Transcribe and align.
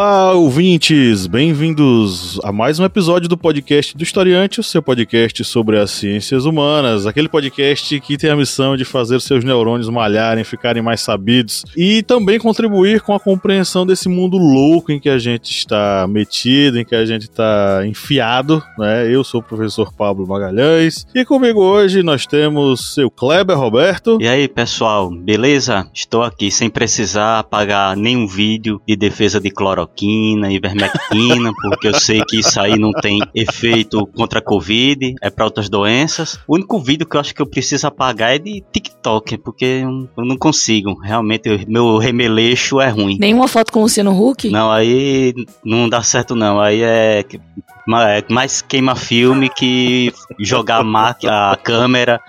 Olá, 0.00 0.32
ouvintes! 0.32 1.26
Bem-vindos 1.26 2.40
a 2.42 2.50
mais 2.50 2.78
um 2.78 2.86
episódio 2.86 3.28
do 3.28 3.36
podcast 3.36 3.94
do 3.94 4.02
Historiante, 4.02 4.58
o 4.58 4.62
seu 4.62 4.82
podcast 4.82 5.44
sobre 5.44 5.78
as 5.78 5.90
ciências 5.90 6.46
humanas, 6.46 7.06
aquele 7.06 7.28
podcast 7.28 8.00
que 8.00 8.16
tem 8.16 8.30
a 8.30 8.34
missão 8.34 8.78
de 8.78 8.86
fazer 8.86 9.20
seus 9.20 9.44
neurônios 9.44 9.90
malharem, 9.90 10.42
ficarem 10.42 10.82
mais 10.82 11.02
sabidos 11.02 11.66
e 11.76 12.02
também 12.02 12.38
contribuir 12.38 13.02
com 13.02 13.12
a 13.12 13.20
compreensão 13.20 13.84
desse 13.84 14.08
mundo 14.08 14.38
louco 14.38 14.90
em 14.90 14.98
que 14.98 15.10
a 15.10 15.18
gente 15.18 15.50
está 15.50 16.06
metido, 16.08 16.80
em 16.80 16.84
que 16.84 16.94
a 16.94 17.04
gente 17.04 17.24
está 17.24 17.82
enfiado, 17.86 18.62
né? 18.78 19.06
Eu 19.06 19.22
sou 19.22 19.40
o 19.42 19.44
professor 19.44 19.92
Pablo 19.92 20.26
Magalhães 20.26 21.06
e 21.14 21.26
comigo 21.26 21.60
hoje 21.60 22.02
nós 22.02 22.24
temos 22.24 22.94
seu 22.94 23.10
Kleber 23.10 23.58
Roberto. 23.58 24.16
E 24.18 24.26
aí, 24.26 24.48
pessoal, 24.48 25.10
beleza? 25.10 25.86
Estou 25.92 26.22
aqui 26.22 26.50
sem 26.50 26.70
precisar 26.70 27.44
pagar 27.44 27.94
nenhum 27.94 28.26
vídeo 28.26 28.80
de 28.88 28.96
defesa 28.96 29.38
de 29.38 29.50
cloro 29.50 29.90
cloroquina, 30.00 30.50
ivermectina, 30.50 31.52
porque 31.62 31.88
eu 31.88 31.94
sei 31.94 32.22
que 32.24 32.38
isso 32.38 32.58
aí 32.58 32.78
não 32.78 32.92
tem 32.92 33.20
efeito 33.34 34.06
contra 34.06 34.38
a 34.38 34.42
Covid, 34.42 35.14
é 35.20 35.28
para 35.30 35.44
outras 35.44 35.68
doenças. 35.68 36.38
O 36.48 36.54
único 36.54 36.78
vídeo 36.80 37.06
que 37.06 37.16
eu 37.16 37.20
acho 37.20 37.34
que 37.34 37.42
eu 37.42 37.46
preciso 37.46 37.86
apagar 37.86 38.34
é 38.34 38.38
de 38.38 38.62
TikTok, 38.72 39.38
porque 39.38 39.82
eu 39.84 40.24
não 40.24 40.36
consigo. 40.36 40.98
Realmente, 41.00 41.66
meu 41.68 41.98
remeleixo 41.98 42.80
é 42.80 42.88
ruim. 42.88 43.18
Nenhuma 43.20 43.46
foto 43.46 43.72
com 43.72 43.80
o 43.80 43.82
Luciano 43.82 44.12
Huck? 44.12 44.48
Não, 44.48 44.70
aí 44.70 45.34
não 45.64 45.88
dá 45.88 46.02
certo 46.02 46.34
não. 46.34 46.60
Aí 46.60 46.82
é, 46.82 47.20
é 47.20 48.24
mais 48.32 48.62
queima 48.62 48.96
filme 48.96 49.50
que 49.50 50.12
jogar 50.38 50.82
a 50.82 51.56
câmera 51.56 52.20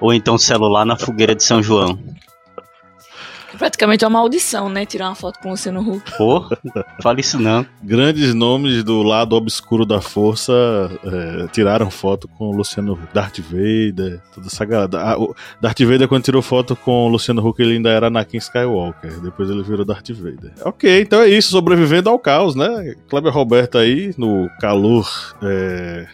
ou 0.00 0.14
então 0.14 0.34
o 0.34 0.38
celular 0.38 0.84
na 0.84 0.96
fogueira 0.96 1.34
de 1.34 1.42
São 1.42 1.62
João. 1.62 1.98
Praticamente 3.58 4.04
uma 4.04 4.10
maldição, 4.10 4.68
né? 4.68 4.86
Tirar 4.86 5.08
uma 5.08 5.14
foto 5.14 5.40
com 5.40 5.48
o 5.48 5.50
Luciano 5.52 5.80
Huck. 5.80 6.16
Pô, 6.16 6.44
fala 7.02 7.20
isso 7.20 7.38
não. 7.40 7.66
Grandes 7.82 8.32
nomes 8.34 8.84
do 8.84 9.02
lado 9.02 9.34
obscuro 9.34 9.84
da 9.84 10.00
força 10.00 10.52
é, 11.04 11.48
tiraram 11.48 11.90
foto 11.90 12.28
com 12.28 12.50
o 12.50 12.52
Luciano 12.52 12.92
Huck. 12.92 13.12
Darth 13.12 13.40
Vader, 13.40 14.20
toda 14.32 14.46
essa 14.46 14.64
galera. 14.64 14.90
Ah, 14.94 15.16
Darth 15.60 15.80
Vader, 15.80 16.06
quando 16.08 16.22
tirou 16.22 16.40
foto 16.40 16.76
com 16.76 17.06
o 17.06 17.08
Luciano 17.08 17.46
Huck, 17.46 17.60
ele 17.60 17.74
ainda 17.74 17.90
era 17.90 18.06
Anakin 18.06 18.38
Skywalker. 18.38 19.20
Depois 19.20 19.50
ele 19.50 19.62
virou 19.62 19.84
Darth 19.84 20.10
Vader. 20.10 20.52
Ok, 20.64 21.00
então 21.00 21.20
é 21.20 21.28
isso. 21.28 21.50
Sobrevivendo 21.50 22.08
ao 22.08 22.18
caos, 22.18 22.54
né? 22.54 22.94
Kleber 23.08 23.32
Roberto 23.32 23.76
aí, 23.76 24.14
no 24.16 24.48
calor. 24.60 25.08
É, 25.42 26.06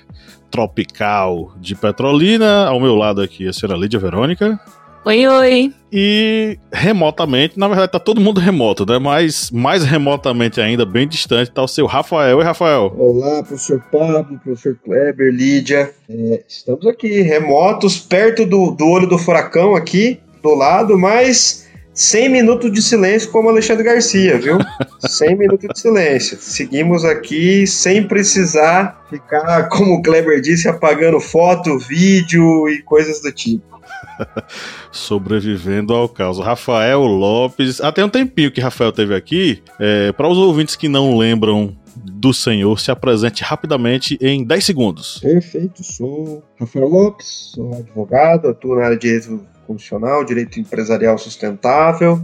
tropical 0.51 1.53
de 1.58 1.75
Petrolina. 1.75 2.67
Ao 2.69 2.79
meu 2.79 2.95
lado 2.95 3.20
aqui 3.20 3.48
a 3.48 3.53
senhora 3.53 3.77
Lídia 3.77 3.98
Verônica. 3.98 4.58
Oi, 5.06 5.27
oi. 5.27 5.74
E 5.92 6.58
remotamente, 6.72 7.58
na 7.58 7.69
verdade 7.69 7.92
tá 7.92 7.98
todo 7.98 8.22
mundo 8.22 8.41
remoto, 8.41 8.86
né? 8.86 8.98
Mas 8.98 9.50
mais 9.50 9.84
remotamente 9.84 10.62
ainda, 10.62 10.86
bem 10.86 11.06
distante, 11.06 11.50
tá 11.50 11.62
o 11.62 11.69
seu 11.69 11.84
Rafael. 11.84 12.38
Oi, 12.38 12.42
Rafael. 12.42 12.91
Olá, 12.96 13.42
professor 13.42 13.84
Pablo, 13.92 14.41
professor 14.42 14.78
Kleber, 14.83 15.30
Lídia. 15.30 15.92
É, 16.08 16.42
estamos 16.48 16.86
aqui 16.86 17.20
remotos, 17.20 17.98
perto 17.98 18.46
do, 18.46 18.70
do 18.70 18.88
olho 18.88 19.06
do 19.06 19.19
furacão 19.19 19.77
aqui, 19.77 20.19
do 20.42 20.55
lado, 20.55 20.98
mas 20.98 21.64
100 21.95 22.28
minutos 22.28 22.73
de 22.73 22.83
silêncio 22.83 23.31
como 23.31 23.48
Alexandre 23.48 23.84
Garcia, 23.84 24.39
viu? 24.39 24.59
100 24.98 25.37
minutos 25.37 25.69
de 25.73 25.78
silêncio. 25.78 26.36
Seguimos 26.41 27.05
aqui 27.05 27.67
sem 27.67 28.06
precisar 28.06 29.05
ficar, 29.08 29.68
como 29.68 29.95
o 29.95 30.02
Kleber 30.02 30.41
disse, 30.41 30.68
apagando 30.68 31.20
foto, 31.20 31.79
vídeo 31.79 32.68
e 32.68 32.83
coisas 32.83 33.23
do 33.23 33.30
tipo. 33.30 33.80
Sobrevivendo 34.91 35.95
ao 35.95 36.08
caos. 36.08 36.39
Rafael 36.39 37.01
Lopes. 37.01 37.80
Até 37.80 38.05
um 38.05 38.08
tempinho 38.08 38.51
que 38.51 38.61
Rafael 38.61 38.91
teve 38.91 39.14
aqui. 39.14 39.63
É, 39.79 40.11
Para 40.13 40.29
os 40.29 40.36
ouvintes 40.39 40.74
que 40.74 40.89
não 40.89 41.17
lembram 41.17 41.77
do 41.97 42.35
senhor, 42.35 42.79
se 42.80 42.91
apresente 42.91 43.45
rapidamente 43.45 44.18
em 44.20 44.45
10 44.45 44.64
segundos. 44.64 45.18
Perfeito. 45.20 45.85
Sou 45.85 46.42
Rafael 46.58 46.89
Lopes, 46.89 47.52
sou 47.55 47.73
advogado, 47.74 48.48
atuo 48.48 48.77
na 48.77 48.86
área 48.86 48.97
de 48.97 49.07
direito 49.07 49.54
constitucional, 49.64 50.25
direito 50.25 50.61
empresarial 50.61 51.19
sustentável 51.19 52.23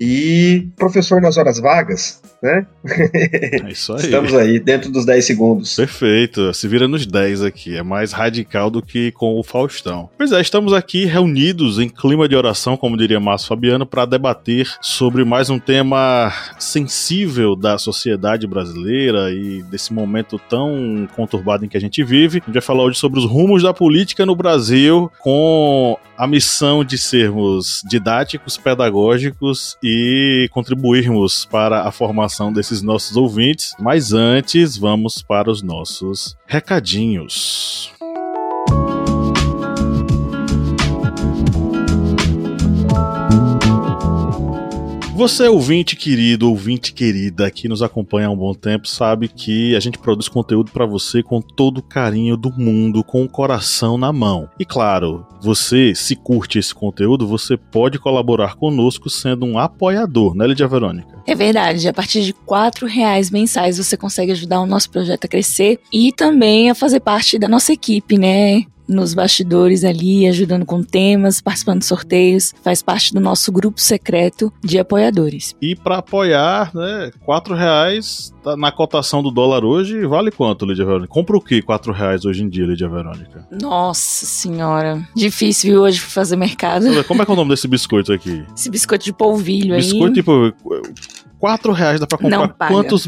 e 0.00 0.68
professor 0.76 1.20
nas 1.20 1.36
horas 1.36 1.58
vagas, 1.58 2.20
né? 2.42 2.66
É 3.64 3.70
isso 3.70 3.92
aí. 3.92 4.00
Estamos 4.00 4.34
aí, 4.34 4.58
dentro 4.58 4.90
dos 4.90 5.06
10 5.06 5.24
segundos. 5.24 5.76
Perfeito, 5.76 6.52
se 6.52 6.66
vira 6.66 6.88
nos 6.88 7.06
10 7.06 7.42
aqui, 7.42 7.76
é 7.76 7.82
mais 7.82 8.12
radical 8.12 8.70
do 8.70 8.82
que 8.82 9.12
com 9.12 9.38
o 9.38 9.42
Faustão. 9.42 10.10
Pois 10.18 10.32
é, 10.32 10.40
estamos 10.40 10.72
aqui 10.72 11.04
reunidos 11.04 11.78
em 11.78 11.88
clima 11.88 12.28
de 12.28 12.34
oração, 12.34 12.76
como 12.76 12.96
diria 12.96 13.20
Márcio 13.20 13.48
Fabiano, 13.48 13.86
para 13.86 14.04
debater 14.04 14.68
sobre 14.80 15.24
mais 15.24 15.48
um 15.48 15.58
tema 15.58 16.32
sensível 16.58 17.54
da 17.54 17.78
sociedade 17.78 18.46
brasileira 18.46 19.30
e 19.30 19.62
desse 19.62 19.92
momento 19.92 20.38
tão 20.48 21.08
conturbado 21.14 21.64
em 21.64 21.68
que 21.68 21.76
a 21.76 21.80
gente 21.80 22.02
vive. 22.02 22.38
A 22.42 22.46
gente 22.46 22.54
vai 22.54 22.62
falar 22.62 22.82
hoje 22.82 22.98
sobre 22.98 23.20
os 23.20 23.26
rumos 23.26 23.62
da 23.62 23.72
política 23.72 24.26
no 24.26 24.34
Brasil 24.34 25.10
com 25.20 25.96
a 26.16 26.26
missão 26.26 26.84
de 26.84 26.98
sermos 26.98 27.82
didáticos, 27.88 28.56
pedagógicos 28.56 29.76
e 29.82 30.48
contribuirmos 30.52 31.44
para 31.44 31.82
a 31.82 31.90
formação 31.90 32.52
desses 32.52 32.82
nossos 32.82 33.16
ouvintes. 33.16 33.74
Mas 33.78 34.12
antes, 34.12 34.76
vamos 34.76 35.22
para 35.22 35.50
os 35.50 35.62
nossos 35.62 36.36
recadinhos. 36.46 37.93
Você, 45.14 45.46
ouvinte 45.46 45.94
querido, 45.94 46.50
ouvinte 46.50 46.92
querida, 46.92 47.48
que 47.48 47.68
nos 47.68 47.82
acompanha 47.82 48.26
há 48.26 48.30
um 48.32 48.36
bom 48.36 48.52
tempo, 48.52 48.88
sabe 48.88 49.28
que 49.28 49.76
a 49.76 49.80
gente 49.80 49.96
produz 49.96 50.28
conteúdo 50.28 50.72
para 50.72 50.84
você 50.84 51.22
com 51.22 51.40
todo 51.40 51.78
o 51.78 51.82
carinho 51.82 52.36
do 52.36 52.50
mundo, 52.50 53.04
com 53.04 53.22
o 53.22 53.28
coração 53.28 53.96
na 53.96 54.12
mão. 54.12 54.48
E 54.58 54.64
claro, 54.64 55.24
você, 55.40 55.94
se 55.94 56.16
curte 56.16 56.58
esse 56.58 56.74
conteúdo, 56.74 57.28
você 57.28 57.56
pode 57.56 57.96
colaborar 57.96 58.56
conosco 58.56 59.08
sendo 59.08 59.46
um 59.46 59.56
apoiador, 59.56 60.34
né, 60.34 60.48
Lidia 60.48 60.66
Verônica? 60.66 61.22
É 61.28 61.34
verdade, 61.36 61.88
a 61.88 61.92
partir 61.94 62.22
de 62.22 62.32
quatro 62.32 62.84
reais 62.84 63.30
mensais 63.30 63.78
você 63.78 63.96
consegue 63.96 64.32
ajudar 64.32 64.60
o 64.60 64.66
nosso 64.66 64.90
projeto 64.90 65.26
a 65.26 65.28
crescer 65.28 65.78
e 65.92 66.12
também 66.12 66.70
a 66.70 66.74
fazer 66.74 66.98
parte 66.98 67.38
da 67.38 67.48
nossa 67.48 67.72
equipe, 67.72 68.18
né? 68.18 68.64
Nos 68.88 69.14
bastidores 69.14 69.84
ali, 69.84 70.26
ajudando 70.26 70.64
com 70.64 70.82
temas, 70.82 71.40
participando 71.40 71.80
de 71.80 71.86
sorteios, 71.86 72.52
faz 72.62 72.82
parte 72.82 73.12
do 73.12 73.20
nosso 73.20 73.50
grupo 73.50 73.80
secreto 73.80 74.52
de 74.62 74.78
apoiadores. 74.78 75.54
E 75.60 75.74
para 75.74 75.98
apoiar, 75.98 76.70
né, 76.74 77.10
quatro 77.24 77.54
reais 77.54 78.32
tá 78.42 78.56
na 78.56 78.70
cotação 78.70 79.22
do 79.22 79.30
dólar 79.30 79.64
hoje, 79.64 80.04
vale 80.06 80.30
quanto, 80.30 80.66
Lídia 80.66 80.84
Verônica? 80.84 81.08
Compra 81.08 81.36
o 81.36 81.40
que 81.40 81.62
quatro 81.62 81.92
reais 81.92 82.24
hoje 82.24 82.42
em 82.42 82.48
dia, 82.48 82.66
Lídia 82.66 82.88
Verônica? 82.88 83.46
Nossa 83.50 84.26
senhora, 84.26 85.02
difícil 85.14 85.72
viu, 85.72 85.82
hoje 85.82 85.98
fazer 86.00 86.36
mercado. 86.36 86.86
Como 87.04 87.22
é 87.22 87.24
que 87.24 87.30
é 87.30 87.34
o 87.34 87.36
nome 87.36 87.50
desse 87.50 87.66
biscoito 87.66 88.12
aqui? 88.12 88.44
Esse 88.54 88.70
biscoito 88.70 89.04
de 89.04 89.12
polvilho 89.12 89.74
biscoito 89.74 90.04
aí. 90.04 90.22
Biscoito 90.22 90.52
tipo 90.52 90.94
4 91.44 91.72
reais 91.74 92.00
dá 92.00 92.06
pra 92.06 92.16
comprar 92.16 92.48
quantos, 92.48 93.06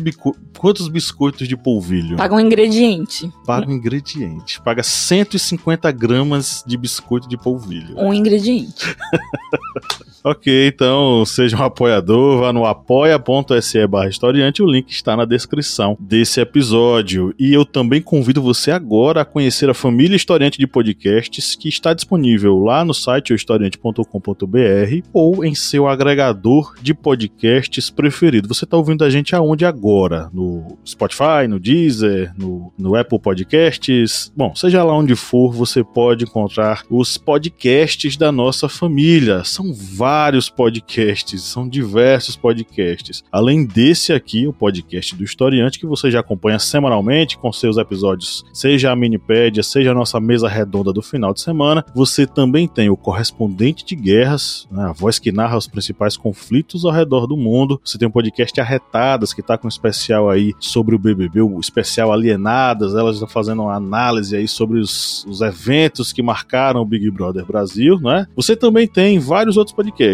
quantos 0.58 0.88
biscoitos 0.88 1.48
de 1.48 1.56
polvilho? 1.56 2.18
Paga 2.18 2.34
um 2.34 2.40
ingrediente. 2.40 3.32
Paga 3.46 3.66
um 3.66 3.72
ingrediente. 3.72 4.60
Paga 4.60 4.82
150 4.82 5.90
gramas 5.90 6.62
de 6.66 6.76
biscoito 6.76 7.26
de 7.30 7.38
polvilho. 7.38 7.98
Um 7.98 8.12
ingrediente. 8.12 8.94
ok, 10.26 10.66
então 10.66 11.24
seja 11.24 11.56
um 11.56 11.62
apoiador, 11.62 12.40
vá 12.40 12.52
no 12.52 12.64
apoia.se 12.64 13.86
barra 13.86 14.08
historiante, 14.08 14.60
o 14.60 14.66
link 14.66 14.90
está 14.90 15.16
na 15.16 15.24
descrição 15.24 15.96
desse 16.00 16.40
episódio. 16.40 17.32
E 17.38 17.54
eu 17.54 17.64
também 17.64 18.02
convido 18.02 18.42
você 18.42 18.72
agora 18.72 19.20
a 19.20 19.24
conhecer 19.24 19.70
a 19.70 19.74
família 19.74 20.16
Historiante 20.16 20.58
de 20.58 20.66
Podcasts, 20.66 21.54
que 21.54 21.68
está 21.68 21.94
disponível 21.94 22.58
lá 22.58 22.84
no 22.84 22.92
site 22.92 23.32
historiante.com.br 23.32 25.06
ou 25.12 25.44
em 25.44 25.54
seu 25.54 25.86
agregador 25.86 26.74
de 26.82 26.92
podcasts 26.92 27.88
preferido. 27.88 28.48
Você 28.48 28.64
está 28.64 28.76
ouvindo 28.76 29.04
a 29.04 29.10
gente 29.10 29.32
aonde 29.36 29.64
agora? 29.64 30.28
No 30.32 30.76
Spotify, 30.84 31.46
no 31.48 31.60
Deezer, 31.60 32.32
no, 32.36 32.72
no 32.76 32.96
Apple 32.96 33.20
Podcasts? 33.20 34.32
Bom, 34.36 34.56
seja 34.56 34.82
lá 34.82 34.92
onde 34.92 35.14
for, 35.14 35.52
você 35.52 35.84
pode 35.84 36.24
encontrar 36.24 36.82
os 36.90 37.16
podcasts 37.16 38.16
da 38.16 38.32
nossa 38.32 38.68
família. 38.68 39.44
São 39.44 39.72
vários 39.72 40.15
vários 40.16 40.48
podcasts, 40.48 41.42
são 41.42 41.68
diversos 41.68 42.36
podcasts. 42.36 43.22
Além 43.30 43.66
desse 43.66 44.14
aqui, 44.14 44.46
o 44.46 44.52
podcast 44.52 45.14
do 45.14 45.22
Historiante, 45.22 45.78
que 45.78 45.84
você 45.84 46.10
já 46.10 46.20
acompanha 46.20 46.58
semanalmente 46.58 47.36
com 47.36 47.52
seus 47.52 47.76
episódios, 47.76 48.42
seja 48.50 48.90
a 48.90 48.96
minipédia, 48.96 49.62
seja 49.62 49.90
a 49.90 49.94
nossa 49.94 50.18
mesa 50.18 50.48
redonda 50.48 50.90
do 50.90 51.02
final 51.02 51.34
de 51.34 51.42
semana, 51.42 51.84
você 51.94 52.26
também 52.26 52.66
tem 52.66 52.88
o 52.88 52.96
Correspondente 52.96 53.84
de 53.84 53.94
Guerras, 53.94 54.66
né, 54.70 54.84
a 54.84 54.92
voz 54.92 55.18
que 55.18 55.30
narra 55.30 55.58
os 55.58 55.68
principais 55.68 56.16
conflitos 56.16 56.86
ao 56.86 56.92
redor 56.92 57.26
do 57.26 57.36
mundo. 57.36 57.78
Você 57.84 57.98
tem 57.98 58.08
um 58.08 58.10
podcast 58.10 58.58
Arretadas, 58.58 59.34
que 59.34 59.42
está 59.42 59.58
com 59.58 59.66
um 59.66 59.68
especial 59.68 60.30
aí 60.30 60.54
sobre 60.58 60.94
o 60.94 60.98
BBB, 60.98 61.42
o 61.42 61.60
especial 61.60 62.10
Alienadas, 62.10 62.94
elas 62.94 63.16
estão 63.16 63.28
fazendo 63.28 63.64
uma 63.64 63.74
análise 63.74 64.34
aí 64.34 64.48
sobre 64.48 64.78
os, 64.78 65.26
os 65.26 65.42
eventos 65.42 66.10
que 66.10 66.22
marcaram 66.22 66.80
o 66.80 66.86
Big 66.86 67.10
Brother 67.10 67.44
Brasil, 67.44 68.00
né? 68.00 68.26
Você 68.34 68.56
também 68.56 68.88
tem 68.88 69.18
vários 69.18 69.58
outros 69.58 69.76
podcasts. 69.76 70.05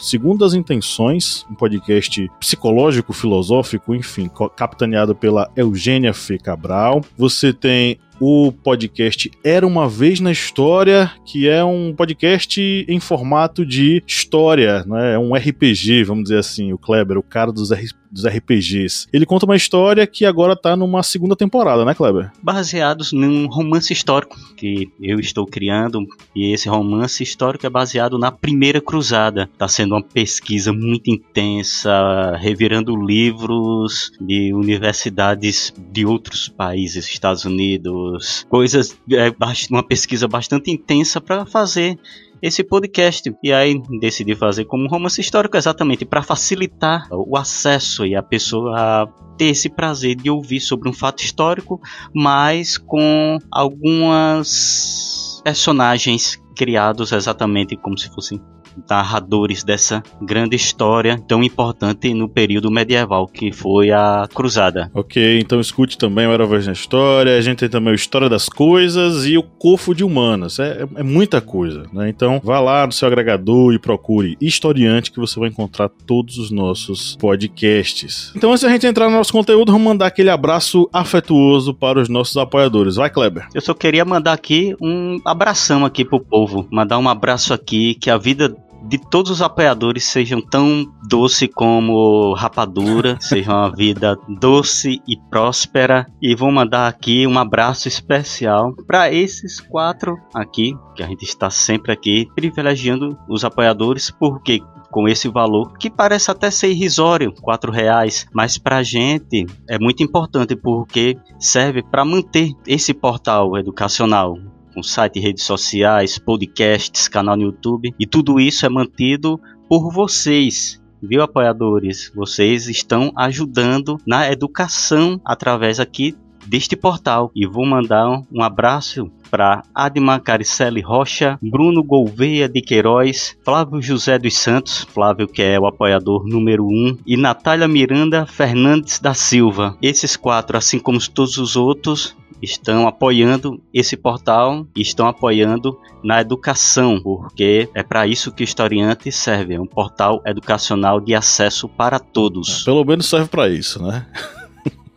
Segundo 0.00 0.44
as 0.44 0.54
Intenções, 0.54 1.44
um 1.50 1.54
podcast 1.54 2.30
psicológico, 2.38 3.12
filosófico, 3.12 3.94
enfim, 3.94 4.30
capitaneado 4.56 5.14
pela 5.14 5.50
Eugênia 5.56 6.14
Fê 6.14 6.38
Cabral. 6.38 7.02
Você 7.16 7.52
tem 7.52 7.98
o 8.20 8.52
podcast 8.52 9.30
Era 9.42 9.66
uma 9.66 9.88
Vez 9.88 10.20
na 10.20 10.30
História, 10.30 11.10
que 11.24 11.48
é 11.48 11.64
um 11.64 11.94
podcast 11.94 12.60
em 12.86 13.00
formato 13.00 13.64
de 13.64 14.02
história, 14.06 14.84
né? 14.84 15.14
É 15.14 15.18
um 15.18 15.34
RPG, 15.34 16.04
vamos 16.04 16.24
dizer 16.24 16.38
assim, 16.38 16.72
o 16.72 16.78
Kleber, 16.78 17.16
o 17.16 17.22
cara 17.22 17.50
dos 17.50 17.70
dos 18.10 18.26
RPGs. 18.26 19.06
Ele 19.12 19.26
conta 19.26 19.46
uma 19.46 19.56
história 19.56 20.06
que 20.06 20.24
agora 20.24 20.56
tá 20.56 20.76
numa 20.76 21.02
segunda 21.02 21.36
temporada, 21.36 21.84
né, 21.84 21.94
Kleber? 21.94 22.30
Baseados 22.42 23.12
num 23.12 23.46
romance 23.46 23.92
histórico 23.92 24.36
que 24.56 24.90
eu 25.00 25.20
estou 25.20 25.46
criando, 25.46 26.06
e 26.34 26.52
esse 26.52 26.68
romance 26.68 27.22
histórico 27.22 27.66
é 27.66 27.70
baseado 27.70 28.18
na 28.18 28.30
Primeira 28.30 28.80
Cruzada. 28.80 29.48
Tá 29.56 29.68
sendo 29.68 29.94
uma 29.94 30.02
pesquisa 30.02 30.72
muito 30.72 31.10
intensa, 31.10 32.36
revirando 32.36 32.96
livros 32.96 34.12
de 34.20 34.52
universidades 34.52 35.72
de 35.76 36.04
outros 36.04 36.48
países, 36.48 37.06
Estados 37.06 37.44
Unidos, 37.44 38.46
coisas, 38.48 38.96
é, 39.12 39.32
uma 39.70 39.82
pesquisa 39.82 40.26
bastante 40.26 40.70
intensa 40.70 41.20
para 41.20 41.46
fazer 41.46 41.98
esse 42.42 42.62
podcast. 42.64 43.32
E 43.42 43.52
aí 43.52 43.80
decidi 44.00 44.34
fazer 44.34 44.64
como 44.64 44.88
romance 44.88 45.20
histórico 45.20 45.56
exatamente 45.56 46.04
para 46.04 46.22
facilitar 46.22 47.06
o 47.10 47.36
acesso 47.36 48.06
e 48.06 48.14
a 48.14 48.22
pessoa 48.22 49.12
ter 49.36 49.46
esse 49.46 49.68
prazer 49.68 50.16
de 50.16 50.30
ouvir 50.30 50.60
sobre 50.60 50.88
um 50.88 50.92
fato 50.92 51.22
histórico, 51.22 51.80
mas 52.14 52.76
com 52.76 53.38
algumas 53.50 55.40
personagens 55.42 56.40
criados 56.54 57.12
exatamente 57.12 57.76
como 57.76 57.96
se 57.96 58.12
fossem 58.12 58.40
narradores 58.88 59.62
dessa 59.62 60.02
grande 60.20 60.56
história 60.56 61.18
tão 61.26 61.42
importante 61.42 62.12
no 62.14 62.28
período 62.28 62.70
medieval, 62.70 63.26
que 63.26 63.52
foi 63.52 63.90
a 63.90 64.28
Cruzada. 64.32 64.90
Ok, 64.94 65.38
então 65.38 65.60
escute 65.60 65.96
também 65.96 66.26
o 66.26 66.32
Era 66.32 66.46
Vez 66.46 66.66
na 66.66 66.72
História, 66.72 67.36
a 67.36 67.40
gente 67.40 67.58
tem 67.58 67.68
também 67.68 67.92
o 67.92 67.94
História 67.94 68.28
das 68.28 68.48
Coisas 68.48 69.26
e 69.26 69.36
o 69.36 69.42
Cofo 69.42 69.94
de 69.94 70.04
Humanas. 70.04 70.58
É, 70.58 70.82
é, 70.82 71.00
é 71.00 71.02
muita 71.02 71.40
coisa, 71.40 71.84
né? 71.92 72.08
Então 72.08 72.40
vá 72.42 72.60
lá 72.60 72.86
no 72.86 72.92
seu 72.92 73.08
agregador 73.08 73.72
e 73.72 73.78
procure 73.78 74.36
Historiante 74.40 75.10
que 75.10 75.20
você 75.20 75.38
vai 75.38 75.48
encontrar 75.48 75.88
todos 76.06 76.38
os 76.38 76.50
nossos 76.50 77.16
podcasts. 77.16 78.32
Então 78.34 78.50
antes 78.50 78.62
da 78.62 78.70
gente 78.70 78.86
entrar 78.86 79.08
no 79.08 79.16
nosso 79.16 79.32
conteúdo, 79.32 79.72
vamos 79.72 79.86
mandar 79.86 80.06
aquele 80.06 80.30
abraço 80.30 80.88
afetuoso 80.92 81.74
para 81.74 82.00
os 82.00 82.08
nossos 82.08 82.36
apoiadores. 82.36 82.96
Vai, 82.96 83.10
Kleber. 83.10 83.46
Eu 83.54 83.60
só 83.60 83.74
queria 83.74 84.04
mandar 84.04 84.32
aqui 84.32 84.74
um 84.80 85.18
abração 85.24 85.84
aqui 85.84 86.04
pro 86.04 86.20
povo, 86.20 86.66
mandar 86.70 86.98
um 86.98 87.08
abraço 87.08 87.52
aqui 87.52 87.94
que 87.94 88.10
a 88.10 88.18
vida 88.18 88.54
de 88.90 88.98
todos 88.98 89.30
os 89.30 89.40
apoiadores 89.40 90.02
sejam 90.02 90.40
tão 90.40 90.84
doce 91.06 91.46
como 91.46 92.34
rapadura, 92.34 93.16
seja 93.22 93.52
uma 93.52 93.70
vida 93.70 94.18
doce 94.28 95.00
e 95.06 95.16
próspera. 95.30 96.08
E 96.20 96.34
vou 96.34 96.50
mandar 96.50 96.88
aqui 96.88 97.24
um 97.24 97.38
abraço 97.38 97.86
especial 97.86 98.74
para 98.88 99.12
esses 99.12 99.60
quatro 99.60 100.18
aqui, 100.34 100.74
que 100.96 101.04
a 101.04 101.06
gente 101.06 101.22
está 101.22 101.50
sempre 101.50 101.92
aqui 101.92 102.26
privilegiando 102.34 103.16
os 103.28 103.44
apoiadores, 103.44 104.10
porque 104.10 104.60
com 104.90 105.08
esse 105.08 105.28
valor 105.28 105.78
que 105.78 105.88
parece 105.88 106.32
até 106.32 106.50
ser 106.50 106.72
irrisório, 106.72 107.32
quatro 107.40 107.70
reais, 107.70 108.26
mas 108.34 108.58
para 108.58 108.78
a 108.78 108.82
gente 108.82 109.46
é 109.68 109.78
muito 109.78 110.02
importante 110.02 110.56
porque 110.56 111.16
serve 111.38 111.80
para 111.80 112.04
manter 112.04 112.50
esse 112.66 112.92
portal 112.92 113.56
educacional 113.56 114.36
com 114.74 114.82
site, 114.82 115.20
redes 115.20 115.44
sociais, 115.44 116.18
podcasts, 116.18 117.08
canal 117.08 117.36
no 117.36 117.44
YouTube. 117.44 117.94
E 117.98 118.06
tudo 118.06 118.40
isso 118.40 118.64
é 118.64 118.68
mantido 118.68 119.40
por 119.68 119.92
vocês, 119.92 120.80
viu, 121.02 121.22
apoiadores? 121.22 122.10
Vocês 122.14 122.68
estão 122.68 123.12
ajudando 123.16 123.98
na 124.06 124.30
educação 124.30 125.20
através 125.24 125.78
aqui 125.78 126.16
deste 126.46 126.76
portal. 126.76 127.30
E 127.34 127.46
vou 127.46 127.66
mandar 127.66 128.24
um 128.32 128.42
abraço 128.42 129.10
para 129.30 129.62
Admar 129.72 130.20
Caricelli 130.20 130.80
Rocha, 130.80 131.38
Bruno 131.40 131.84
Gouveia 131.84 132.48
de 132.48 132.60
Queiroz, 132.60 133.36
Flávio 133.44 133.80
José 133.80 134.18
dos 134.18 134.36
Santos, 134.36 134.86
Flávio 134.92 135.28
que 135.28 135.40
é 135.40 135.58
o 135.58 135.66
apoiador 135.66 136.26
número 136.26 136.66
1, 136.66 136.68
um, 136.68 136.98
e 137.06 137.16
Natália 137.16 137.68
Miranda 137.68 138.26
Fernandes 138.26 138.98
da 138.98 139.14
Silva. 139.14 139.76
Esses 139.80 140.16
quatro, 140.16 140.56
assim 140.56 140.80
como 140.80 140.98
todos 141.08 141.38
os 141.38 141.54
outros, 141.54 142.16
estão 142.42 142.88
apoiando 142.88 143.60
esse 143.72 143.96
portal 143.96 144.66
estão 144.76 145.06
apoiando 145.06 145.78
na 146.02 146.20
educação, 146.20 147.00
porque 147.02 147.68
é 147.74 147.82
para 147.82 148.06
isso 148.06 148.32
que 148.32 148.42
o 148.42 148.44
Historiante 148.44 149.12
serve, 149.12 149.54
é 149.54 149.60
um 149.60 149.66
portal 149.66 150.22
educacional 150.26 151.00
de 151.00 151.14
acesso 151.14 151.68
para 151.68 151.98
todos. 151.98 152.62
É, 152.62 152.64
pelo 152.64 152.84
menos 152.84 153.06
serve 153.06 153.28
para 153.28 153.48
isso, 153.48 153.82
né? 153.82 154.06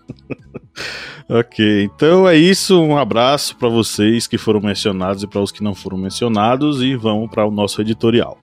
ok, 1.30 1.84
então 1.84 2.28
é 2.28 2.36
isso. 2.36 2.82
Um 2.82 2.98
abraço 2.98 3.56
para 3.58 3.70
vocês 3.70 4.28
que 4.28 4.38
foram 4.38 4.62
mencionados 4.62 5.24
e 5.24 5.28
para 5.28 5.42
os 5.42 5.52
que 5.52 5.64
não 5.64 5.76
foram 5.76 5.98
mencionados 5.98 6.82
e 6.82 6.96
vamos 6.96 7.30
para 7.30 7.46
o 7.46 7.52
nosso 7.52 7.82
editorial. 7.82 8.38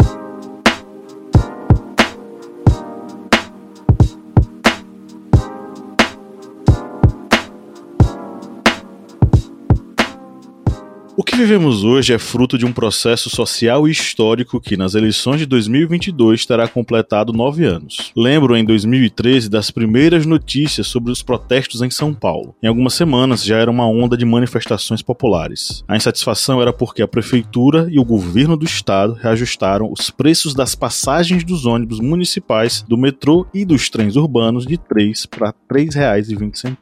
Vivemos 11.41 11.85
hoje 11.85 12.13
é 12.13 12.19
fruto 12.19 12.59
de 12.59 12.67
um 12.67 12.73
processo 12.73 13.31
social 13.31 13.89
e 13.89 13.91
histórico 13.91 14.61
que, 14.61 14.77
nas 14.77 14.95
eleições 14.95 15.39
de 15.39 15.47
2022, 15.47 16.45
terá 16.45 16.69
completado 16.69 17.33
nove 17.33 17.65
anos. 17.65 18.13
Lembro, 18.15 18.55
em 18.55 18.63
2013, 18.63 19.49
das 19.49 19.71
primeiras 19.71 20.27
notícias 20.27 20.87
sobre 20.87 21.11
os 21.11 21.23
protestos 21.23 21.81
em 21.81 21.89
São 21.89 22.13
Paulo. 22.13 22.55
Em 22.63 22.67
algumas 22.67 22.93
semanas 22.93 23.43
já 23.43 23.57
era 23.57 23.71
uma 23.71 23.87
onda 23.87 24.19
de 24.19 24.27
manifestações 24.27 25.01
populares. 25.01 25.83
A 25.89 25.97
insatisfação 25.97 26.61
era 26.61 26.75
porque 26.75 27.01
a 27.01 27.09
prefeitura 27.09 27.89
e 27.91 27.99
o 27.99 28.05
governo 28.05 28.55
do 28.55 28.67
estado 28.67 29.15
reajustaram 29.15 29.91
os 29.91 30.11
preços 30.11 30.53
das 30.53 30.75
passagens 30.75 31.43
dos 31.43 31.65
ônibus 31.65 32.01
municipais, 32.01 32.85
do 32.87 32.99
metrô 32.99 33.47
e 33.55 33.65
dos 33.65 33.89
trens 33.89 34.15
urbanos 34.15 34.67
de 34.67 34.77
3 34.77 35.25
para 35.25 35.55
R$ 35.73 35.87
3,20. 35.87 36.77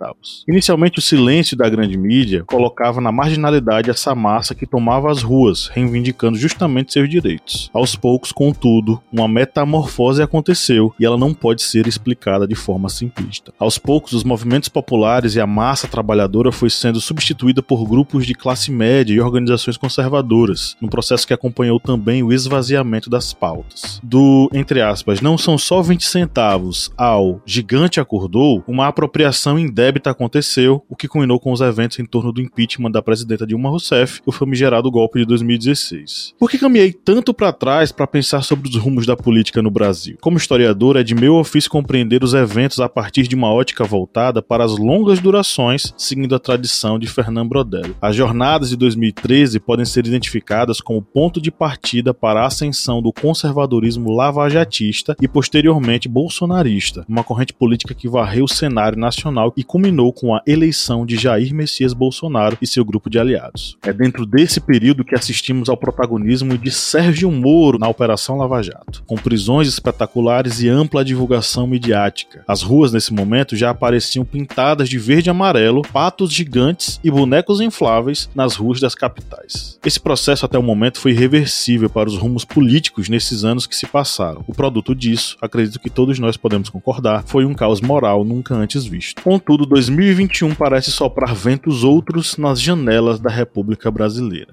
Inicialmente, 0.49 0.99
o 0.99 1.03
silêncio 1.03 1.57
da 1.57 1.69
grande 1.69 1.97
mídia 1.97 2.43
colocava 2.45 3.01
na 3.01 3.13
marginalidade 3.13 3.89
essa 3.89 4.17
massa 4.17 4.48
que 4.55 4.67
tomava 4.67 5.11
as 5.11 5.23
ruas, 5.23 5.69
reivindicando 5.69 6.39
justamente 6.39 6.93
seus 6.93 7.09
direitos. 7.09 7.71
Aos 7.73 7.95
poucos, 7.95 8.33
contudo, 8.33 9.01
uma 9.13 9.29
metamorfose 9.29 10.23
aconteceu 10.23 10.95
e 10.99 11.05
ela 11.05 11.17
não 11.17 11.35
pode 11.35 11.63
ser 11.63 11.87
explicada 11.87 12.47
de 12.47 12.55
forma 12.55 12.89
simplista. 12.89 13.53
Aos 13.59 13.79
poucos, 13.79 14.13
os 14.13 14.25
movimentos 14.25 14.69
populares 14.69 15.35
e 15.35 15.41
a 15.41 15.47
massa 15.47 15.89
trabalhadora 15.89 16.53
foi 16.53 16.71
sendo 16.71 17.01
substituída 17.01 17.63
por 17.63 17.87
grupos 17.87 18.27
de 18.27 18.35
classe 18.35 18.71
média 18.71 19.15
e 19.15 19.21
organizações 19.21 19.77
conservadoras, 19.77 20.77
num 20.81 20.89
processo 20.89 21.27
que 21.27 21.35
acompanhou 21.35 21.81
também 21.81 22.23
o 22.23 22.33
esvaziamento 22.33 23.11
das 23.11 23.33
pautas. 23.33 24.01
Do, 24.03 24.51
entre 24.53 24.81
aspas, 24.81 25.21
não 25.21 25.39
são 25.39 25.59
só 25.59 25.83
20 25.83 26.05
centavos 26.05 26.91
ao 26.97 27.41
gigante 27.45 28.01
acordou, 28.01 28.63
uma 28.67 28.87
apropriação 28.87 29.59
indébita 29.59 30.11
aconteceu, 30.11 30.85
o 30.89 30.97
que 30.97 31.09
culminou 31.09 31.41
com 31.41 31.53
os 31.53 31.61
eventos 31.61 31.99
em 31.99 32.05
torno 32.05 32.33
do 32.33 32.41
impeachment 32.41 32.91
da 32.91 33.03
presidenta 33.03 33.47
Dilma 33.47 33.71
Rousseff 33.71 34.21
famigerado 34.39 34.91
golpe 34.91 35.19
de 35.19 35.27
2016. 35.27 36.35
Por 36.39 36.51
que 36.51 36.59
caminhei 36.59 36.93
tanto 36.93 37.35
para 37.35 37.53
trás 37.53 37.93
para 37.93 38.07
pensar 38.07 38.43
sobre 38.43 38.69
os 38.69 38.77
rumos 38.77 39.05
da 39.05 39.17
política 39.17 39.61
no 39.61 39.71
Brasil? 39.71 40.17
Como 40.21 40.39
historiador, 40.39 40.97
é 40.97 41.03
de 41.03 41.15
meu 41.15 41.35
ofício 41.35 41.71
compreender 41.71 42.23
os 42.23 42.35
eventos 42.35 42.81
a 42.81 42.89
partir 42.89 43.27
de 43.27 43.35
uma 43.35 43.53
ótica 43.53 43.85
voltada 43.85 44.41
para 44.41 44.65
as 44.65 44.77
longas 44.77 45.21
durações, 45.21 45.93
seguindo 45.97 46.35
a 46.35 46.39
tradição 46.39 46.99
de 46.99 47.07
Fernando 47.07 47.49
Brodello. 47.49 47.97
As 48.01 48.15
jornadas 48.15 48.71
de 48.71 48.77
2013 48.77 49.59
podem 49.59 49.85
ser 49.85 50.07
identificadas 50.07 50.81
como 50.81 51.03
ponto 51.03 51.41
de 51.41 51.51
partida 51.51 52.15
para 52.15 52.43
a 52.43 52.47
ascensão 52.47 53.03
do 53.03 53.13
conservadorismo 53.13 54.13
lavajatista 54.13 55.17
e 55.21 55.27
posteriormente 55.27 56.09
bolsonarista, 56.09 57.05
uma 57.09 57.25
corrente 57.25 57.53
política 57.53 57.95
que 57.95 58.09
varreu 58.09 58.45
o 58.45 58.49
cenário 58.49 58.99
nacional 58.99 59.53
e 59.57 59.65
culminou 59.65 60.13
com 60.13 60.35
a 60.35 60.43
eleição 60.47 61.05
de 61.05 61.17
Jair 61.17 61.55
Messias 61.55 61.93
Bolsonaro 61.93 62.57
e 62.63 62.67
seu 62.67 62.85
grupo 62.85 63.11
de 63.11 63.19
aliados. 63.19 63.77
É 63.83 63.93
dentro 63.93 64.18
desse 64.27 64.61
período 64.61 65.05
que 65.05 65.15
assistimos 65.15 65.69
ao 65.69 65.77
protagonismo 65.77 66.57
de 66.57 66.71
Sérgio 66.71 67.31
Moro 67.31 67.79
na 67.79 67.89
Operação 67.89 68.37
Lava 68.37 68.63
Jato, 68.63 69.03
com 69.07 69.17
prisões 69.17 69.69
espetaculares 69.69 70.61
e 70.61 70.69
ampla 70.69 71.05
divulgação 71.05 71.67
midiática. 71.67 72.45
As 72.47 72.63
ruas 72.63 72.93
nesse 72.93 73.13
momento 73.13 73.57
já 73.57 73.71
apareciam 73.71 74.25
pintadas 74.25 74.89
de 74.89 74.99
verde 74.99 75.29
e 75.29 75.31
amarelo, 75.31 75.83
patos 75.83 76.33
gigantes 76.33 77.01
e 77.03 77.11
bonecos 77.11 77.61
infláveis 77.61 78.29
nas 78.35 78.57
ruas 78.57 78.81
das 78.81 78.95
capitais. 78.95 79.79
Esse 79.85 80.01
processo 80.01 80.45
até 80.45 80.59
o 80.59 80.63
momento 80.63 81.01
foi 81.01 81.13
irreversível 81.13 81.89
para 81.89 82.09
os 82.09 82.17
rumos 82.17 82.45
políticos 82.45 83.09
nesses 83.09 83.45
anos 83.45 83.67
que 83.67 83.77
se 83.77 83.87
passaram. 83.87 84.45
O 84.47 84.55
produto 84.55 84.95
disso, 84.95 85.37
acredito 85.41 85.81
que 85.81 85.91
todos 85.91 86.19
nós 86.19 86.37
podemos 86.37 86.69
concordar, 86.69 87.25
foi 87.27 87.45
um 87.45 87.55
caos 87.55 87.81
moral 87.81 88.25
nunca 88.25 88.55
antes 88.55 88.85
visto. 88.85 89.23
Contudo, 89.23 89.67
2021 89.67 90.55
parece 90.55 90.91
soprar 90.91 91.35
ventos 91.35 91.85
outros 91.85 92.37
nas 92.37 92.61
janelas 92.61 93.21
da 93.21 93.31
República 93.31 93.91
Brasileira. 93.91 94.08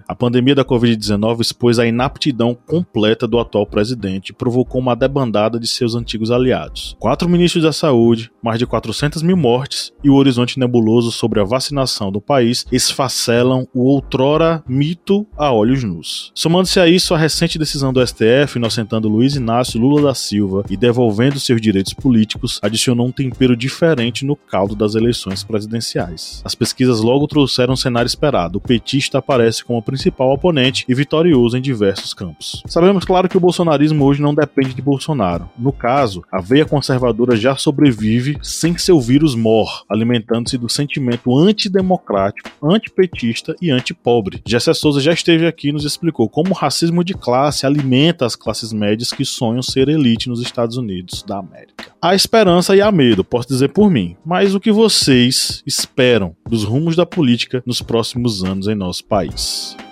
A 0.07 0.15
pandemia 0.15 0.55
da 0.55 0.65
Covid-19 0.65 1.41
expôs 1.41 1.79
a 1.79 1.85
inaptidão 1.85 2.55
completa 2.55 3.27
do 3.27 3.39
atual 3.39 3.65
presidente 3.65 4.29
e 4.29 4.33
provocou 4.33 4.81
uma 4.81 4.95
debandada 4.95 5.59
de 5.59 5.67
seus 5.67 5.95
antigos 5.95 6.31
aliados. 6.31 6.95
Quatro 6.99 7.29
ministros 7.29 7.63
da 7.63 7.71
saúde, 7.71 8.31
mais 8.41 8.59
de 8.59 8.65
400 8.65 9.21
mil 9.21 9.37
mortes 9.37 9.91
e 10.03 10.09
o 10.09 10.15
horizonte 10.15 10.59
nebuloso 10.59 11.11
sobre 11.11 11.39
a 11.39 11.43
vacinação 11.43 12.11
do 12.11 12.21
país 12.21 12.65
esfacelam 12.71 13.67
o 13.73 13.83
outrora 13.83 14.63
mito 14.67 15.25
a 15.37 15.51
olhos 15.51 15.83
nus. 15.83 16.31
Somando-se 16.35 16.79
a 16.79 16.87
isso 16.87 17.13
a 17.13 17.17
recente 17.17 17.57
decisão 17.57 17.93
do 17.93 18.05
STF 18.05 18.57
inocentando 18.57 19.09
Luiz 19.09 19.35
Inácio 19.35 19.79
Lula 19.79 20.01
da 20.01 20.13
Silva 20.13 20.63
e 20.69 20.77
devolvendo 20.77 21.39
seus 21.39 21.61
direitos 21.61 21.93
políticos, 21.93 22.59
adicionou 22.61 23.07
um 23.07 23.11
tempero 23.11 23.55
diferente 23.55 24.25
no 24.25 24.35
caldo 24.35 24.75
das 24.75 24.95
eleições 24.95 25.43
presidenciais. 25.43 26.41
As 26.43 26.55
pesquisas 26.55 27.01
logo 27.01 27.27
trouxeram 27.27 27.73
um 27.73 27.77
cenário 27.77 28.07
esperado. 28.07 28.57
O 28.57 28.61
petista 28.61 29.19
aparece 29.19 29.44
como 29.63 29.79
o 29.79 29.83
principal 29.83 30.31
oponente 30.31 30.85
e 30.87 30.95
vitorioso 30.95 31.57
em 31.57 31.61
diversos 31.61 32.13
campos. 32.13 32.63
Sabemos, 32.65 33.05
claro, 33.05 33.29
que 33.29 33.37
o 33.37 33.39
bolsonarismo 33.39 34.03
hoje 34.05 34.21
não 34.21 34.33
depende 34.33 34.73
de 34.73 34.81
Bolsonaro. 34.81 35.49
No 35.57 35.71
caso, 35.71 36.23
a 36.31 36.41
veia 36.41 36.65
conservadora 36.65 37.35
já 37.35 37.55
sobrevive 37.55 38.37
sem 38.41 38.77
seu 38.77 38.99
vírus 38.99 39.35
mor, 39.35 39.83
alimentando-se 39.89 40.57
do 40.57 40.69
sentimento 40.69 41.35
antidemocrático, 41.37 42.49
antipetista 42.63 43.55
e 43.61 43.71
antipobre. 43.71 44.41
Jessé 44.45 44.73
Souza 44.73 44.99
já 44.99 45.13
esteve 45.13 45.47
aqui 45.47 45.69
e 45.69 45.71
nos 45.71 45.85
explicou 45.85 46.29
como 46.29 46.51
o 46.51 46.53
racismo 46.53 47.03
de 47.03 47.13
classe 47.13 47.65
alimenta 47.65 48.25
as 48.25 48.35
classes 48.35 48.71
médias 48.73 49.11
que 49.11 49.25
sonham 49.25 49.61
ser 49.61 49.89
elite 49.89 50.29
nos 50.29 50.41
Estados 50.41 50.77
Unidos 50.77 51.23
da 51.23 51.37
América. 51.37 51.93
Há 52.01 52.13
esperança 52.13 52.75
e 52.75 52.81
há 52.81 52.91
medo, 52.91 53.23
posso 53.23 53.47
dizer 53.47 53.69
por 53.69 53.89
mim, 53.89 54.15
mas 54.23 54.53
o 54.53 54.59
que 54.59 54.71
vocês 54.71 55.63
esperam 55.65 56.35
dos 56.47 56.63
rumos 56.63 56.95
da 56.95 57.05
política 57.05 57.63
nos 57.65 57.81
próximos 57.81 58.43
anos 58.43 58.67
em 58.67 58.75
nosso 58.75 59.03
país? 59.05 59.34
Só 59.35 59.84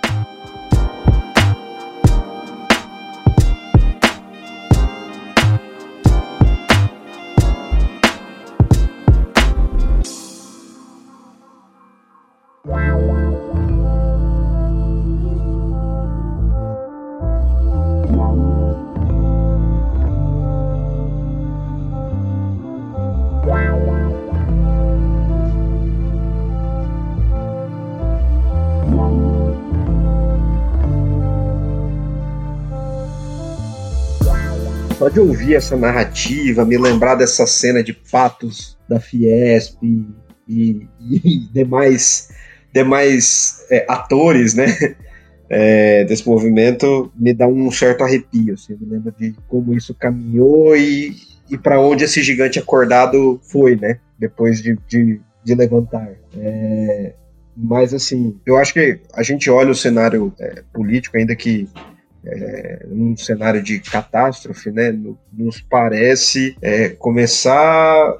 de 35.14 35.20
ouvir 35.20 35.54
essa 35.54 35.76
narrativa, 35.76 36.64
me 36.64 36.76
lembrar 36.76 37.14
dessa 37.14 37.46
cena 37.46 37.84
de 37.84 37.92
patos 37.92 38.76
da 38.88 38.98
Fiesp 38.98 39.78
e, 39.80 40.08
e, 40.48 40.88
e 41.00 41.38
demais, 41.52 42.30
demais 42.72 43.64
é, 43.70 43.86
atores, 43.88 44.54
né? 44.54 44.66
É, 45.48 46.04
desse 46.04 46.26
movimento 46.26 47.12
me 47.14 47.32
dá 47.32 47.46
um 47.46 47.70
certo 47.70 48.02
arrepio. 48.02 48.54
Assim, 48.54 48.76
me 48.80 48.90
lembra 48.90 49.14
de 49.16 49.36
como 49.46 49.72
isso 49.74 49.94
caminhou 49.94 50.74
e, 50.74 51.14
e 51.48 51.56
para 51.56 51.80
onde 51.80 52.02
esse 52.02 52.22
gigante 52.22 52.58
acordado 52.58 53.38
foi, 53.44 53.76
né? 53.76 54.00
Depois 54.18 54.60
de, 54.60 54.76
de, 54.88 55.20
de 55.44 55.54
levantar. 55.54 56.10
É, 56.36 57.12
mas 57.56 57.94
assim, 57.94 58.36
eu 58.44 58.56
acho 58.56 58.72
que 58.72 58.98
a 59.12 59.22
gente 59.22 59.48
olha 59.48 59.70
o 59.70 59.76
cenário 59.76 60.34
é, 60.40 60.64
político, 60.72 61.16
ainda 61.16 61.36
que 61.36 61.68
é, 62.26 62.86
num 62.88 63.16
cenário 63.16 63.62
de 63.62 63.80
catástrofe, 63.80 64.70
né, 64.70 64.96
nos 65.32 65.60
parece 65.60 66.56
é, 66.62 66.90
começar 66.90 68.18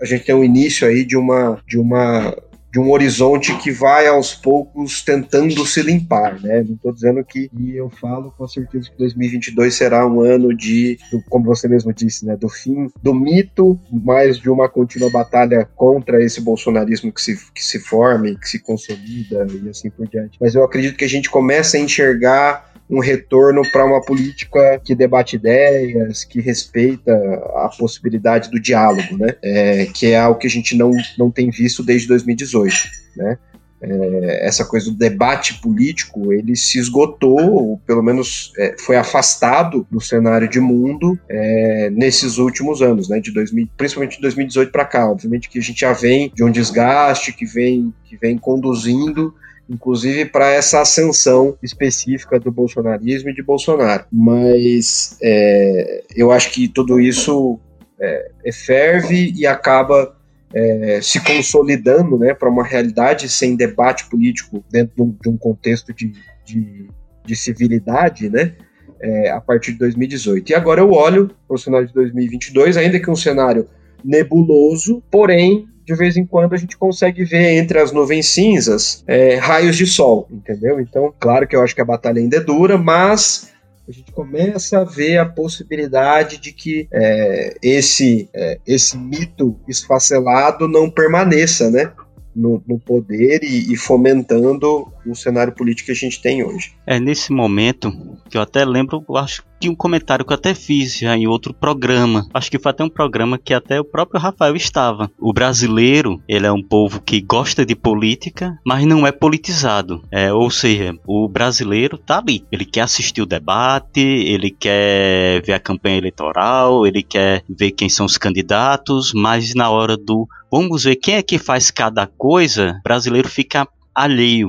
a 0.00 0.04
gente 0.04 0.24
tem 0.24 0.34
um 0.34 0.44
início 0.44 0.86
aí 0.86 1.04
de 1.04 1.16
uma 1.16 1.58
de 1.66 1.78
uma 1.78 2.36
de 2.72 2.80
um 2.80 2.90
horizonte 2.90 3.56
que 3.56 3.70
vai 3.70 4.06
aos 4.06 4.34
poucos 4.34 5.00
tentando 5.00 5.64
se 5.64 5.80
limpar, 5.80 6.38
né? 6.42 6.62
Não 6.62 6.74
estou 6.74 6.92
dizendo 6.92 7.24
que 7.24 7.50
e 7.58 7.74
eu 7.74 7.88
falo 7.88 8.30
com 8.36 8.46
certeza 8.46 8.90
que 8.90 8.98
2022 8.98 9.74
será 9.74 10.06
um 10.06 10.20
ano 10.20 10.54
de, 10.54 10.98
do, 11.10 11.22
como 11.30 11.46
você 11.46 11.66
mesmo 11.68 11.90
disse, 11.90 12.26
né, 12.26 12.36
do 12.36 12.50
fim 12.50 12.90
do 13.02 13.14
mito, 13.14 13.80
mais 13.90 14.38
de 14.38 14.50
uma 14.50 14.68
contínua 14.68 15.08
batalha 15.08 15.66
contra 15.74 16.22
esse 16.22 16.38
bolsonarismo 16.38 17.10
que 17.10 17.22
se 17.22 17.38
que 17.54 17.64
se 17.64 17.78
forme, 17.78 18.36
que 18.36 18.46
se 18.46 18.58
consolida 18.58 19.46
e 19.64 19.70
assim 19.70 19.88
por 19.88 20.06
diante. 20.06 20.36
Mas 20.38 20.54
eu 20.54 20.62
acredito 20.62 20.98
que 20.98 21.04
a 21.04 21.08
gente 21.08 21.30
começa 21.30 21.78
a 21.78 21.80
enxergar 21.80 22.75
um 22.88 23.00
retorno 23.00 23.62
para 23.70 23.84
uma 23.84 24.00
política 24.00 24.80
que 24.84 24.94
debate 24.94 25.36
ideias, 25.36 26.24
que 26.24 26.40
respeita 26.40 27.12
a 27.56 27.70
possibilidade 27.76 28.50
do 28.50 28.60
diálogo, 28.60 29.16
né? 29.16 29.34
É, 29.42 29.86
que 29.86 30.06
é 30.06 30.18
algo 30.18 30.38
que 30.38 30.46
a 30.46 30.50
gente 30.50 30.76
não, 30.76 30.92
não 31.18 31.30
tem 31.30 31.50
visto 31.50 31.82
desde 31.82 32.08
2018, 32.08 32.74
né? 33.16 33.38
É, 33.78 34.46
essa 34.46 34.64
coisa 34.64 34.90
do 34.90 34.96
debate 34.96 35.60
político 35.60 36.32
ele 36.32 36.56
se 36.56 36.78
esgotou, 36.78 37.38
ou 37.38 37.78
pelo 37.86 38.02
menos 38.02 38.52
é, 38.56 38.74
foi 38.78 38.96
afastado 38.96 39.86
do 39.90 40.00
cenário 40.00 40.48
de 40.48 40.58
mundo 40.58 41.18
é, 41.28 41.90
nesses 41.90 42.38
últimos 42.38 42.80
anos, 42.80 43.08
né, 43.08 43.20
de 43.20 43.30
2000, 43.32 43.68
principalmente 43.76 44.16
de 44.16 44.22
2018 44.22 44.72
para 44.72 44.84
cá. 44.84 45.10
Obviamente 45.10 45.50
que 45.50 45.58
a 45.58 45.62
gente 45.62 45.80
já 45.80 45.92
vem 45.92 46.32
de 46.34 46.42
um 46.42 46.50
desgaste 46.50 47.32
que 47.32 47.44
vem, 47.44 47.92
que 48.04 48.16
vem 48.16 48.38
conduzindo 48.38 49.34
inclusive 49.68 50.26
para 50.26 50.50
essa 50.50 50.80
ascensão 50.80 51.56
específica 51.62 52.38
do 52.38 52.52
bolsonarismo 52.52 53.30
e 53.30 53.34
de 53.34 53.42
Bolsonaro. 53.42 54.04
Mas 54.12 55.18
é, 55.22 56.04
eu 56.14 56.30
acho 56.30 56.52
que 56.52 56.68
tudo 56.68 57.00
isso 57.00 57.58
é, 58.00 58.30
é 58.44 58.52
ferve 58.52 59.32
e 59.36 59.46
acaba 59.46 60.16
é, 60.54 61.00
se 61.02 61.20
consolidando 61.20 62.18
né, 62.18 62.32
para 62.32 62.48
uma 62.48 62.64
realidade 62.64 63.28
sem 63.28 63.56
debate 63.56 64.08
político 64.08 64.64
dentro 64.70 64.94
de 64.94 65.02
um, 65.02 65.16
de 65.20 65.28
um 65.28 65.36
contexto 65.36 65.92
de, 65.92 66.12
de, 66.44 66.88
de, 67.24 67.36
civilidade, 67.36 68.30
né? 68.30 68.54
É, 68.98 69.30
a 69.30 69.40
partir 69.40 69.72
de 69.72 69.78
2018. 69.78 70.50
E 70.50 70.54
agora 70.54 70.80
eu 70.80 70.90
olho 70.92 71.30
para 71.46 71.54
o 71.54 71.58
cenário 71.58 71.86
de 71.86 71.92
2022, 71.92 72.78
ainda 72.78 72.98
que 72.98 73.10
um 73.10 73.16
cenário 73.16 73.68
nebuloso, 74.02 75.02
porém 75.10 75.68
de 75.86 75.94
vez 75.94 76.16
em 76.16 76.26
quando 76.26 76.52
a 76.52 76.58
gente 76.58 76.76
consegue 76.76 77.24
ver 77.24 77.56
entre 77.56 77.78
as 77.78 77.92
nuvens 77.92 78.26
cinzas 78.26 79.04
é, 79.06 79.36
raios 79.36 79.76
de 79.76 79.86
sol, 79.86 80.26
entendeu? 80.30 80.80
Então, 80.80 81.14
claro 81.18 81.46
que 81.46 81.54
eu 81.54 81.62
acho 81.62 81.74
que 81.74 81.80
a 81.80 81.84
batalha 81.84 82.18
ainda 82.20 82.38
é 82.38 82.40
dura, 82.40 82.76
mas 82.76 83.52
a 83.88 83.92
gente 83.92 84.10
começa 84.10 84.80
a 84.80 84.84
ver 84.84 85.18
a 85.18 85.24
possibilidade 85.24 86.38
de 86.38 86.52
que 86.52 86.88
é, 86.92 87.56
esse, 87.62 88.28
é, 88.34 88.58
esse 88.66 88.98
mito 88.98 89.56
esfacelado 89.68 90.66
não 90.66 90.90
permaneça, 90.90 91.70
né? 91.70 91.92
No, 92.36 92.62
no 92.68 92.78
poder 92.78 93.42
e, 93.42 93.72
e, 93.72 93.76
fomentando 93.76 94.86
o 95.06 95.14
cenário 95.14 95.54
político 95.54 95.86
que 95.86 95.92
a 95.92 95.94
gente 95.94 96.20
tem 96.20 96.44
hoje. 96.44 96.74
É 96.86 97.00
nesse 97.00 97.32
momento 97.32 97.90
que 98.28 98.36
eu 98.36 98.42
até 98.42 98.62
lembro, 98.62 99.02
eu 99.08 99.16
acho 99.16 99.42
que 99.58 99.68
um 99.68 99.74
comentário 99.74 100.24
que 100.24 100.32
eu 100.32 100.36
até 100.36 100.54
fiz 100.54 100.98
já 100.98 101.16
em 101.16 101.26
outro 101.26 101.54
programa. 101.54 102.26
Acho 102.32 102.50
que 102.50 102.58
foi 102.58 102.70
até 102.70 102.84
um 102.84 102.88
programa 102.88 103.38
que 103.38 103.54
até 103.54 103.80
o 103.80 103.84
próprio 103.84 104.20
Rafael 104.20 104.54
estava. 104.54 105.10
O 105.18 105.32
brasileiro, 105.32 106.20
ele 106.28 106.46
é 106.46 106.52
um 106.52 106.62
povo 106.62 107.00
que 107.00 107.20
gosta 107.20 107.64
de 107.64 107.74
política, 107.74 108.58
mas 108.64 108.84
não 108.84 109.06
é 109.06 109.12
politizado. 109.12 110.02
É, 110.10 110.32
ou 110.32 110.50
seja, 110.50 110.94
o 111.06 111.28
brasileiro 111.28 111.96
tá 111.96 112.18
ali. 112.18 112.44
Ele 112.52 112.64
quer 112.64 112.82
assistir 112.82 113.22
o 113.22 113.26
debate, 113.26 114.00
ele 114.00 114.50
quer 114.50 115.42
ver 115.42 115.54
a 115.54 115.60
campanha 115.60 115.98
eleitoral, 115.98 116.86
ele 116.86 117.02
quer 117.02 117.42
ver 117.48 117.70
quem 117.70 117.88
são 117.88 118.06
os 118.06 118.18
candidatos, 118.18 119.12
mas 119.14 119.54
na 119.54 119.70
hora 119.70 119.96
do 119.96 120.28
vamos 120.50 120.84
ver 120.84 120.96
quem 120.96 121.14
é 121.14 121.22
que 121.22 121.38
faz 121.38 121.70
cada 121.70 122.06
coisa, 122.06 122.76
o 122.78 122.82
brasileiro 122.82 123.28
fica 123.28 123.66
alheio, 123.94 124.48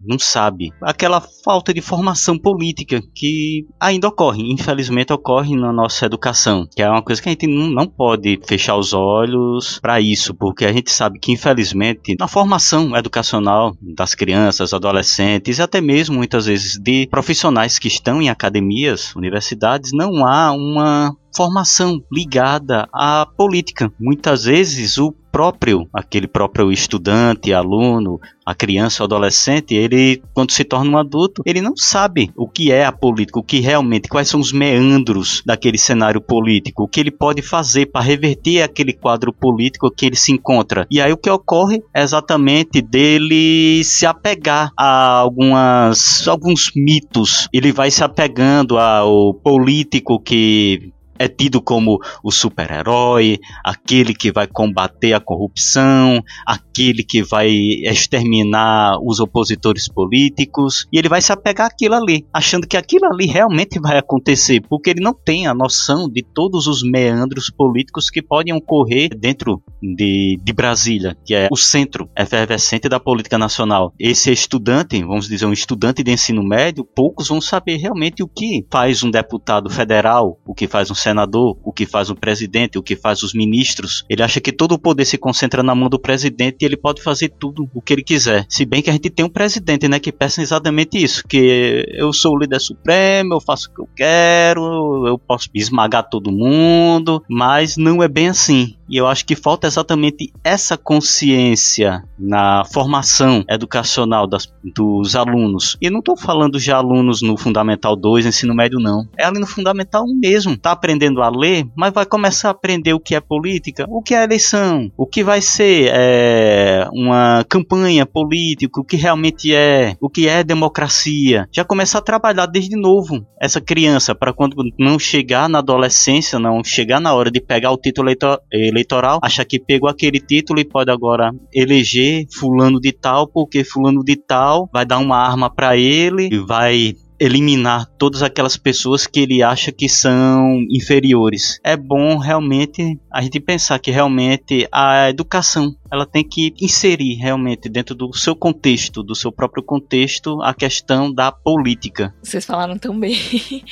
não 0.00 0.18
sabe. 0.18 0.72
Aquela 0.80 1.20
falta 1.20 1.74
de 1.74 1.80
formação 1.80 2.38
política 2.38 3.02
que 3.14 3.66
ainda 3.80 4.08
ocorre, 4.08 4.42
infelizmente 4.52 5.12
ocorre 5.12 5.56
na 5.56 5.72
nossa 5.72 6.06
educação, 6.06 6.66
que 6.74 6.82
é 6.82 6.88
uma 6.88 7.02
coisa 7.02 7.20
que 7.20 7.28
a 7.28 7.32
gente 7.32 7.46
não 7.46 7.86
pode 7.86 8.38
fechar 8.46 8.76
os 8.76 8.92
olhos 8.92 9.78
para 9.80 10.00
isso, 10.00 10.34
porque 10.34 10.64
a 10.64 10.72
gente 10.72 10.90
sabe 10.90 11.18
que 11.18 11.32
infelizmente 11.32 12.14
na 12.18 12.28
formação 12.28 12.96
educacional 12.96 13.76
das 13.80 14.14
crianças, 14.14 14.72
adolescentes 14.72 15.58
e 15.58 15.62
até 15.62 15.80
mesmo 15.80 16.16
muitas 16.16 16.46
vezes 16.46 16.78
de 16.78 17.06
profissionais 17.08 17.78
que 17.78 17.88
estão 17.88 18.22
em 18.22 18.28
academias, 18.28 19.14
universidades, 19.16 19.90
não 19.92 20.26
há 20.26 20.52
uma 20.52 21.16
formação 21.36 22.00
ligada 22.10 22.88
à 22.92 23.26
política. 23.36 23.92
Muitas 24.00 24.44
vezes 24.44 24.96
o 24.96 25.14
próprio, 25.36 25.86
aquele 25.92 26.26
próprio 26.26 26.72
estudante, 26.72 27.52
aluno, 27.52 28.18
a 28.46 28.54
criança 28.54 29.02
ou 29.02 29.04
adolescente, 29.04 29.74
ele, 29.74 30.22
quando 30.32 30.50
se 30.50 30.64
torna 30.64 30.90
um 30.90 30.96
adulto, 30.96 31.42
ele 31.44 31.60
não 31.60 31.76
sabe 31.76 32.30
o 32.34 32.48
que 32.48 32.72
é 32.72 32.86
a 32.86 32.92
política, 32.92 33.38
o 33.38 33.42
que 33.42 33.60
realmente, 33.60 34.08
quais 34.08 34.30
são 34.30 34.40
os 34.40 34.50
meandros 34.50 35.42
daquele 35.44 35.76
cenário 35.76 36.22
político, 36.22 36.84
o 36.84 36.88
que 36.88 37.00
ele 37.00 37.10
pode 37.10 37.42
fazer 37.42 37.84
para 37.84 38.00
reverter 38.00 38.62
aquele 38.62 38.94
quadro 38.94 39.30
político 39.30 39.90
que 39.90 40.06
ele 40.06 40.16
se 40.16 40.32
encontra. 40.32 40.86
E 40.90 41.02
aí 41.02 41.12
o 41.12 41.18
que 41.18 41.28
ocorre 41.28 41.82
é 41.92 42.02
exatamente 42.02 42.80
dele 42.80 43.84
se 43.84 44.06
apegar 44.06 44.72
a 44.74 45.18
algumas, 45.18 46.26
alguns 46.26 46.70
mitos. 46.74 47.46
Ele 47.52 47.72
vai 47.72 47.90
se 47.90 48.02
apegando 48.02 48.78
ao 48.78 49.34
político 49.34 50.18
que 50.18 50.94
é 51.18 51.28
tido 51.28 51.60
como 51.60 51.98
o 52.22 52.30
super-herói, 52.30 53.38
aquele 53.64 54.14
que 54.14 54.32
vai 54.32 54.46
combater 54.46 55.12
a 55.12 55.20
corrupção, 55.20 56.22
aquele 56.46 57.02
que 57.02 57.22
vai 57.22 57.48
exterminar 57.84 58.98
os 59.02 59.20
opositores 59.20 59.88
políticos, 59.88 60.86
e 60.92 60.98
ele 60.98 61.08
vai 61.08 61.20
se 61.20 61.32
apegar 61.32 61.68
àquilo 61.68 61.94
ali, 61.94 62.26
achando 62.32 62.66
que 62.66 62.76
aquilo 62.76 63.06
ali 63.06 63.26
realmente 63.26 63.78
vai 63.78 63.98
acontecer, 63.98 64.60
porque 64.68 64.90
ele 64.90 65.00
não 65.00 65.14
tem 65.14 65.46
a 65.46 65.54
noção 65.54 66.08
de 66.08 66.22
todos 66.22 66.66
os 66.66 66.82
meandros 66.82 67.50
políticos 67.50 68.10
que 68.10 68.22
podem 68.22 68.54
ocorrer 68.54 69.10
dentro 69.16 69.62
de, 69.82 70.38
de 70.42 70.52
Brasília, 70.52 71.16
que 71.24 71.34
é 71.34 71.48
o 71.50 71.56
centro 71.56 72.08
efervescente 72.16 72.88
da 72.88 73.00
política 73.00 73.38
nacional. 73.38 73.92
Esse 73.98 74.30
estudante, 74.32 75.02
vamos 75.02 75.28
dizer, 75.28 75.46
um 75.46 75.52
estudante 75.52 76.02
de 76.02 76.12
ensino 76.12 76.42
médio, 76.42 76.84
poucos 76.84 77.28
vão 77.28 77.40
saber 77.40 77.76
realmente 77.76 78.22
o 78.22 78.28
que 78.28 78.66
faz 78.70 79.02
um 79.02 79.10
deputado 79.10 79.70
federal, 79.70 80.38
o 80.46 80.54
que 80.54 80.66
faz 80.66 80.90
um 80.90 80.94
senador, 81.06 81.56
o 81.62 81.72
que 81.72 81.86
faz 81.86 82.10
o 82.10 82.14
presidente, 82.14 82.78
o 82.78 82.82
que 82.82 82.96
faz 82.96 83.22
os 83.22 83.32
ministros. 83.32 84.04
Ele 84.08 84.22
acha 84.22 84.40
que 84.40 84.52
todo 84.52 84.72
o 84.72 84.78
poder 84.78 85.04
se 85.04 85.16
concentra 85.16 85.62
na 85.62 85.74
mão 85.74 85.88
do 85.88 85.98
presidente 85.98 86.58
e 86.60 86.64
ele 86.64 86.76
pode 86.76 87.02
fazer 87.02 87.28
tudo 87.28 87.68
o 87.74 87.80
que 87.80 87.92
ele 87.92 88.02
quiser. 88.02 88.44
Se 88.48 88.64
bem 88.64 88.82
que 88.82 88.90
a 88.90 88.92
gente 88.92 89.10
tem 89.10 89.24
um 89.24 89.30
presidente, 89.30 89.88
né, 89.88 89.98
que 89.98 90.12
pensa 90.12 90.42
exatamente 90.42 91.02
isso, 91.02 91.22
que 91.26 91.86
eu 91.94 92.12
sou 92.12 92.34
o 92.34 92.38
líder 92.38 92.60
supremo, 92.60 93.34
eu 93.34 93.40
faço 93.40 93.68
o 93.70 93.74
que 93.74 93.80
eu 93.80 93.88
quero, 93.94 95.06
eu 95.06 95.18
posso 95.18 95.48
esmagar 95.54 96.08
todo 96.08 96.32
mundo, 96.32 97.22
mas 97.28 97.76
não 97.76 98.02
é 98.02 98.08
bem 98.08 98.28
assim. 98.28 98.74
E 98.88 98.96
eu 98.96 99.06
acho 99.06 99.24
que 99.24 99.34
falta 99.34 99.66
exatamente 99.66 100.32
essa 100.44 100.76
consciência 100.76 102.04
na 102.16 102.64
formação 102.64 103.44
educacional 103.48 104.26
das, 104.28 104.52
dos 104.62 105.16
alunos. 105.16 105.76
E 105.80 105.90
não 105.90 105.98
estou 105.98 106.16
falando 106.16 106.58
de 106.58 106.70
alunos 106.70 107.20
no 107.20 107.36
Fundamental 107.36 107.96
2, 107.96 108.26
ensino 108.26 108.54
médio, 108.54 108.78
não. 108.78 109.06
É 109.18 109.24
ali 109.24 109.40
no 109.40 109.46
Fundamental 109.46 110.04
1 110.04 110.20
mesmo. 110.20 110.56
Tá 110.56 110.70
aprendendo 110.70 110.95
a 111.22 111.28
ler, 111.28 111.66
mas 111.76 111.92
vai 111.92 112.06
começar 112.06 112.48
a 112.48 112.50
aprender 112.52 112.92
o 112.92 113.00
que 113.00 113.14
é 113.14 113.20
política, 113.20 113.86
o 113.88 114.02
que 114.02 114.14
é 114.14 114.24
eleição, 114.24 114.90
o 114.96 115.06
que 115.06 115.22
vai 115.22 115.40
ser 115.40 115.90
é, 115.92 116.86
uma 116.92 117.44
campanha 117.48 118.06
política, 118.06 118.80
o 118.80 118.84
que 118.84 118.96
realmente 118.96 119.54
é, 119.54 119.96
o 120.00 120.08
que 120.08 120.28
é 120.28 120.42
democracia. 120.42 121.48
Já 121.52 121.64
começar 121.64 121.98
a 121.98 122.02
trabalhar 122.02 122.46
desde 122.46 122.76
novo 122.76 123.26
essa 123.40 123.60
criança, 123.60 124.14
para 124.14 124.32
quando 124.32 124.56
não 124.78 124.98
chegar 124.98 125.48
na 125.48 125.58
adolescência, 125.58 126.38
não 126.38 126.62
chegar 126.64 127.00
na 127.00 127.14
hora 127.14 127.30
de 127.30 127.40
pegar 127.40 127.70
o 127.70 127.76
título 127.76 128.08
eleitoral 128.08 128.40
eleitoral, 128.52 129.20
acha 129.22 129.44
que 129.44 129.58
pegou 129.58 129.88
aquele 129.88 130.20
título 130.20 130.60
e 130.60 130.64
pode 130.64 130.90
agora 130.90 131.32
eleger 131.52 132.26
fulano 132.32 132.80
de 132.80 132.92
tal, 132.92 133.26
porque 133.26 133.64
fulano 133.64 134.02
de 134.04 134.16
tal 134.16 134.68
vai 134.72 134.84
dar 134.84 134.98
uma 134.98 135.16
arma 135.16 135.52
para 135.52 135.76
ele 135.76 136.28
e 136.32 136.38
vai 136.38 136.94
eliminar 137.18 137.86
todas 137.98 138.22
aquelas 138.22 138.56
pessoas 138.56 139.06
que 139.06 139.20
ele 139.20 139.42
acha 139.42 139.72
que 139.72 139.88
são 139.88 140.60
inferiores. 140.70 141.58
É 141.64 141.76
bom 141.76 142.18
realmente 142.18 142.98
a 143.10 143.22
gente 143.22 143.40
pensar 143.40 143.78
que 143.78 143.90
realmente 143.90 144.68
a 144.72 145.10
educação 145.10 145.74
ela 145.90 146.06
tem 146.06 146.22
que 146.22 146.54
inserir 146.60 147.14
realmente 147.14 147.68
dentro 147.68 147.94
do 147.94 148.12
seu 148.14 148.34
contexto, 148.34 149.02
do 149.02 149.14
seu 149.14 149.32
próprio 149.32 149.62
contexto, 149.62 150.40
a 150.42 150.52
questão 150.52 151.12
da 151.12 151.30
política. 151.32 152.14
Vocês 152.22 152.44
falaram 152.44 152.78
tão 152.78 152.98
bem. 152.98 153.16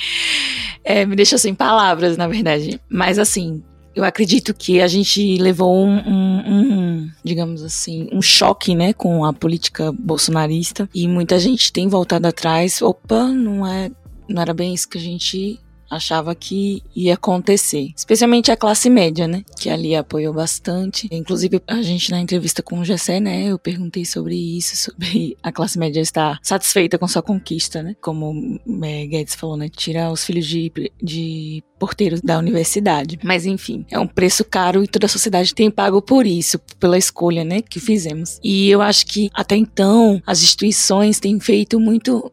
É, 0.87 1.03
me 1.03 1.15
deixou 1.15 1.39
sem 1.39 1.55
palavras, 1.55 2.15
na 2.15 2.27
verdade. 2.27 2.79
Mas 2.87 3.17
assim, 3.17 3.63
eu 3.95 4.03
acredito 4.03 4.53
que 4.53 4.81
a 4.81 4.87
gente 4.87 5.37
levou 5.37 5.85
um, 5.85 5.97
um, 5.97 6.39
um, 6.47 7.11
digamos 7.23 7.63
assim, 7.63 8.09
um 8.11 8.21
choque, 8.21 8.75
né, 8.75 8.91
com 8.91 9.23
a 9.23 9.31
política 9.31 9.91
bolsonarista 9.93 10.89
e 10.93 11.07
muita 11.07 11.39
gente 11.39 11.71
tem 11.71 11.87
voltado 11.87 12.27
atrás. 12.27 12.81
Opa, 12.81 13.23
não 13.23 13.65
é, 13.65 13.89
não 14.27 14.41
era 14.41 14.53
bem 14.53 14.73
isso 14.73 14.89
que 14.89 14.97
a 14.97 15.01
gente 15.01 15.59
achava 15.95 16.35
que 16.35 16.81
ia 16.95 17.13
acontecer. 17.13 17.91
Especialmente 17.95 18.51
a 18.51 18.57
classe 18.57 18.89
média, 18.89 19.27
né? 19.27 19.43
Que 19.57 19.69
ali 19.69 19.95
apoiou 19.95 20.33
bastante. 20.33 21.07
Inclusive, 21.11 21.61
a 21.67 21.81
gente 21.81 22.11
na 22.11 22.19
entrevista 22.19 22.61
com 22.61 22.79
o 22.79 22.85
Gessé, 22.85 23.19
né? 23.19 23.45
Eu 23.45 23.59
perguntei 23.59 24.05
sobre 24.05 24.35
isso, 24.35 24.75
sobre 24.75 25.37
a 25.41 25.51
classe 25.51 25.77
média 25.77 25.99
estar 25.99 26.39
satisfeita 26.41 26.97
com 26.97 27.07
sua 27.07 27.21
conquista, 27.21 27.81
né? 27.81 27.95
Como 28.01 28.59
é, 28.83 29.05
Guedes 29.05 29.35
falou, 29.35 29.57
né? 29.57 29.69
Tirar 29.69 30.11
os 30.11 30.23
filhos 30.23 30.45
de, 30.45 30.71
de 31.01 31.63
porteiros 31.79 32.21
da 32.21 32.37
universidade. 32.37 33.19
Mas 33.23 33.45
enfim, 33.45 33.85
é 33.91 33.99
um 33.99 34.07
preço 34.07 34.43
caro 34.43 34.83
e 34.83 34.87
toda 34.87 35.05
a 35.05 35.09
sociedade 35.09 35.53
tem 35.53 35.69
pago 35.69 36.01
por 36.01 36.25
isso, 36.25 36.59
pela 36.79 36.97
escolha, 36.97 37.43
né, 37.43 37.61
que 37.61 37.79
fizemos. 37.79 38.39
E 38.43 38.69
eu 38.69 38.81
acho 38.81 39.05
que 39.05 39.29
até 39.33 39.55
então 39.55 40.21
as 40.25 40.41
instituições 40.41 41.19
têm 41.19 41.39
feito 41.39 41.79
muito 41.79 42.31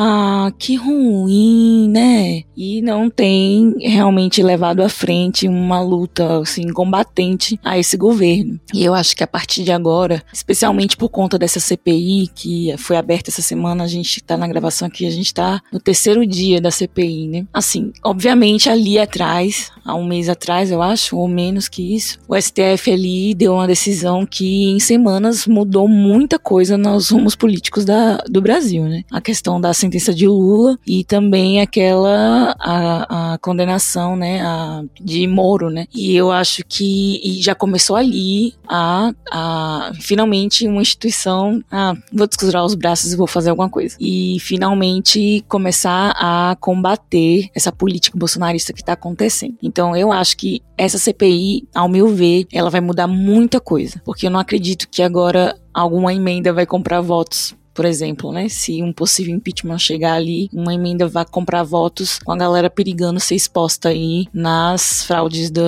ah, 0.00 0.52
que 0.56 0.76
ruim, 0.76 1.88
né? 1.88 2.44
E 2.56 2.80
não 2.80 3.10
tem 3.10 3.74
realmente 3.80 4.40
levado 4.40 4.80
à 4.80 4.88
frente 4.88 5.48
uma 5.48 5.80
luta 5.80 6.38
assim 6.38 6.72
combatente 6.72 7.58
a 7.64 7.76
esse 7.76 7.96
governo. 7.96 8.60
E 8.72 8.84
eu 8.84 8.94
acho 8.94 9.16
que 9.16 9.24
a 9.24 9.26
partir 9.26 9.64
de 9.64 9.72
agora, 9.72 10.22
especialmente 10.32 10.96
por 10.96 11.08
conta 11.08 11.36
dessa 11.36 11.58
CPI 11.58 12.30
que 12.32 12.72
foi 12.78 12.96
aberta 12.96 13.28
essa 13.28 13.42
semana, 13.42 13.82
a 13.82 13.88
gente 13.88 14.22
tá 14.22 14.36
na 14.36 14.46
gravação 14.46 14.86
aqui, 14.86 15.04
a 15.04 15.10
gente 15.10 15.34
tá 15.34 15.60
no 15.72 15.80
terceiro 15.80 16.24
dia 16.24 16.60
da 16.60 16.70
CPI, 16.70 17.26
né? 17.26 17.46
Assim, 17.52 17.92
obviamente 18.04 18.68
ali 18.68 19.00
atrás, 19.00 19.72
há 19.84 19.96
um 19.96 20.04
mês 20.04 20.28
atrás, 20.28 20.70
eu 20.70 20.80
acho, 20.80 21.16
ou 21.16 21.26
menos 21.26 21.66
que 21.66 21.96
isso, 21.96 22.20
o 22.28 22.40
STF 22.40 22.92
ali 22.92 23.34
deu 23.34 23.54
uma 23.54 23.66
decisão 23.66 24.24
que 24.24 24.66
em 24.66 24.78
semanas 24.78 25.44
mudou 25.44 25.88
muita 25.88 26.38
coisa 26.38 26.78
nos 26.78 27.10
rumos 27.10 27.34
políticos 27.34 27.84
da, 27.84 28.18
do 28.28 28.40
Brasil, 28.40 28.84
né? 28.84 29.02
A 29.10 29.20
questão 29.20 29.60
da 29.60 29.72
sentença 29.88 30.14
de 30.14 30.28
Lula 30.28 30.78
e 30.86 31.02
também 31.02 31.60
aquela 31.60 32.54
a, 32.60 33.32
a 33.34 33.38
condenação, 33.38 34.14
né, 34.16 34.40
a, 34.42 34.82
de 35.00 35.26
Moro, 35.26 35.70
né? 35.70 35.86
E 35.94 36.14
eu 36.14 36.30
acho 36.30 36.62
que 36.68 37.38
já 37.40 37.54
começou 37.54 37.96
ali 37.96 38.54
a, 38.68 39.12
a 39.32 39.92
finalmente 40.00 40.66
uma 40.68 40.82
instituição, 40.82 41.62
ah, 41.70 41.94
vou 42.12 42.26
descosturar 42.26 42.64
os 42.64 42.74
braços 42.74 43.12
e 43.12 43.16
vou 43.16 43.26
fazer 43.26 43.50
alguma 43.50 43.70
coisa. 43.70 43.96
E 43.98 44.36
finalmente 44.40 45.44
começar 45.48 46.14
a 46.16 46.56
combater 46.60 47.48
essa 47.54 47.72
política 47.72 48.18
bolsonarista 48.18 48.72
que 48.72 48.80
está 48.80 48.92
acontecendo. 48.92 49.56
Então 49.62 49.96
eu 49.96 50.12
acho 50.12 50.36
que 50.36 50.60
essa 50.76 50.98
CPI, 50.98 51.66
ao 51.74 51.88
meu 51.88 52.08
ver, 52.08 52.46
ela 52.52 52.70
vai 52.70 52.80
mudar 52.80 53.06
muita 53.06 53.58
coisa, 53.58 54.00
porque 54.04 54.26
eu 54.26 54.30
não 54.30 54.38
acredito 54.38 54.88
que 54.88 55.02
agora 55.02 55.58
alguma 55.72 56.12
emenda 56.12 56.52
vai 56.52 56.66
comprar 56.66 57.00
votos 57.00 57.56
por 57.78 57.84
exemplo, 57.84 58.32
né? 58.32 58.48
Se 58.48 58.82
um 58.82 58.92
possível 58.92 59.32
impeachment 59.32 59.78
chegar 59.78 60.14
ali, 60.14 60.50
uma 60.52 60.74
emenda 60.74 61.06
vai 61.06 61.24
comprar 61.24 61.62
votos 61.62 62.18
com 62.18 62.32
a 62.32 62.36
galera 62.36 62.68
perigando 62.68 63.20
ser 63.20 63.36
exposta 63.36 63.90
aí 63.90 64.26
nas 64.34 65.04
fraudes 65.04 65.48
da 65.48 65.62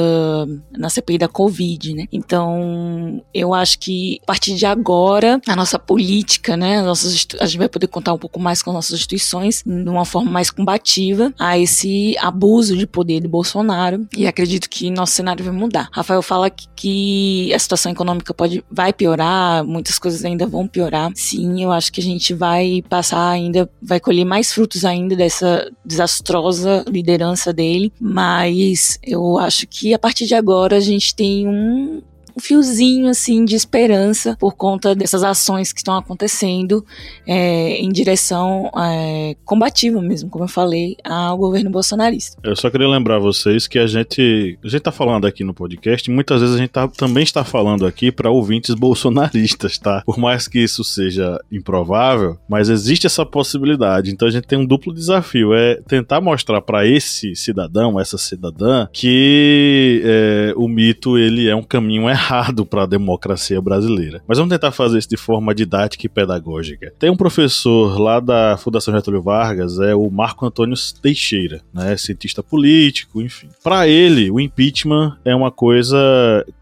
na 0.77 0.90
CPI 0.90 1.18
da 1.18 1.29
Covid, 1.29 1.94
né? 1.94 2.07
Então, 2.11 3.23
eu 3.33 3.55
acho 3.55 3.79
que 3.79 4.18
a 4.25 4.27
partir 4.27 4.57
de 4.57 4.66
agora, 4.66 5.40
a 5.46 5.55
nossa 5.55 5.79
política, 5.79 6.57
né, 6.57 6.83
nossas, 6.83 7.29
a 7.38 7.46
gente 7.46 7.59
vai 7.59 7.68
poder 7.68 7.87
contar 7.87 8.12
um 8.12 8.18
pouco 8.18 8.40
mais 8.40 8.61
com 8.61 8.70
as 8.70 8.75
nossas 8.75 8.94
instituições 8.94 9.62
de 9.64 9.88
uma 9.88 10.05
forma 10.05 10.33
mais 10.33 10.51
combativa 10.51 11.33
a 11.38 11.57
esse 11.57 12.16
abuso 12.18 12.77
de 12.77 12.88
poder 12.88 13.20
do 13.20 13.29
Bolsonaro 13.29 14.05
e 14.16 14.27
acredito 14.27 14.68
que 14.68 14.90
nosso 14.90 15.12
cenário 15.12 15.44
vai 15.44 15.55
mudar. 15.55 15.88
Rafael 15.92 16.23
fala 16.23 16.51
que, 16.51 16.66
que 16.75 17.55
a 17.55 17.59
situação 17.61 17.92
econômica 17.92 18.35
pode 18.35 18.64
vai 18.68 18.92
piorar, 18.92 19.64
muitas 19.64 19.96
coisas 19.96 20.25
ainda 20.25 20.44
vão 20.44 20.66
piorar. 20.66 21.12
Sim, 21.14 21.62
eu 21.62 21.70
acho 21.70 21.92
que 21.92 21.99
que 22.00 22.08
a 22.08 22.12
gente 22.12 22.34
vai 22.34 22.82
passar 22.88 23.30
ainda, 23.30 23.70
vai 23.82 24.00
colher 24.00 24.24
mais 24.24 24.52
frutos 24.52 24.84
ainda 24.84 25.14
dessa 25.14 25.70
desastrosa 25.84 26.84
liderança 26.88 27.52
dele, 27.52 27.92
mas 28.00 28.98
eu 29.02 29.38
acho 29.38 29.66
que 29.66 29.92
a 29.92 29.98
partir 29.98 30.26
de 30.26 30.34
agora 30.34 30.76
a 30.76 30.80
gente 30.80 31.14
tem 31.14 31.46
um 31.46 32.02
um 32.36 32.40
fiozinho 32.40 33.08
assim 33.08 33.44
de 33.44 33.54
esperança 33.54 34.36
por 34.38 34.54
conta 34.54 34.94
dessas 34.94 35.22
ações 35.22 35.72
que 35.72 35.80
estão 35.80 35.96
acontecendo 35.96 36.84
é, 37.26 37.76
em 37.76 37.90
direção 37.90 38.70
é, 38.76 39.36
combativa 39.44 40.00
mesmo, 40.00 40.30
como 40.30 40.44
eu 40.44 40.48
falei, 40.48 40.96
ao 41.04 41.36
governo 41.36 41.70
bolsonarista. 41.70 42.36
Eu 42.42 42.56
só 42.56 42.70
queria 42.70 42.88
lembrar 42.88 43.18
vocês 43.18 43.66
que 43.66 43.78
a 43.78 43.86
gente 43.86 44.58
a 44.62 44.68
gente 44.68 44.82
tá 44.82 44.92
falando 44.92 45.26
aqui 45.26 45.44
no 45.44 45.54
podcast, 45.54 46.10
muitas 46.10 46.40
vezes 46.40 46.56
a 46.56 46.58
gente 46.58 46.70
tá, 46.70 46.88
também 46.88 47.22
está 47.22 47.44
falando 47.44 47.86
aqui 47.86 48.10
para 48.12 48.30
ouvintes 48.30 48.74
bolsonaristas, 48.74 49.78
tá? 49.78 50.02
Por 50.04 50.18
mais 50.18 50.46
que 50.46 50.58
isso 50.58 50.84
seja 50.84 51.38
improvável, 51.50 52.38
mas 52.48 52.68
existe 52.68 53.06
essa 53.06 53.24
possibilidade. 53.24 54.10
Então 54.10 54.28
a 54.28 54.30
gente 54.30 54.46
tem 54.46 54.58
um 54.58 54.66
duplo 54.66 54.92
desafio, 54.92 55.54
é 55.54 55.76
tentar 55.86 56.20
mostrar 56.20 56.60
para 56.60 56.86
esse 56.86 57.34
cidadão, 57.34 57.98
essa 57.98 58.18
cidadã, 58.18 58.86
que 58.92 60.02
é, 60.04 60.54
o 60.56 60.68
mito 60.68 61.18
ele 61.18 61.48
é 61.48 61.54
um 61.54 61.62
caminho 61.62 62.08
errado 62.08 62.19
para 62.68 62.83
a 62.83 62.87
democracia 62.87 63.61
brasileira. 63.61 64.22
Mas 64.26 64.38
vamos 64.38 64.52
tentar 64.52 64.72
fazer 64.72 64.98
isso 64.98 65.09
de 65.09 65.16
forma 65.16 65.54
didática 65.54 66.06
e 66.06 66.09
pedagógica. 66.09 66.92
Tem 66.98 67.11
um 67.11 67.16
professor 67.16 67.98
lá 67.98 68.20
da 68.20 68.56
Fundação 68.56 68.94
Getúlio 68.94 69.22
Vargas, 69.22 69.78
é 69.78 69.94
o 69.94 70.11
Marco 70.11 70.46
Antônio 70.46 70.76
Teixeira, 71.02 71.61
né, 71.72 71.96
cientista 71.96 72.42
político, 72.42 73.20
enfim. 73.20 73.48
Para 73.62 73.88
ele, 73.88 74.30
o 74.30 74.40
impeachment 74.40 75.16
é 75.24 75.35
uma 75.35 75.50
coisa 75.50 75.98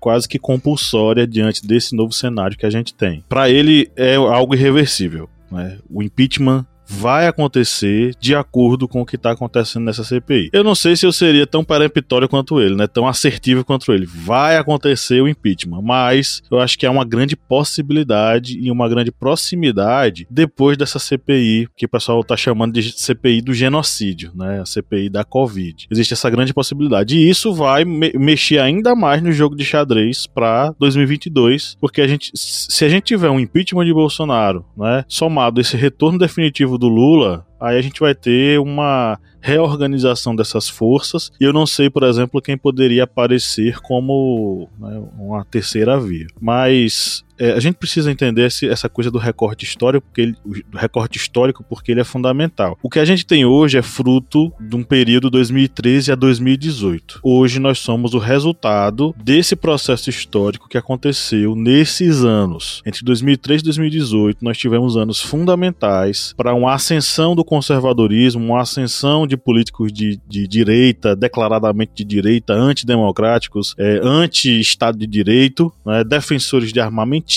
quase 0.01 0.29
que 0.29 0.38
compulsória 0.38 1.27
diante 1.27 1.66
desse 1.66 1.94
novo 1.94 2.12
cenário 2.12 2.57
que 2.57 2.66
a 2.66 2.71
gente 2.71 2.94
tem. 2.94 3.25
Para 3.29 3.51
ele 3.51 3.90
é 3.97 4.16
algo 4.16 4.55
irreversível. 4.55 5.29
Né? 5.51 5.79
O 5.90 6.03
impeachment 6.03 6.66
vai 6.88 7.27
acontecer 7.27 8.14
de 8.18 8.35
acordo 8.35 8.88
com 8.88 9.03
o 9.03 9.07
que 9.07 9.16
está 9.16 9.33
acontecendo 9.33 9.85
nessa 9.85 10.03
CPI. 10.03 10.51
Eu 10.53 10.64
não 10.64 10.74
sei 10.74 10.96
se 10.96 11.05
eu 11.05 11.12
seria 11.12 11.46
tão 11.46 11.62
peremptório 11.62 12.29
quanto 12.29 12.61
ele, 12.61 12.74
né? 12.74 12.87
Tão 12.87 13.07
assertivo 13.07 13.64
quanto 13.64 13.92
ele. 13.92 14.07
Vai 14.07 14.57
acontecer 14.57 15.20
o 15.20 15.29
impeachment, 15.29 15.83
mas 15.83 16.42
eu 16.51 16.59
acho 16.59 16.79
que 16.79 16.87
é 16.87 16.90
uma 16.90 17.05
grande 17.05 17.37
possibilidade 17.37 18.59
e 18.59 18.70
uma 18.70 18.88
grande 18.88 19.12
proximidade 19.12 20.27
depois 20.31 20.77
dessa 20.77 20.98
CPI 20.98 21.68
que 21.77 21.87
o 21.87 21.88
pessoal 21.88 22.20
está 22.20 22.37
chamando 22.37 22.72
de 22.72 22.92
CPI 22.92 23.42
do 23.42 23.53
genocídio, 23.53 24.33
né? 24.35 24.61
A 24.61 24.64
CPI 24.64 25.11
da 25.11 25.24
Covid. 25.24 25.87
Existe 25.90 26.14
essa 26.14 26.31
grande 26.31 26.55
possibilidade 26.55 27.16
e 27.16 27.29
isso 27.29 27.53
vai 27.53 27.85
me 27.85 28.12
mexer 28.14 28.59
ainda 28.59 28.94
mais 28.94 29.22
no 29.22 29.33
jogo 29.33 29.55
de 29.55 29.64
xadrez 29.64 30.27
para 30.27 30.74
2022, 30.79 31.77
porque 31.81 32.01
a 32.01 32.07
gente, 32.07 32.31
se 32.35 32.85
a 32.85 32.88
gente 32.88 33.05
tiver 33.05 33.29
um 33.29 33.40
impeachment 33.40 33.85
de 33.85 33.92
Bolsonaro, 33.92 34.64
né? 34.77 35.05
Somado 35.09 35.61
esse 35.61 35.77
retorno 35.77 36.18
definitivo 36.18 36.78
do 36.79 36.88
Lula, 36.88 37.47
aí 37.61 37.77
a 37.77 37.83
gente 37.83 38.01
vai 38.01 38.14
ter 38.14 38.59
uma 38.59 39.19
reorganização 39.41 40.35
dessas 40.35 40.69
forças 40.69 41.31
e 41.41 41.45
eu 41.45 41.53
não 41.53 41.67
sei, 41.67 41.91
por 41.91 42.03
exemplo, 42.03 42.43
quem 42.43 42.57
poderia 42.57 43.05
aparecer 43.05 43.81
como 43.81 44.69
né, 44.79 45.03
uma 45.19 45.45
terceira 45.45 45.99
via. 45.99 46.27
Mas 46.41 47.25
é, 47.38 47.53
a 47.53 47.61
gente 47.61 47.77
precisa 47.77 48.11
entender 48.11 48.46
esse, 48.46 48.68
essa 48.68 48.88
coisa 48.88 49.11
do 49.11 49.18
recorte 49.18 49.64
histórico, 49.64 50.07
porque 50.07 50.20
ele, 50.20 50.37
recorte 50.74 51.16
histórico, 51.16 51.64
porque 51.68 51.92
ele 51.92 52.01
é 52.01 52.05
fundamental. 52.05 52.79
O 52.83 52.90
que 52.90 52.98
a 52.98 53.05
gente 53.05 53.24
tem 53.24 53.44
hoje 53.44 53.79
é 53.79 53.83
fruto 53.83 54.53
de 54.61 54.77
um 54.77 54.83
período 54.83 55.31
2013 55.31 56.12
a 56.12 56.14
2018. 56.14 57.20
Hoje 57.22 57.59
nós 57.59 57.79
somos 57.79 58.14
o 58.14 58.18
resultado 58.18 59.14
desse 59.22 59.55
processo 59.55 60.11
histórico 60.11 60.68
que 60.68 60.79
aconteceu 60.79 61.55
nesses 61.55 62.24
anos. 62.24 62.83
Entre 62.85 63.05
2013 63.05 63.62
e 63.62 63.64
2018, 63.64 64.38
nós 64.44 64.59
tivemos 64.59 64.96
anos 64.96 65.20
fundamentais 65.20 66.35
para 66.37 66.55
uma 66.55 66.74
ascensão 66.74 67.35
do 67.35 67.44
conservadorismo, 67.44 68.44
uma 68.44 68.62
ascensão 68.62 69.27
de 69.27 69.37
políticos 69.37 69.92
de, 69.92 70.20
de 70.29 70.48
direita, 70.48 71.14
declaradamente 71.14 71.92
de 71.94 72.05
direita, 72.05 72.53
antidemocráticos, 72.53 73.74
é, 73.79 74.01
anti-Estado 74.03 74.98
de 74.98 75.07
Direito, 75.07 75.72
né, 75.85 76.03
defensores 76.03 76.72
de 76.72 76.81
armamentismo, 76.81 77.28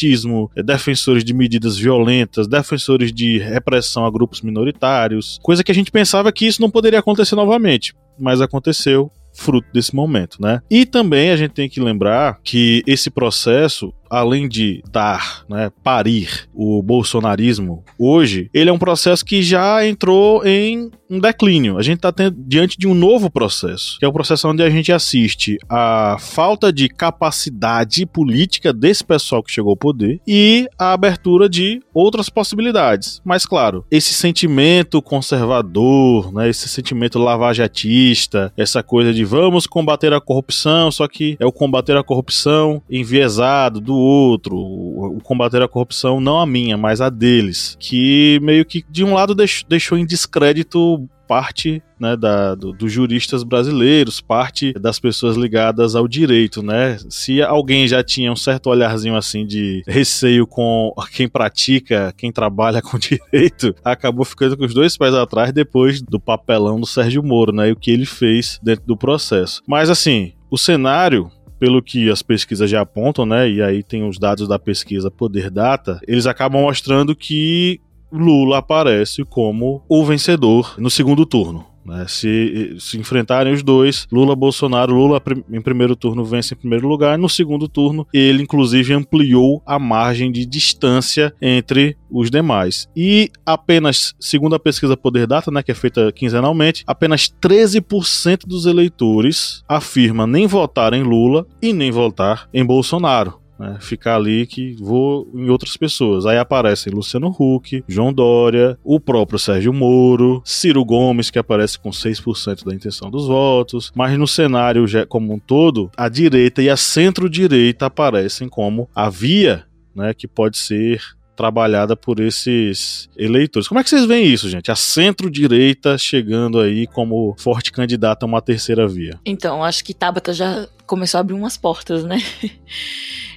é, 0.55 0.63
defensores 0.63 1.23
de 1.23 1.33
medidas 1.33 1.77
violentas, 1.77 2.47
defensores 2.47 3.11
de 3.11 3.37
repressão 3.37 4.05
a 4.05 4.11
grupos 4.11 4.41
minoritários, 4.41 5.37
coisa 5.43 5.63
que 5.63 5.71
a 5.71 5.75
gente 5.75 5.91
pensava 5.91 6.31
que 6.31 6.45
isso 6.45 6.61
não 6.61 6.71
poderia 6.71 6.99
acontecer 6.99 7.35
novamente, 7.35 7.93
mas 8.19 8.41
aconteceu 8.41 9.11
fruto 9.33 9.67
desse 9.73 9.95
momento, 9.95 10.41
né? 10.41 10.61
E 10.69 10.85
também 10.85 11.31
a 11.31 11.37
gente 11.37 11.51
tem 11.51 11.69
que 11.69 11.79
lembrar 11.79 12.39
que 12.43 12.83
esse 12.85 13.09
processo 13.09 13.93
além 14.11 14.49
de 14.49 14.83
dar, 14.91 15.45
né, 15.47 15.71
parir 15.81 16.49
o 16.53 16.83
bolsonarismo 16.83 17.83
hoje, 17.97 18.49
ele 18.53 18.69
é 18.69 18.73
um 18.73 18.77
processo 18.77 19.23
que 19.23 19.41
já 19.41 19.87
entrou 19.87 20.45
em 20.45 20.91
um 21.09 21.19
declínio. 21.19 21.77
A 21.77 21.81
gente 21.81 21.97
está 21.97 22.13
diante 22.37 22.77
de 22.77 22.87
um 22.87 22.93
novo 22.93 23.29
processo, 23.29 23.97
que 23.99 24.05
é 24.05 24.07
o 24.07 24.13
processo 24.13 24.47
onde 24.47 24.63
a 24.63 24.69
gente 24.69 24.91
assiste 24.91 25.57
a 25.69 26.17
falta 26.19 26.71
de 26.71 26.87
capacidade 26.87 28.05
política 28.05 28.71
desse 28.71 29.03
pessoal 29.03 29.43
que 29.43 29.51
chegou 29.51 29.71
ao 29.71 29.77
poder 29.77 30.21
e 30.27 30.67
a 30.77 30.93
abertura 30.93 31.49
de 31.49 31.81
outras 31.93 32.29
possibilidades. 32.29 33.21
Mas, 33.25 33.45
claro, 33.45 33.85
esse 33.91 34.13
sentimento 34.13 35.01
conservador, 35.01 36.33
né, 36.33 36.49
esse 36.49 36.67
sentimento 36.67 37.19
lavajatista, 37.19 38.51
essa 38.57 38.81
coisa 38.81 39.13
de 39.13 39.23
vamos 39.23 39.67
combater 39.67 40.13
a 40.13 40.21
corrupção, 40.21 40.91
só 40.91 41.07
que 41.07 41.37
é 41.39 41.45
o 41.45 41.51
combater 41.51 41.97
a 41.97 42.03
corrupção 42.03 42.81
enviesado 42.89 43.79
do 43.81 44.00
outro, 44.01 44.55
o, 44.55 45.19
combater 45.23 45.61
a 45.61 45.67
corrupção, 45.67 46.19
não 46.19 46.39
a 46.39 46.45
minha, 46.45 46.77
mas 46.77 47.01
a 47.01 47.09
deles, 47.09 47.77
que 47.79 48.39
meio 48.41 48.65
que 48.65 48.83
de 48.89 49.03
um 49.03 49.13
lado 49.13 49.35
deixou 49.67 49.97
em 49.97 50.05
descrédito 50.05 51.07
parte 51.31 51.81
né, 51.97 52.17
da, 52.17 52.55
do, 52.55 52.73
dos 52.73 52.91
juristas 52.91 53.41
brasileiros, 53.41 54.19
parte 54.19 54.73
das 54.73 54.99
pessoas 54.99 55.37
ligadas 55.37 55.95
ao 55.95 56.05
direito, 56.05 56.61
né? 56.61 56.97
Se 57.09 57.41
alguém 57.41 57.87
já 57.87 58.03
tinha 58.03 58.29
um 58.29 58.35
certo 58.35 58.69
olharzinho 58.69 59.15
assim 59.15 59.47
de 59.47 59.81
receio 59.87 60.45
com 60.45 60.93
quem 61.13 61.29
pratica, 61.29 62.13
quem 62.17 62.33
trabalha 62.33 62.81
com 62.81 62.99
direito, 62.99 63.73
acabou 63.81 64.25
ficando 64.25 64.57
com 64.57 64.65
os 64.65 64.73
dois 64.73 64.97
pés 64.97 65.13
atrás 65.13 65.53
depois 65.53 66.01
do 66.01 66.19
papelão 66.19 66.77
do 66.77 66.85
Sérgio 66.85 67.23
Moro, 67.23 67.53
né? 67.53 67.69
E 67.69 67.71
o 67.71 67.77
que 67.77 67.91
ele 67.91 68.05
fez 68.05 68.59
dentro 68.61 68.85
do 68.85 68.97
processo. 68.97 69.61
Mas 69.65 69.89
assim, 69.89 70.33
o 70.49 70.57
cenário 70.57 71.31
pelo 71.61 71.79
que 71.79 72.09
as 72.09 72.23
pesquisas 72.23 72.67
já 72.71 72.81
apontam, 72.81 73.23
né? 73.23 73.47
E 73.47 73.61
aí 73.61 73.83
tem 73.83 74.03
os 74.03 74.17
dados 74.17 74.47
da 74.47 74.57
pesquisa 74.57 75.11
Poder 75.11 75.51
Data, 75.51 76.01
eles 76.07 76.25
acabam 76.25 76.63
mostrando 76.63 77.15
que 77.15 77.79
Lula 78.11 78.57
aparece 78.57 79.23
como 79.23 79.83
o 79.87 80.03
vencedor 80.03 80.73
no 80.79 80.89
segundo 80.89 81.23
turno. 81.23 81.70
Né? 81.85 82.05
Se, 82.07 82.75
se 82.79 82.97
enfrentarem 82.97 83.53
os 83.53 83.63
dois, 83.63 84.07
Lula 84.11 84.35
Bolsonaro, 84.35 84.93
Lula 84.93 85.21
em 85.51 85.61
primeiro 85.61 85.95
turno 85.95 86.23
vence 86.23 86.53
em 86.53 86.57
primeiro 86.57 86.87
lugar, 86.87 87.17
no 87.17 87.29
segundo 87.29 87.67
turno 87.67 88.07
ele 88.13 88.43
inclusive 88.43 88.93
ampliou 88.93 89.61
a 89.65 89.79
margem 89.79 90.31
de 90.31 90.45
distância 90.45 91.33
entre 91.41 91.97
os 92.09 92.29
demais. 92.29 92.87
E 92.95 93.31
apenas, 93.45 94.13
segundo 94.19 94.55
a 94.55 94.59
pesquisa 94.59 94.97
Poder 94.97 95.27
Data, 95.27 95.49
né, 95.49 95.63
que 95.63 95.71
é 95.71 95.75
feita 95.75 96.11
quinzenalmente, 96.11 96.83
apenas 96.85 97.29
13% 97.41 98.45
dos 98.45 98.65
eleitores 98.65 99.63
afirma 99.67 100.27
nem 100.27 100.47
votar 100.47 100.93
em 100.93 101.03
Lula 101.03 101.45
e 101.61 101.73
nem 101.73 101.91
votar 101.91 102.47
em 102.53 102.65
Bolsonaro 102.65 103.40
né? 103.61 103.77
Ficar 103.79 104.15
ali 104.15 104.47
que 104.47 104.75
vou 104.79 105.29
em 105.35 105.49
outras 105.49 105.77
pessoas. 105.77 106.25
Aí 106.25 106.37
aparecem 106.37 106.91
Luciano 106.91 107.27
Huck, 107.27 107.83
João 107.87 108.11
Dória, 108.11 108.77
o 108.83 108.99
próprio 108.99 109.37
Sérgio 109.37 109.71
Moro, 109.71 110.41
Ciro 110.43 110.83
Gomes, 110.83 111.29
que 111.29 111.37
aparece 111.37 111.77
com 111.77 111.91
6% 111.91 112.65
da 112.65 112.73
intenção 112.73 113.11
dos 113.11 113.27
votos. 113.27 113.91
Mas 113.95 114.17
no 114.17 114.27
cenário 114.27 114.85
como 115.07 115.33
um 115.33 115.39
todo, 115.39 115.91
a 115.95 116.09
direita 116.09 116.61
e 116.61 116.69
a 116.69 116.75
centro-direita 116.75 117.85
aparecem 117.85 118.49
como 118.49 118.89
a 118.95 119.09
via 119.09 119.63
né, 119.95 120.13
que 120.13 120.27
pode 120.27 120.57
ser 120.57 121.01
trabalhada 121.35 121.95
por 121.95 122.19
esses 122.19 123.09
eleitores. 123.17 123.67
Como 123.67 123.79
é 123.79 123.83
que 123.83 123.89
vocês 123.89 124.05
veem 124.05 124.25
isso, 124.25 124.49
gente? 124.49 124.71
A 124.71 124.75
centro-direita 124.75 125.97
chegando 125.97 126.59
aí 126.59 126.85
como 126.87 127.35
forte 127.37 127.71
candidata 127.71 128.25
a 128.25 128.27
uma 128.27 128.41
terceira 128.41 128.87
via. 128.87 129.19
Então, 129.25 129.63
acho 129.63 129.83
que 129.83 129.93
Tabata 129.93 130.33
já 130.33 130.67
começou 130.85 131.17
a 131.17 131.21
abrir 131.21 131.33
umas 131.33 131.57
portas, 131.57 132.03
né? 132.03 132.17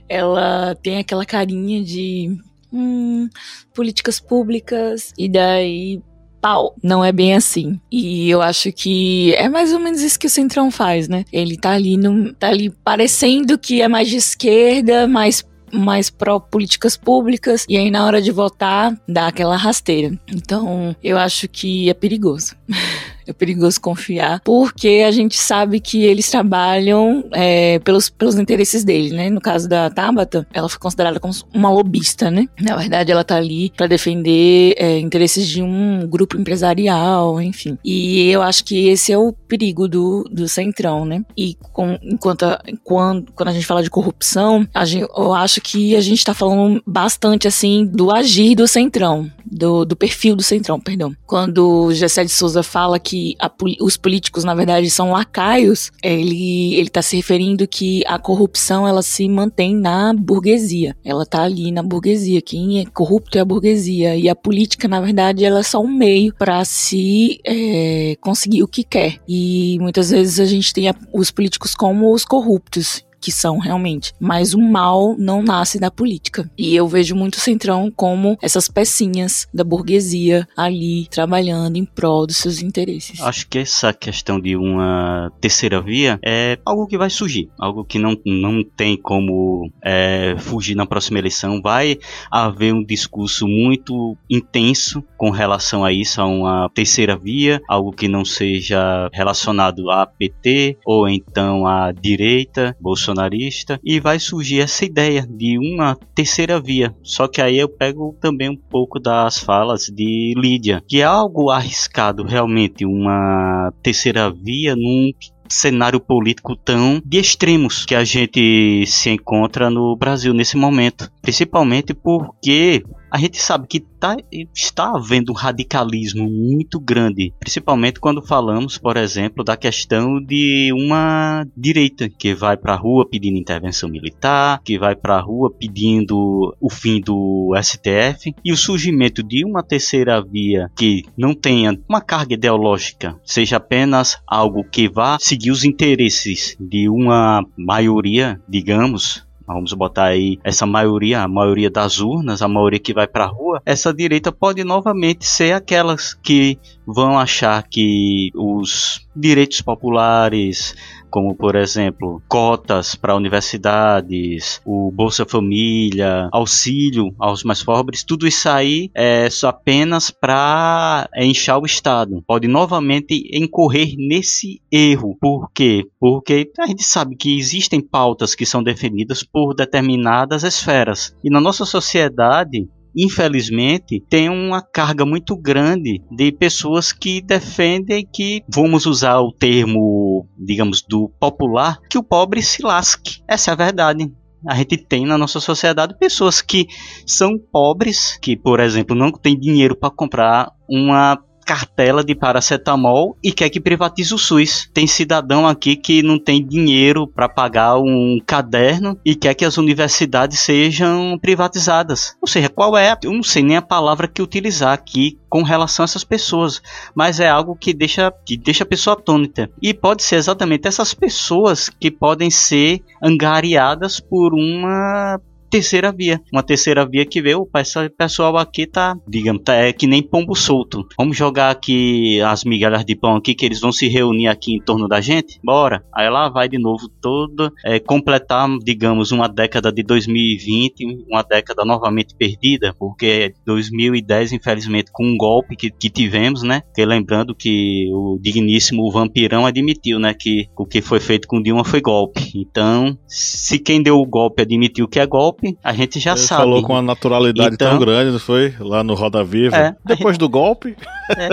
Ela 0.08 0.74
tem 0.82 0.98
aquela 0.98 1.24
carinha 1.24 1.82
de 1.82 2.36
hum, 2.72 3.28
políticas 3.74 4.20
públicas 4.20 5.12
e 5.16 5.28
daí 5.28 6.02
pau. 6.44 6.74
Não 6.82 7.02
é 7.02 7.10
bem 7.10 7.34
assim. 7.34 7.80
E 7.90 8.28
eu 8.28 8.42
acho 8.42 8.70
que 8.70 9.34
é 9.36 9.48
mais 9.48 9.72
ou 9.72 9.80
menos 9.80 10.02
isso 10.02 10.18
que 10.18 10.26
o 10.26 10.30
Centrão 10.30 10.70
faz, 10.70 11.08
né? 11.08 11.24
Ele 11.32 11.56
tá 11.56 11.70
ali 11.70 11.96
no, 11.96 12.34
tá 12.34 12.48
ali 12.48 12.68
parecendo 12.68 13.58
que 13.58 13.80
é 13.80 13.88
mais 13.88 14.08
de 14.08 14.16
esquerda, 14.16 15.08
mais 15.08 15.42
mais 15.72 16.08
pró 16.08 16.38
políticas 16.38 16.96
públicas 16.96 17.66
e 17.68 17.76
aí 17.76 17.90
na 17.90 18.06
hora 18.06 18.22
de 18.22 18.30
votar 18.30 18.96
dá 19.08 19.26
aquela 19.26 19.56
rasteira. 19.56 20.16
Então, 20.28 20.94
eu 21.02 21.18
acho 21.18 21.48
que 21.48 21.88
é 21.88 21.94
perigoso. 21.94 22.54
é 23.26 23.32
perigoso 23.32 23.80
confiar, 23.80 24.40
porque 24.40 25.04
a 25.06 25.10
gente 25.10 25.36
sabe 25.36 25.80
que 25.80 26.02
eles 26.02 26.30
trabalham 26.30 27.24
é, 27.32 27.78
pelos, 27.80 28.08
pelos 28.08 28.36
interesses 28.36 28.84
deles, 28.84 29.12
né? 29.12 29.30
No 29.30 29.40
caso 29.40 29.68
da 29.68 29.90
Tabata, 29.90 30.46
ela 30.52 30.68
foi 30.68 30.78
considerada 30.78 31.20
como 31.20 31.32
uma 31.52 31.70
lobista, 31.70 32.30
né? 32.30 32.46
Na 32.60 32.76
verdade, 32.76 33.12
ela 33.12 33.24
tá 33.24 33.36
ali 33.36 33.72
para 33.76 33.86
defender 33.86 34.74
é, 34.76 34.98
interesses 34.98 35.46
de 35.46 35.62
um 35.62 36.06
grupo 36.06 36.36
empresarial, 36.38 37.40
enfim. 37.40 37.78
E 37.84 38.30
eu 38.30 38.42
acho 38.42 38.64
que 38.64 38.88
esse 38.88 39.12
é 39.12 39.18
o 39.18 39.32
perigo 39.32 39.88
do, 39.88 40.24
do 40.30 40.48
Centrão, 40.48 41.04
né? 41.04 41.24
E 41.36 41.56
com, 41.72 41.98
enquanto 42.02 42.44
a, 42.44 42.62
quando, 42.82 43.32
quando 43.32 43.48
a 43.48 43.52
gente 43.52 43.66
fala 43.66 43.82
de 43.82 43.90
corrupção, 43.90 44.66
a 44.74 44.84
gente, 44.84 45.08
eu 45.16 45.32
acho 45.32 45.60
que 45.60 45.96
a 45.96 46.00
gente 46.00 46.24
tá 46.24 46.34
falando 46.34 46.82
bastante, 46.86 47.48
assim, 47.48 47.84
do 47.86 48.10
agir 48.10 48.54
do 48.54 48.66
Centrão, 48.66 49.30
do, 49.54 49.84
do 49.84 49.94
perfil 49.94 50.34
do 50.34 50.42
Centrão, 50.42 50.80
perdão. 50.80 51.14
Quando 51.26 51.92
Gessé 51.92 52.24
de 52.24 52.30
Souza 52.30 52.62
fala 52.62 52.98
que 52.98 53.36
a, 53.38 53.50
os 53.80 53.96
políticos, 53.96 54.42
na 54.42 54.54
verdade, 54.54 54.90
são 54.90 55.12
lacaios, 55.12 55.92
ele, 56.02 56.74
ele 56.74 56.88
tá 56.88 57.00
se 57.00 57.16
referindo 57.16 57.68
que 57.68 58.02
a 58.06 58.18
corrupção, 58.18 58.86
ela 58.86 59.02
se 59.02 59.28
mantém 59.28 59.74
na 59.74 60.12
burguesia. 60.12 60.96
Ela 61.04 61.24
tá 61.24 61.42
ali 61.42 61.70
na 61.70 61.82
burguesia. 61.82 62.42
Quem 62.42 62.80
é 62.80 62.84
corrupto 62.86 63.38
é 63.38 63.40
a 63.40 63.44
burguesia. 63.44 64.16
E 64.16 64.28
a 64.28 64.34
política, 64.34 64.88
na 64.88 65.00
verdade, 65.00 65.44
ela 65.44 65.60
é 65.60 65.62
só 65.62 65.80
um 65.80 65.92
meio 65.92 66.34
para 66.34 66.64
se 66.64 67.40
é, 67.46 68.16
conseguir 68.20 68.62
o 68.62 68.68
que 68.68 68.82
quer. 68.82 69.18
E 69.28 69.78
muitas 69.80 70.10
vezes 70.10 70.40
a 70.40 70.44
gente 70.44 70.72
tem 70.72 70.88
a, 70.88 70.94
os 71.12 71.30
políticos 71.30 71.74
como 71.74 72.12
os 72.12 72.24
corruptos 72.24 73.04
que 73.24 73.32
são 73.32 73.58
realmente. 73.58 74.12
Mas 74.20 74.52
o 74.52 74.60
mal 74.60 75.16
não 75.18 75.42
nasce 75.42 75.80
da 75.80 75.90
política. 75.90 76.50
E 76.58 76.76
eu 76.76 76.86
vejo 76.86 77.16
muito 77.16 77.36
o 77.36 77.40
Centrão 77.40 77.90
como 77.90 78.36
essas 78.42 78.68
pecinhas 78.68 79.48
da 79.52 79.64
burguesia 79.64 80.46
ali 80.54 81.06
trabalhando 81.06 81.76
em 81.76 81.86
prol 81.86 82.26
dos 82.26 82.36
seus 82.36 82.60
interesses. 82.60 83.18
Acho 83.22 83.48
que 83.48 83.58
essa 83.58 83.94
questão 83.94 84.38
de 84.38 84.54
uma 84.56 85.32
terceira 85.40 85.80
via 85.80 86.18
é 86.22 86.58
algo 86.66 86.86
que 86.86 86.98
vai 86.98 87.08
surgir, 87.08 87.48
algo 87.58 87.82
que 87.82 87.98
não, 87.98 88.14
não 88.26 88.62
tem 88.62 88.94
como 88.94 89.70
é, 89.82 90.36
fugir 90.38 90.74
na 90.74 90.84
próxima 90.84 91.18
eleição. 91.18 91.62
Vai 91.62 91.98
haver 92.30 92.74
um 92.74 92.84
discurso 92.84 93.48
muito 93.48 94.18
intenso 94.28 95.02
com 95.16 95.30
relação 95.30 95.82
a 95.82 95.92
isso, 95.92 96.20
a 96.20 96.26
uma 96.26 96.70
terceira 96.74 97.16
via, 97.16 97.62
algo 97.66 97.90
que 97.90 98.06
não 98.06 98.22
seja 98.22 99.08
relacionado 99.14 99.90
a 99.90 100.04
PT 100.06 100.76
ou 100.84 101.08
então 101.08 101.66
à 101.66 101.90
direita, 101.90 102.76
Bolsonaro 102.78 103.13
bolsonarista 103.14 103.80
e 103.82 104.00
vai 104.00 104.18
surgir 104.18 104.60
essa 104.60 104.84
ideia 104.84 105.26
de 105.26 105.58
uma 105.58 105.96
terceira 106.14 106.60
via. 106.60 106.94
Só 107.02 107.28
que 107.28 107.40
aí 107.40 107.58
eu 107.58 107.68
pego 107.68 108.16
também 108.20 108.50
um 108.50 108.56
pouco 108.56 108.98
das 108.98 109.38
falas 109.38 109.84
de 109.84 110.34
Lídia, 110.36 110.82
que 110.86 111.00
é 111.00 111.04
algo 111.04 111.50
arriscado 111.50 112.24
realmente 112.24 112.84
uma 112.84 113.72
terceira 113.82 114.30
via 114.30 114.74
num 114.74 115.10
cenário 115.48 116.00
político 116.00 116.56
tão 116.56 117.00
de 117.04 117.18
extremos 117.18 117.84
que 117.84 117.94
a 117.94 118.02
gente 118.02 118.84
se 118.86 119.10
encontra 119.10 119.70
no 119.70 119.94
Brasil 119.94 120.32
nesse 120.32 120.56
momento, 120.56 121.10
principalmente 121.22 121.94
porque 121.94 122.82
a 123.14 123.18
gente 123.18 123.40
sabe 123.40 123.68
que 123.68 123.78
tá, 123.78 124.16
está 124.52 124.90
havendo 124.96 125.30
um 125.30 125.36
radicalismo 125.36 126.28
muito 126.28 126.80
grande, 126.80 127.32
principalmente 127.38 128.00
quando 128.00 128.20
falamos, 128.20 128.76
por 128.76 128.96
exemplo, 128.96 129.44
da 129.44 129.56
questão 129.56 130.20
de 130.20 130.72
uma 130.72 131.46
direita 131.56 132.08
que 132.08 132.34
vai 132.34 132.56
para 132.56 132.72
a 132.72 132.76
rua 132.76 133.08
pedindo 133.08 133.38
intervenção 133.38 133.88
militar, 133.88 134.60
que 134.64 134.76
vai 134.76 134.96
para 134.96 135.14
a 135.14 135.20
rua 135.20 135.48
pedindo 135.48 136.56
o 136.60 136.68
fim 136.68 137.00
do 137.00 137.54
STF 137.62 138.34
e 138.44 138.52
o 138.52 138.56
surgimento 138.56 139.22
de 139.22 139.44
uma 139.44 139.62
terceira 139.62 140.20
via 140.20 140.68
que 140.76 141.04
não 141.16 141.34
tenha 141.34 141.78
uma 141.88 142.00
carga 142.00 142.34
ideológica, 142.34 143.16
seja 143.24 143.58
apenas 143.58 144.18
algo 144.26 144.64
que 144.64 144.88
vá 144.88 145.18
seguir 145.20 145.52
os 145.52 145.62
interesses 145.62 146.56
de 146.58 146.88
uma 146.88 147.46
maioria, 147.56 148.40
digamos, 148.48 149.24
vamos 149.46 149.72
botar 149.72 150.06
aí 150.06 150.38
essa 150.42 150.66
maioria, 150.66 151.22
a 151.22 151.28
maioria 151.28 151.70
das 151.70 152.00
urnas, 152.00 152.42
a 152.42 152.48
maioria 152.48 152.78
que 152.78 152.94
vai 152.94 153.06
para 153.06 153.24
a 153.24 153.28
rua, 153.28 153.62
essa 153.64 153.92
direita 153.92 154.32
pode 154.32 154.64
novamente 154.64 155.26
ser 155.26 155.52
aquelas 155.52 156.14
que 156.14 156.58
vão 156.86 157.18
achar 157.18 157.62
que 157.62 158.30
os 158.34 159.06
direitos 159.14 159.60
populares, 159.60 160.74
como 161.14 161.32
por 161.32 161.54
exemplo 161.54 162.20
cotas 162.26 162.96
para 162.96 163.14
universidades, 163.14 164.60
o 164.64 164.90
Bolsa 164.90 165.24
Família, 165.24 166.28
auxílio 166.32 167.14
aos 167.20 167.44
mais 167.44 167.62
pobres, 167.62 168.02
tudo 168.02 168.26
isso 168.26 168.48
aí 168.48 168.90
é 168.92 169.30
só 169.30 169.50
apenas 169.50 170.10
para 170.10 171.08
inchar 171.18 171.60
o 171.60 171.66
Estado. 171.66 172.20
Pode 172.26 172.48
novamente 172.48 173.30
incorrer 173.32 173.94
nesse 173.96 174.60
erro. 174.72 175.16
Por 175.20 175.48
quê? 175.54 175.86
Porque 176.00 176.50
a 176.58 176.66
gente 176.66 176.82
sabe 176.82 177.14
que 177.14 177.38
existem 177.38 177.80
pautas 177.80 178.34
que 178.34 178.44
são 178.44 178.60
definidas 178.60 179.22
por 179.22 179.54
determinadas 179.54 180.42
esferas. 180.42 181.14
E 181.22 181.30
na 181.30 181.40
nossa 181.40 181.64
sociedade, 181.64 182.68
infelizmente, 182.96 184.02
tem 184.08 184.28
uma 184.28 184.62
carga 184.62 185.04
muito 185.04 185.36
grande 185.36 186.02
de 186.10 186.32
pessoas 186.32 186.92
que 186.92 187.20
defendem 187.20 188.06
que, 188.12 188.42
vamos 188.48 188.86
usar 188.86 189.20
o 189.20 189.32
termo, 189.32 190.26
digamos, 190.38 190.82
do 190.82 191.10
popular, 191.20 191.78
que 191.90 191.98
o 191.98 192.02
pobre 192.02 192.42
se 192.42 192.62
lasque. 192.62 193.22
Essa 193.28 193.50
é 193.50 193.52
a 193.52 193.56
verdade 193.56 194.10
a 194.46 194.54
gente 194.56 194.76
tem 194.76 195.06
na 195.06 195.16
nossa 195.16 195.40
sociedade 195.40 195.96
pessoas 195.98 196.42
que 196.42 196.66
são 197.06 197.38
pobres, 197.38 198.18
que, 198.20 198.36
por 198.36 198.60
exemplo, 198.60 198.94
não 198.94 199.10
têm 199.10 199.38
dinheiro 199.38 199.74
para 199.74 199.90
comprar 199.90 200.52
uma 200.68 201.18
cartela 201.44 202.02
de 202.02 202.14
paracetamol 202.14 203.16
e 203.22 203.30
quer 203.32 203.50
que 203.50 203.60
privatize 203.60 204.14
o 204.14 204.18
SUS. 204.18 204.68
Tem 204.72 204.86
cidadão 204.86 205.46
aqui 205.46 205.76
que 205.76 206.02
não 206.02 206.18
tem 206.18 206.44
dinheiro 206.44 207.06
para 207.06 207.28
pagar 207.28 207.78
um 207.78 208.18
caderno 208.26 208.98
e 209.04 209.14
quer 209.14 209.34
que 209.34 209.44
as 209.44 209.58
universidades 209.58 210.40
sejam 210.40 211.18
privatizadas. 211.20 212.16
Ou 212.20 212.26
seja, 212.26 212.48
qual 212.48 212.76
é? 212.76 212.96
Eu 213.02 213.12
não 213.12 213.22
sei 213.22 213.42
nem 213.42 213.56
a 213.56 213.62
palavra 213.62 214.08
que 214.08 214.22
utilizar 214.22 214.72
aqui 214.72 215.18
com 215.28 215.42
relação 215.42 215.82
a 215.82 215.86
essas 215.86 216.04
pessoas, 216.04 216.62
mas 216.94 217.20
é 217.20 217.28
algo 217.28 217.56
que 217.56 217.74
deixa, 217.74 218.12
que 218.24 218.36
deixa 218.36 218.62
a 218.62 218.66
pessoa 218.66 218.94
atônita. 218.94 219.50
E 219.60 219.74
pode 219.74 220.02
ser 220.02 220.16
exatamente 220.16 220.68
essas 220.68 220.94
pessoas 220.94 221.68
que 221.68 221.90
podem 221.90 222.30
ser 222.30 222.82
angariadas 223.02 224.00
por 224.00 224.32
uma 224.32 225.20
terceira 225.54 225.92
via. 225.92 226.20
Uma 226.32 226.42
terceira 226.42 226.84
via 226.84 227.06
que 227.06 227.22
vê, 227.22 227.36
o 227.36 227.48
pessoal 227.96 228.36
aqui 228.38 228.66
tá, 228.66 228.96
digamos, 229.06 229.42
tá, 229.44 229.54
é 229.54 229.72
que 229.72 229.86
nem 229.86 230.02
pombo 230.02 230.34
solto. 230.34 230.84
Vamos 230.98 231.16
jogar 231.16 231.50
aqui 231.50 232.20
as 232.22 232.42
migalhas 232.42 232.84
de 232.84 232.96
pão 232.96 233.14
aqui, 233.14 233.36
que 233.36 233.46
eles 233.46 233.60
vão 233.60 233.70
se 233.70 233.86
reunir 233.86 234.26
aqui 234.26 234.56
em 234.56 234.60
torno 234.60 234.88
da 234.88 235.00
gente? 235.00 235.38
Bora. 235.44 235.84
Aí 235.94 236.10
lá 236.10 236.28
vai 236.28 236.48
de 236.48 236.58
novo 236.58 236.88
toda, 237.00 237.52
é, 237.64 237.78
completar, 237.78 238.48
digamos, 238.64 239.12
uma 239.12 239.28
década 239.28 239.70
de 239.70 239.84
2020, 239.84 241.04
uma 241.08 241.22
década 241.22 241.64
novamente 241.64 242.16
perdida, 242.16 242.74
porque 242.76 243.32
2010, 243.46 244.32
infelizmente, 244.32 244.90
com 244.92 245.06
um 245.06 245.16
golpe 245.16 245.54
que, 245.54 245.70
que 245.70 245.88
tivemos, 245.88 246.42
né? 246.42 246.62
Porque 246.62 246.84
lembrando 246.84 247.32
que 247.32 247.88
o 247.92 248.18
digníssimo 248.20 248.90
vampirão 248.90 249.46
admitiu, 249.46 250.00
né, 250.00 250.14
que 250.14 250.48
o 250.58 250.66
que 250.66 250.82
foi 250.82 250.98
feito 250.98 251.28
com 251.28 251.40
Dilma 251.40 251.64
foi 251.64 251.80
golpe. 251.80 252.32
Então, 252.34 252.98
se 253.06 253.60
quem 253.60 253.80
deu 253.80 253.98
o 253.98 254.06
golpe 254.06 254.42
admitiu 254.42 254.88
que 254.88 254.98
é 254.98 255.06
golpe, 255.06 255.43
golpe, 255.44 255.58
a 255.62 255.72
gente 255.72 256.00
já 256.00 256.12
Ele 256.12 256.20
sabe. 256.20 256.42
falou 256.42 256.62
com 256.62 256.72
uma 256.72 256.82
naturalidade 256.82 257.54
então, 257.54 257.70
tão 257.70 257.78
grande, 257.78 258.10
não 258.12 258.18
foi? 258.18 258.54
Lá 258.58 258.82
no 258.82 258.94
Roda 258.94 259.22
Viva. 259.22 259.56
É, 259.56 259.76
Depois 259.84 260.14
gente... 260.14 260.20
do 260.20 260.28
golpe? 260.28 260.76
É. 261.16 261.28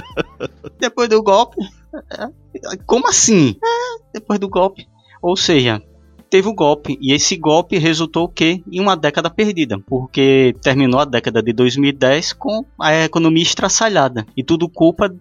Depois 0.79 1.07
do 1.07 1.23
golpe? 1.23 1.57
É. 2.11 2.27
Como 2.85 3.07
assim? 3.07 3.55
É, 3.63 4.03
depois 4.13 4.39
do 4.39 4.49
golpe. 4.49 4.87
Ou 5.21 5.35
seja, 5.37 5.81
teve 6.29 6.47
o 6.47 6.53
golpe. 6.53 6.97
E 7.01 7.13
esse 7.13 7.37
golpe 7.37 7.77
resultou 7.77 8.25
o 8.25 8.29
quê? 8.29 8.61
Em 8.71 8.79
uma 8.79 8.95
década 8.97 9.29
perdida. 9.29 9.79
Porque 9.87 10.53
terminou 10.61 10.99
a 10.99 11.05
década 11.05 11.41
de 11.41 11.53
2010 11.53 12.33
com 12.33 12.65
a 12.79 12.93
economia 13.05 13.43
estraçalhada. 13.43 14.25
E 14.35 14.43
tudo 14.43 14.67
culpa 14.67 15.13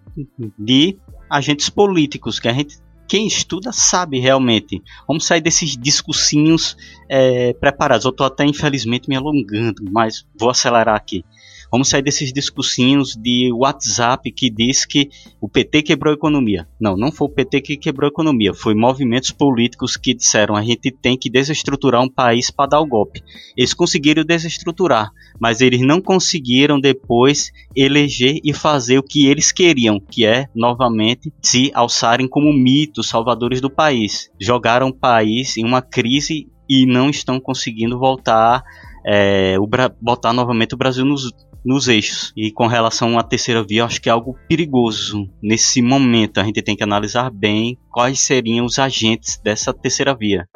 de 0.57 0.97
agentes 1.29 1.69
políticos 1.69 2.39
que 2.39 2.47
a 2.47 2.53
gente 2.53 2.77
quem 3.11 3.27
estuda 3.27 3.73
sabe 3.73 4.21
realmente. 4.21 4.81
Vamos 5.05 5.25
sair 5.25 5.41
desses 5.41 5.75
discursinhos 5.75 6.77
é, 7.09 7.51
preparados. 7.51 8.05
Eu 8.05 8.11
estou 8.11 8.25
até 8.25 8.45
infelizmente 8.45 9.09
me 9.09 9.17
alongando, 9.17 9.83
mas 9.91 10.25
vou 10.33 10.49
acelerar 10.49 10.95
aqui. 10.95 11.25
Vamos 11.71 11.87
sair 11.87 12.01
desses 12.01 12.33
discursinhos 12.33 13.15
de 13.15 13.49
WhatsApp 13.53 14.29
que 14.33 14.49
diz 14.49 14.83
que 14.83 15.09
o 15.39 15.47
PT 15.47 15.83
quebrou 15.83 16.11
a 16.11 16.15
economia. 16.15 16.67
Não, 16.77 16.97
não 16.97 17.13
foi 17.13 17.27
o 17.27 17.31
PT 17.31 17.61
que 17.61 17.77
quebrou 17.77 18.07
a 18.07 18.11
economia. 18.11 18.53
Foi 18.53 18.75
movimentos 18.75 19.31
políticos 19.31 19.95
que 19.95 20.13
disseram 20.13 20.57
a 20.57 20.61
gente 20.61 20.91
tem 20.91 21.17
que 21.17 21.29
desestruturar 21.29 22.01
um 22.01 22.09
país 22.09 22.51
para 22.51 22.71
dar 22.71 22.81
o 22.81 22.85
golpe. 22.85 23.23
Eles 23.55 23.73
conseguiram 23.73 24.25
desestruturar, 24.25 25.11
mas 25.39 25.61
eles 25.61 25.79
não 25.79 26.01
conseguiram 26.01 26.77
depois 26.77 27.53
eleger 27.73 28.39
e 28.43 28.51
fazer 28.51 28.97
o 28.97 29.03
que 29.03 29.27
eles 29.27 29.53
queriam, 29.53 29.97
que 29.97 30.25
é 30.25 30.47
novamente 30.53 31.31
se 31.41 31.71
alçarem 31.73 32.27
como 32.27 32.51
mitos 32.51 33.07
salvadores 33.07 33.61
do 33.61 33.69
país. 33.69 34.29
Jogaram 34.37 34.89
o 34.89 34.93
país 34.93 35.55
em 35.55 35.63
uma 35.63 35.81
crise 35.81 36.49
e 36.69 36.85
não 36.85 37.09
estão 37.09 37.39
conseguindo 37.39 37.97
voltar 37.97 38.61
é, 39.05 39.57
o, 39.59 39.67
botar 39.99 40.33
novamente 40.33 40.75
o 40.75 40.77
Brasil 40.77 41.05
nos, 41.05 41.31
nos 41.65 41.87
eixos. 41.87 42.33
E 42.35 42.51
com 42.51 42.67
relação 42.67 43.17
à 43.17 43.23
terceira 43.23 43.63
via, 43.63 43.85
acho 43.85 44.01
que 44.01 44.09
é 44.09 44.11
algo 44.11 44.37
perigoso. 44.47 45.29
Nesse 45.41 45.81
momento, 45.81 46.39
a 46.39 46.43
gente 46.43 46.61
tem 46.61 46.75
que 46.75 46.83
analisar 46.83 47.29
bem 47.29 47.77
quais 47.89 48.19
seriam 48.19 48.65
os 48.65 48.79
agentes 48.79 49.39
dessa 49.43 49.73
terceira 49.73 50.15
via. 50.15 50.47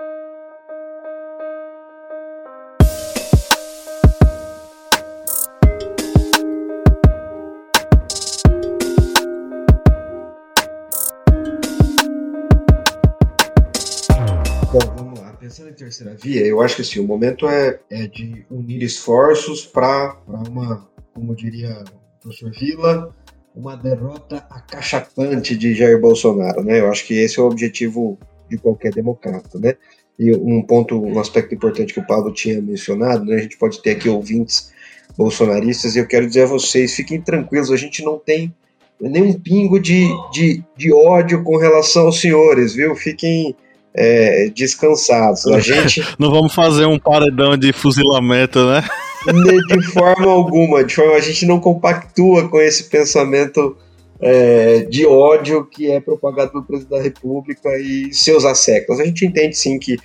Terceira 15.95 16.15
via, 16.15 16.45
eu 16.45 16.61
acho 16.61 16.75
que 16.75 16.81
assim, 16.81 16.99
o 16.99 17.07
momento 17.07 17.47
é, 17.47 17.79
é 17.89 18.07
de 18.07 18.45
unir 18.49 18.83
esforços 18.83 19.65
para 19.65 20.17
uma, 20.27 20.87
como 21.13 21.35
diria 21.35 21.83
o 22.19 22.21
professor 22.21 22.51
Vila, 22.51 23.15
uma 23.55 23.77
derrota 23.77 24.45
acachapante 24.49 25.55
de 25.55 25.73
Jair 25.73 25.99
Bolsonaro, 25.99 26.61
né? 26.63 26.81
Eu 26.81 26.89
acho 26.89 27.05
que 27.05 27.13
esse 27.13 27.39
é 27.39 27.41
o 27.41 27.45
objetivo 27.45 28.19
de 28.49 28.57
qualquer 28.57 28.93
democrata, 28.93 29.57
né? 29.57 29.75
E 30.19 30.35
um 30.35 30.61
ponto, 30.61 31.01
um 31.01 31.19
aspecto 31.19 31.55
importante 31.55 31.93
que 31.93 31.99
o 31.99 32.07
Paulo 32.07 32.33
tinha 32.33 32.61
mencionado, 32.61 33.23
né? 33.23 33.35
A 33.35 33.41
gente 33.41 33.57
pode 33.57 33.81
ter 33.81 33.91
aqui 33.91 34.09
ouvintes 34.09 34.73
bolsonaristas 35.17 35.95
e 35.95 35.99
eu 35.99 36.07
quero 36.07 36.27
dizer 36.27 36.43
a 36.43 36.47
vocês, 36.47 36.93
fiquem 36.95 37.21
tranquilos, 37.21 37.71
a 37.71 37.77
gente 37.77 38.03
não 38.03 38.19
tem 38.19 38.53
nenhum 38.99 39.33
pingo 39.33 39.79
de, 39.79 40.07
de, 40.31 40.63
de 40.75 40.93
ódio 40.93 41.43
com 41.43 41.57
relação 41.57 42.07
aos 42.07 42.19
senhores, 42.19 42.73
viu? 42.73 42.95
Fiquem 42.95 43.55
é, 43.95 44.49
descansados. 44.49 45.47
A 45.47 45.59
gente. 45.59 46.05
Não 46.19 46.29
vamos 46.29 46.53
fazer 46.53 46.85
um 46.85 46.99
paredão 46.99 47.57
de 47.57 47.71
fuzilamento, 47.71 48.65
né? 48.65 48.83
De 49.25 49.81
forma 49.87 50.31
alguma, 50.31 50.83
de 50.83 50.93
forma 50.93 51.13
a 51.13 51.19
gente 51.19 51.47
não 51.47 51.59
compactua 51.59 52.47
com 52.47 52.61
esse 52.61 52.83
pensamento 52.83 53.75
é, 54.21 54.81
de 54.81 55.03
ódio 55.03 55.65
que 55.65 55.89
é 55.89 55.99
propagado 55.99 56.51
pelo 56.51 56.63
presidente 56.63 56.91
da 56.91 57.01
República 57.01 57.75
e 57.79 58.13
seus 58.13 58.45
asseclas. 58.45 58.99
A 58.99 59.03
gente 59.03 59.25
entende 59.25 59.57
sim 59.57 59.79
que, 59.79 59.97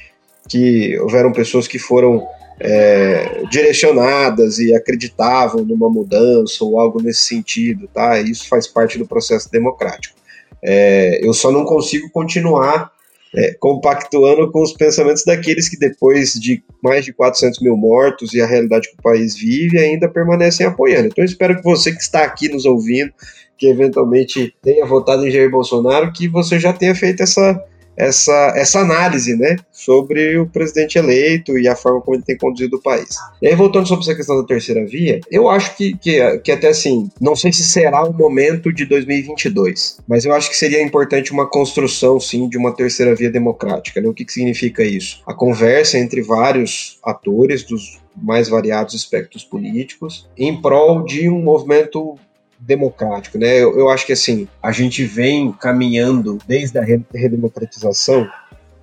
que 0.48 0.98
houveram 1.00 1.32
pessoas 1.32 1.68
que 1.68 1.78
foram 1.78 2.26
é, 2.60 3.42
direcionadas 3.50 4.58
e 4.58 4.74
acreditavam 4.74 5.66
numa 5.66 5.90
mudança 5.90 6.64
ou 6.64 6.80
algo 6.80 7.02
nesse 7.02 7.24
sentido, 7.24 7.88
tá? 7.92 8.18
Isso 8.20 8.48
faz 8.48 8.66
parte 8.66 8.96
do 8.96 9.06
processo 9.06 9.50
democrático. 9.52 10.16
É, 10.62 11.20
eu 11.22 11.34
só 11.34 11.50
não 11.50 11.66
consigo 11.66 12.08
continuar 12.10 12.90
é, 13.34 13.54
compactuando 13.60 14.50
com 14.50 14.62
os 14.62 14.72
pensamentos 14.72 15.24
daqueles 15.24 15.68
que, 15.68 15.78
depois 15.78 16.32
de 16.34 16.62
mais 16.82 17.04
de 17.04 17.12
400 17.12 17.60
mil 17.60 17.76
mortos 17.76 18.34
e 18.34 18.40
a 18.40 18.46
realidade 18.46 18.88
que 18.88 18.96
o 18.98 19.02
país 19.02 19.36
vive, 19.36 19.78
ainda 19.78 20.08
permanecem 20.08 20.66
apoiando. 20.66 21.06
Então, 21.06 21.24
espero 21.24 21.56
que 21.56 21.62
você 21.62 21.92
que 21.92 22.02
está 22.02 22.24
aqui 22.24 22.48
nos 22.48 22.64
ouvindo, 22.64 23.12
que 23.56 23.68
eventualmente 23.68 24.54
tenha 24.62 24.84
votado 24.86 25.26
em 25.26 25.30
Jair 25.30 25.50
Bolsonaro, 25.50 26.12
que 26.12 26.26
você 26.26 26.58
já 26.58 26.72
tenha 26.72 26.94
feito 26.94 27.22
essa 27.22 27.62
essa, 27.96 28.52
essa 28.56 28.80
análise 28.80 29.36
né, 29.36 29.56
sobre 29.70 30.38
o 30.38 30.46
presidente 30.46 30.98
eleito 30.98 31.58
e 31.58 31.68
a 31.68 31.76
forma 31.76 32.00
como 32.00 32.16
ele 32.16 32.24
tem 32.24 32.36
conduzido 32.36 32.76
o 32.76 32.82
país. 32.82 33.16
E 33.42 33.48
aí, 33.48 33.54
voltando 33.54 33.86
sobre 33.86 34.04
essa 34.04 34.14
questão 34.14 34.40
da 34.40 34.46
terceira 34.46 34.84
via, 34.86 35.20
eu 35.30 35.48
acho 35.48 35.76
que, 35.76 35.96
que, 35.98 36.38
que 36.38 36.52
até 36.52 36.68
assim, 36.68 37.10
não 37.20 37.36
sei 37.36 37.52
se 37.52 37.62
será 37.62 38.02
o 38.04 38.12
momento 38.12 38.72
de 38.72 38.84
2022, 38.86 39.98
mas 40.08 40.24
eu 40.24 40.32
acho 40.32 40.48
que 40.48 40.56
seria 40.56 40.82
importante 40.82 41.32
uma 41.32 41.46
construção, 41.46 42.18
sim, 42.18 42.48
de 42.48 42.56
uma 42.56 42.74
terceira 42.74 43.14
via 43.14 43.30
democrática. 43.30 44.00
Né? 44.00 44.08
O 44.08 44.14
que, 44.14 44.24
que 44.24 44.32
significa 44.32 44.82
isso? 44.82 45.22
A 45.26 45.34
conversa 45.34 45.98
entre 45.98 46.22
vários 46.22 46.98
atores 47.02 47.62
dos 47.62 48.00
mais 48.16 48.48
variados 48.48 48.94
espectros 48.94 49.44
políticos 49.44 50.28
em 50.36 50.60
prol 50.60 51.04
de 51.04 51.28
um 51.28 51.40
movimento 51.40 52.18
democrático, 52.60 53.38
né? 53.38 53.58
Eu, 53.58 53.78
eu 53.78 53.88
acho 53.88 54.06
que 54.06 54.12
assim 54.12 54.46
a 54.62 54.70
gente 54.70 55.04
vem 55.04 55.52
caminhando 55.52 56.38
desde 56.46 56.78
a 56.78 56.84
redemocratização 57.14 58.28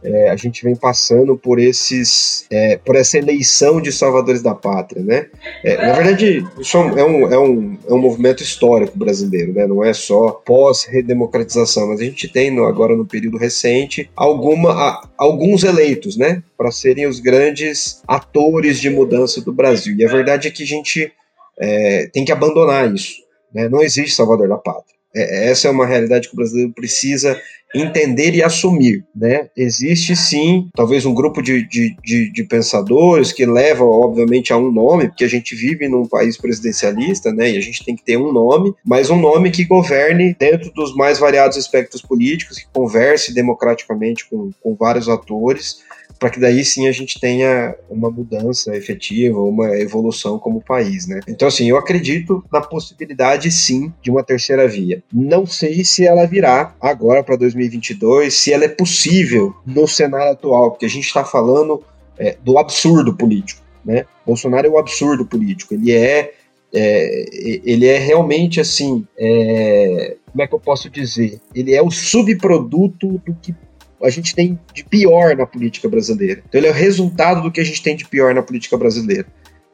é, 0.04 0.30
a 0.30 0.36
gente 0.36 0.64
vem 0.64 0.76
passando 0.76 1.36
por 1.36 1.60
esses 1.60 2.46
é, 2.52 2.78
por 2.78 2.96
essa 2.96 3.18
eleição 3.18 3.82
de 3.82 3.92
salvadores 3.92 4.42
da 4.42 4.54
pátria, 4.54 5.04
né? 5.04 5.28
É, 5.64 5.88
na 5.88 5.94
verdade, 5.94 6.46
isso 6.60 6.78
é 6.78 7.04
um, 7.04 7.30
é, 7.34 7.40
um, 7.40 7.78
é 7.90 7.94
um 7.94 7.98
movimento 7.98 8.44
histórico 8.44 8.98
brasileiro, 8.98 9.54
né? 9.54 9.66
Não 9.66 9.84
é 9.84 9.94
só 9.94 10.32
pós-redemocratização, 10.32 11.88
mas 11.88 12.00
a 12.00 12.04
gente 12.04 12.28
tem 12.28 12.52
no, 12.52 12.66
agora 12.66 12.96
no 12.96 13.06
período 13.06 13.38
recente 13.38 14.10
alguma, 14.16 14.72
a, 14.72 15.10
alguns 15.18 15.64
eleitos, 15.64 16.16
né? 16.16 16.44
Para 16.56 16.72
serem 16.72 17.08
os 17.08 17.20
grandes 17.20 18.02
atores 18.08 18.80
de 18.80 18.90
mudança 18.90 19.42
do 19.42 19.52
Brasil. 19.52 19.96
E 19.98 20.06
a 20.06 20.10
verdade 20.10 20.48
é 20.48 20.52
que 20.52 20.64
a 20.64 20.68
gente 20.68 21.12
é, 21.60 22.08
tem 22.14 22.24
que 22.24 22.32
abandonar 22.32 22.94
isso. 22.94 23.27
Né? 23.58 23.68
Não 23.68 23.82
existe 23.82 24.16
salvador 24.16 24.48
da 24.48 24.58
pátria. 24.58 24.96
É, 25.16 25.50
essa 25.50 25.68
é 25.68 25.72
uma 25.72 25.88
realidade 25.88 26.28
que 26.28 26.36
o 26.36 26.38
brasileiro 26.38 26.72
precisa 26.74 27.42
entender 27.74 28.36
e 28.36 28.44
assumir. 28.44 29.04
Né? 29.16 29.50
Existe 29.58 30.16
sim, 30.16 30.70
talvez 30.76 31.08
um 31.08 31.14
grupo 31.14 31.42
de, 31.42 31.68
de, 31.68 31.96
de, 32.04 32.32
de, 32.32 32.44
pensadores 32.44 33.32
que 33.32 33.48
leva, 33.48 33.84
obviamente, 33.84 34.54
a 34.54 34.58
um 34.58 34.72
nome, 34.72 35.08
porque 35.08 35.24
a 35.24 35.30
gente 35.30 35.56
vive 35.56 35.88
num 35.88 36.06
país 36.06 36.38
presidencialista, 36.38 37.34
né? 37.34 37.52
E 37.52 37.58
a 37.58 37.62
gente 37.62 37.84
tem 37.84 37.96
que 37.96 38.06
ter 38.06 38.16
um 38.16 38.32
nome, 38.32 38.74
mas 38.86 39.10
um 39.10 39.20
nome 39.20 39.50
que 39.50 39.66
governe 39.66 40.36
dentro 40.40 40.72
dos 40.72 40.96
mais 40.96 41.18
variados 41.18 41.58
aspectos 41.58 42.02
políticos, 42.02 42.60
que 42.60 42.68
converse 42.72 43.34
democraticamente 43.34 44.30
com, 44.30 44.52
com 44.62 44.76
vários 44.76 45.10
atores 45.10 45.80
para 46.20 46.30
que 46.30 46.40
daí 46.40 46.64
sim 46.64 46.88
a 46.88 46.92
gente 46.92 47.20
tenha 47.20 47.76
uma 47.90 48.10
mudança 48.10 48.76
efetiva, 48.76 49.40
uma 49.40 49.78
evolução 49.78 50.40
como 50.40 50.62
país, 50.62 51.08
né? 51.08 51.20
Então, 51.28 51.48
assim, 51.48 51.70
eu 51.70 51.78
acredito 51.78 52.44
na 52.52 52.62
possibilidade 52.62 53.52
sim 53.52 53.94
de 54.02 54.10
uma 54.10 54.24
terceira 54.24 54.68
via. 54.68 55.04
Não 55.14 55.46
sei 55.46 55.84
se 55.84 56.06
ela 56.06 56.26
virá 56.26 56.76
agora 56.82 57.24
para 57.24 57.36
2022, 57.36 58.34
se 58.34 58.54
ela 58.54 58.66
é 58.66 58.70
possível 58.70 59.56
no 59.66 59.88
cenário 59.88 60.32
atual, 60.32 60.72
porque 60.72 60.86
a 60.86 60.90
gente 60.90 61.06
está 61.06 61.24
falando 61.24 61.84
é, 62.18 62.38
do 62.44 62.58
absurdo 62.58 63.16
político, 63.16 63.62
né? 63.86 64.06
Bolsonaro 64.26 64.68
é 64.68 64.70
um 64.70 64.78
absurdo 64.78 65.26
político, 65.26 65.74
ele 65.74 65.92
é 65.92 66.34
é, 66.74 67.26
ele 67.64 67.86
é 67.86 67.98
realmente 67.98 68.60
assim, 68.60 69.06
é, 69.18 70.18
como 70.32 70.44
é 70.44 70.48
que 70.48 70.54
eu 70.54 70.60
posso 70.60 70.90
dizer? 70.90 71.40
Ele 71.56 71.74
é 71.74 71.82
o 71.82 71.90
subproduto 71.90 73.22
do 73.26 73.34
que 73.42 73.56
a 74.04 74.10
gente 74.10 74.36
tem 74.36 74.60
de 74.74 74.84
pior 74.84 75.36
na 75.36 75.46
política 75.46 75.90
brasileira. 75.90 76.44
Então 76.48 76.60
ele 76.60 76.68
é 76.68 76.72
o 76.72 76.74
resultado 76.74 77.42
do 77.42 77.52
que 77.52 77.60
a 77.60 77.64
gente 77.64 77.82
tem 77.82 77.96
de 77.96 78.06
pior 78.06 78.34
na 78.34 78.44
política 78.44 78.78
brasileira. 78.78 79.26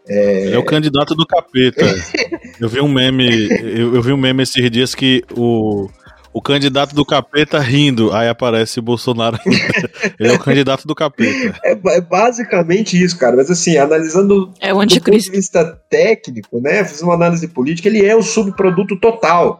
É, 0.08 0.52
é 0.52 0.58
o 0.58 0.66
candidato 0.66 1.16
do 1.16 1.26
capeta. 1.26 1.86
eu 2.60 2.68
vi 2.68 2.82
um 2.82 2.92
meme, 2.92 3.50
eu, 3.50 3.96
eu, 3.96 4.02
vi 4.02 4.12
um 4.12 4.18
meme 4.18 4.44
esses 4.44 4.70
dias 4.70 4.94
que 4.94 5.24
o, 5.32 5.90
o 6.34 6.42
candidato 6.42 6.94
do 6.94 7.06
capeta 7.06 7.60
rindo, 7.60 8.12
aí 8.14 8.28
aparece 8.28 8.80
o 8.80 8.82
Bolsonaro. 8.82 9.38
Ele 10.20 10.30
é 10.30 10.34
o 10.34 10.40
candidato 10.40 10.86
do 10.86 10.96
capeta. 10.96 11.58
É, 11.64 11.72
é, 11.72 12.02
basicamente 12.02 13.02
isso, 13.02 13.18
cara. 13.18 13.38
Mas 13.38 13.50
assim, 13.50 13.78
analisando 13.78 14.52
é 14.60 14.74
o 14.74 14.86
do 14.86 15.02
ponto 15.02 15.18
de 15.20 15.32
vista 15.32 15.80
técnico, 15.90 16.60
né? 16.60 16.84
Fiz 16.84 17.02
uma 17.02 17.14
análise 17.14 17.48
política, 17.48 17.88
ele 17.88 18.06
é 18.06 18.16
o 18.16 18.24
subproduto 18.24 19.00
total. 19.00 19.60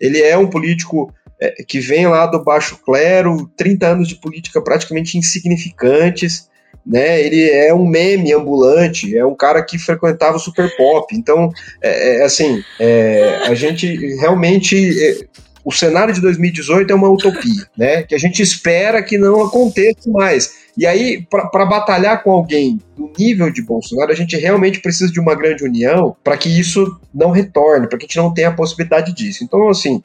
Ele 0.00 0.20
é 0.20 0.38
um 0.38 0.46
político 0.46 1.12
é, 1.42 1.64
que 1.64 1.80
vem 1.80 2.06
lá 2.06 2.26
do 2.26 2.42
baixo 2.42 2.78
clero, 2.84 3.50
30 3.56 3.86
anos 3.88 4.08
de 4.08 4.14
política 4.14 4.62
praticamente 4.62 5.18
insignificantes, 5.18 6.48
né? 6.86 7.20
Ele 7.20 7.50
é 7.50 7.74
um 7.74 7.86
meme 7.86 8.32
ambulante, 8.32 9.16
é 9.16 9.26
um 9.26 9.34
cara 9.34 9.60
que 9.62 9.78
frequentava 9.78 10.36
o 10.36 10.40
super 10.40 10.74
pop. 10.76 11.14
Então, 11.16 11.50
é, 11.82 12.18
é 12.18 12.24
assim, 12.24 12.62
é, 12.78 13.40
a 13.44 13.54
gente 13.54 13.86
realmente 14.16 14.76
é, 15.00 15.26
o 15.64 15.72
cenário 15.72 16.12
de 16.14 16.20
2018 16.20 16.92
é 16.92 16.94
uma 16.94 17.10
utopia, 17.10 17.66
né? 17.76 18.02
Que 18.02 18.14
a 18.14 18.18
gente 18.18 18.40
espera 18.40 19.02
que 19.02 19.18
não 19.18 19.42
aconteça 19.42 20.10
mais. 20.10 20.62
E 20.76 20.86
aí, 20.86 21.26
para 21.28 21.66
batalhar 21.66 22.22
com 22.22 22.30
alguém 22.30 22.80
do 22.96 23.12
nível 23.18 23.50
de 23.50 23.62
Bolsonaro, 23.62 24.10
a 24.10 24.14
gente 24.14 24.36
realmente 24.36 24.80
precisa 24.80 25.12
de 25.12 25.20
uma 25.20 25.34
grande 25.34 25.64
união 25.64 26.16
para 26.24 26.36
que 26.36 26.48
isso 26.48 26.98
não 27.14 27.30
retorne, 27.30 27.88
para 27.88 27.98
que 27.98 28.04
a 28.04 28.08
gente 28.08 28.16
não 28.16 28.32
tenha 28.32 28.48
a 28.48 28.54
possibilidade 28.54 29.12
disso. 29.12 29.44
Então, 29.44 29.68
assim, 29.68 30.02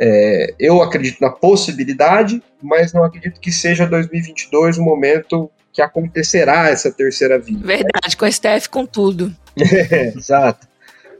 é, 0.00 0.54
eu 0.58 0.80
acredito 0.80 1.20
na 1.20 1.28
possibilidade, 1.28 2.42
mas 2.62 2.92
não 2.92 3.04
acredito 3.04 3.38
que 3.38 3.52
seja 3.52 3.86
2022 3.86 4.78
o 4.78 4.82
momento 4.82 5.50
que 5.72 5.82
acontecerá 5.82 6.68
essa 6.70 6.90
terceira 6.90 7.38
via. 7.38 7.58
Verdade, 7.58 8.16
com 8.16 8.24
a 8.24 8.30
STF 8.30 8.68
com 8.70 8.86
tudo. 8.86 9.34
É, 9.60 10.08
exato. 10.16 10.66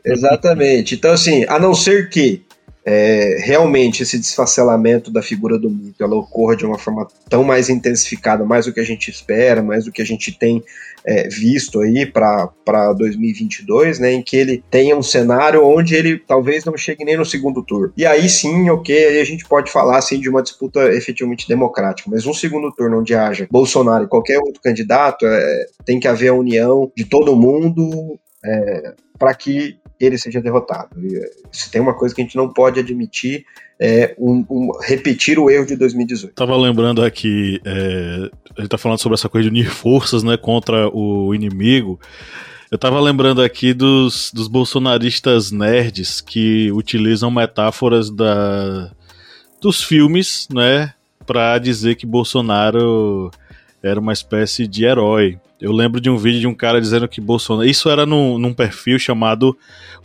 Exatamente. 0.03 0.95
Então, 0.95 1.13
assim, 1.13 1.45
a 1.47 1.59
não 1.59 1.75
ser 1.75 2.09
que 2.09 2.43
é, 2.85 3.37
realmente 3.41 4.03
esse 4.03 4.19
desfacelamento 4.19 5.11
da 5.11 5.23
figura 5.23 5.59
do 5.59 5.71
mito 5.71 6.03
ela 6.03 6.17
ocorra 6.17 6.57
de 6.57 6.65
uma 6.65 6.79
forma 6.79 7.07
tão 7.29 7.45
mais 7.45 7.69
intensificada, 7.69 8.45
mais 8.45 8.67
do 8.67 8.73
que 8.73 8.81
a 8.81 8.85
gente 8.85 9.11
espera, 9.11 9.63
mais 9.63 9.85
do 9.85 9.93
que 9.93 10.01
a 10.01 10.05
gente 10.05 10.33
tem 10.33 10.63
é, 11.05 11.29
visto 11.29 11.81
aí 11.81 12.07
para 12.07 12.93
2022, 12.95 13.99
né, 13.99 14.13
em 14.13 14.23
que 14.23 14.37
ele 14.37 14.63
tenha 14.71 14.97
um 14.97 15.03
cenário 15.03 15.65
onde 15.65 15.95
ele 15.95 16.19
talvez 16.19 16.65
não 16.65 16.77
chegue 16.77 17.05
nem 17.05 17.17
no 17.17 17.25
segundo 17.25 17.63
turno. 17.63 17.93
E 17.97 18.07
aí 18.07 18.29
sim, 18.29 18.69
ok, 18.71 19.07
aí 19.07 19.21
a 19.21 19.25
gente 19.25 19.47
pode 19.47 19.71
falar 19.71 19.99
assim, 19.99 20.21
de 20.21 20.29
uma 20.29 20.43
disputa 20.43 20.93
efetivamente 20.93 21.49
democrática, 21.49 22.11
mas 22.11 22.27
um 22.27 22.35
segundo 22.35 22.73
turno 22.73 23.01
onde 23.01 23.15
haja 23.15 23.47
Bolsonaro 23.51 24.05
e 24.05 24.09
qualquer 24.09 24.39
outro 24.39 24.61
candidato, 24.63 25.27
é, 25.27 25.67
tem 25.85 26.01
que 26.01 26.09
haver 26.09 26.29
a 26.29 26.35
união 26.35 26.91
de 26.97 27.05
todo 27.05 27.37
mundo 27.37 28.19
é, 28.45 28.95
para 29.19 29.35
que 29.35 29.80
ele 30.01 30.19
seja 30.19 30.41
derrotado. 30.41 30.99
E, 31.05 31.17
eh, 31.17 31.31
se 31.53 31.71
tem 31.71 31.81
uma 31.81 31.95
coisa 31.95 32.15
que 32.15 32.21
a 32.21 32.25
gente 32.25 32.37
não 32.37 32.49
pode 32.53 32.81
admitir 32.81 33.45
é 33.81 34.15
um, 34.19 34.45
um, 34.51 34.71
repetir 34.83 35.39
o 35.39 35.49
erro 35.49 35.65
de 35.65 35.75
2018. 35.75 36.35
Tava 36.35 36.55
lembrando 36.55 37.03
aqui, 37.03 37.59
é, 37.65 38.31
a 38.57 38.61
gente 38.61 38.71
tá 38.71 38.77
falando 38.77 38.99
sobre 38.99 39.15
essa 39.15 39.29
coisa 39.29 39.49
de 39.49 39.51
unir 39.51 39.71
forças, 39.71 40.23
né, 40.23 40.37
contra 40.37 40.89
o 40.95 41.35
inimigo. 41.35 41.99
Eu 42.71 42.77
tava 42.77 43.01
lembrando 43.01 43.43
aqui 43.43 43.73
dos, 43.73 44.31
dos 44.35 44.49
bolsonaristas 44.49 45.51
nerds 45.51 46.21
que 46.21 46.71
utilizam 46.73 47.31
metáforas 47.31 48.11
da, 48.11 48.93
dos 49.63 49.83
filmes, 49.83 50.47
né, 50.53 50.93
para 51.27 51.59
dizer 51.59 51.95
que 51.95 52.05
Bolsonaro 52.05 53.31
era 53.83 53.99
uma 53.99 54.13
espécie 54.13 54.67
de 54.67 54.85
herói. 54.85 55.39
Eu 55.61 55.73
lembro 55.73 56.01
de 56.01 56.09
um 56.09 56.17
vídeo 56.17 56.41
de 56.41 56.47
um 56.47 56.55
cara 56.55 56.81
dizendo 56.81 57.07
que 57.07 57.21
Bolsonaro. 57.21 57.69
Isso 57.69 57.91
era 57.91 58.07
num, 58.07 58.39
num 58.39 58.55
perfil 58.55 58.99
chamado 58.99 59.57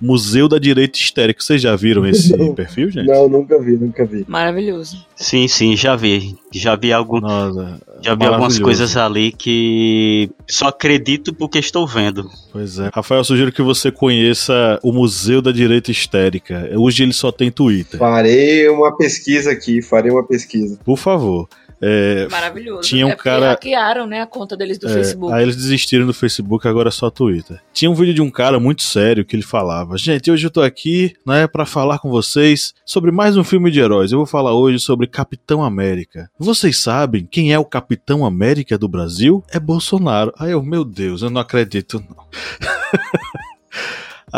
Museu 0.01 0.49
da 0.49 0.59
Direita 0.59 0.97
Histérica. 0.97 1.41
Vocês 1.41 1.61
já 1.61 1.75
viram 1.75 2.05
esse 2.07 2.35
não, 2.35 2.53
perfil, 2.53 2.91
gente? 2.91 3.07
Não, 3.07 3.29
nunca 3.29 3.59
vi, 3.61 3.77
nunca 3.77 4.05
vi. 4.05 4.25
Maravilhoso. 4.27 5.05
Sim, 5.15 5.47
sim, 5.47 5.75
já 5.75 5.95
vi. 5.95 6.35
Já 6.53 6.75
vi 6.75 6.91
algum. 6.91 7.21
Nossa, 7.21 7.81
já 8.01 8.15
vi 8.15 8.25
algumas 8.25 8.59
coisas 8.59 8.97
ali 8.97 9.31
que 9.31 10.29
só 10.47 10.67
acredito 10.67 11.33
porque 11.33 11.59
estou 11.59 11.87
vendo. 11.87 12.29
Pois 12.55 12.79
é. 12.79 12.89
Rafael, 12.93 13.19
eu 13.19 13.25
sugiro 13.25 13.51
que 13.51 13.61
você 13.61 13.91
conheça 13.91 14.79
o 14.81 14.93
Museu 14.93 15.41
da 15.41 15.51
Direita 15.51 15.91
Histérica. 15.91 16.69
Hoje 16.77 17.03
ele 17.03 17.11
só 17.11 17.29
tem 17.29 17.51
Twitter. 17.51 17.99
Farei 17.99 18.69
uma 18.69 18.95
pesquisa 18.95 19.51
aqui, 19.51 19.81
farei 19.81 20.09
uma 20.09 20.25
pesquisa. 20.25 20.79
Por 20.85 20.97
favor. 20.97 21.49
É, 21.81 22.27
Maravilhoso. 22.31 22.87
Tinha 22.87 23.05
um 23.05 23.11
é 23.11 23.15
cara. 23.15 23.49
hackearam, 23.49 24.07
né, 24.07 24.21
a 24.21 24.25
conta 24.25 24.55
deles 24.55 24.77
do 24.77 24.87
é, 24.87 24.93
Facebook. 24.93 25.33
Aí 25.33 25.43
eles 25.43 25.55
desistiram 25.55 26.05
do 26.05 26.13
Facebook, 26.13 26.67
agora 26.67 26.89
é 26.89 26.91
só 26.91 27.09
Twitter. 27.09 27.59
Tinha 27.73 27.91
um 27.91 27.93
vídeo 27.93 28.13
de 28.13 28.21
um 28.21 28.31
cara 28.31 28.59
muito 28.59 28.83
sério 28.83 29.25
que 29.25 29.35
ele 29.35 29.43
falava: 29.43 29.97
Gente, 29.97 30.31
hoje 30.31 30.47
eu 30.47 30.51
tô 30.51 30.61
aqui, 30.61 31.13
né, 31.25 31.47
para 31.47 31.65
falar 31.65 31.99
com 31.99 32.09
vocês 32.09 32.73
sobre 32.85 33.11
mais 33.11 33.35
um 33.35 33.43
filme 33.43 33.69
de 33.69 33.79
heróis. 33.79 34.11
Eu 34.11 34.19
vou 34.19 34.25
falar 34.25 34.53
hoje 34.53 34.79
sobre 34.79 35.07
Capitão 35.07 35.63
América. 35.63 36.29
Vocês 36.39 36.77
sabem 36.77 37.27
quem 37.29 37.51
é 37.51 37.59
o 37.59 37.65
Capitão 37.65 38.25
América 38.25 38.77
do 38.77 38.87
Brasil? 38.87 39.43
É 39.51 39.59
Bolsonaro. 39.59 40.33
Aí 40.39 40.51
eu, 40.51 40.63
meu 40.63 40.85
Deus, 40.85 41.21
eu 41.21 41.29
não 41.29 41.41
acredito, 41.41 42.03
não. 42.09 42.25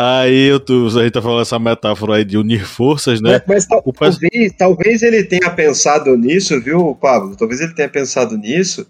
Aí 0.00 0.46
eu 0.46 0.60
tô, 0.60 0.86
a 0.86 1.02
gente 1.02 1.10
tá 1.10 1.20
falando 1.20 1.42
essa 1.42 1.58
metáfora 1.58 2.14
aí 2.14 2.24
de 2.24 2.38
unir 2.38 2.64
forças, 2.64 3.20
né? 3.20 3.42
Mas, 3.48 3.66
mas 3.68 3.82
talvez, 3.92 4.52
talvez 4.56 5.02
ele 5.02 5.24
tenha 5.24 5.50
pensado 5.50 6.16
nisso, 6.16 6.60
viu, 6.60 6.96
Pablo? 7.00 7.34
Talvez 7.34 7.60
ele 7.60 7.74
tenha 7.74 7.88
pensado 7.88 8.38
nisso. 8.38 8.86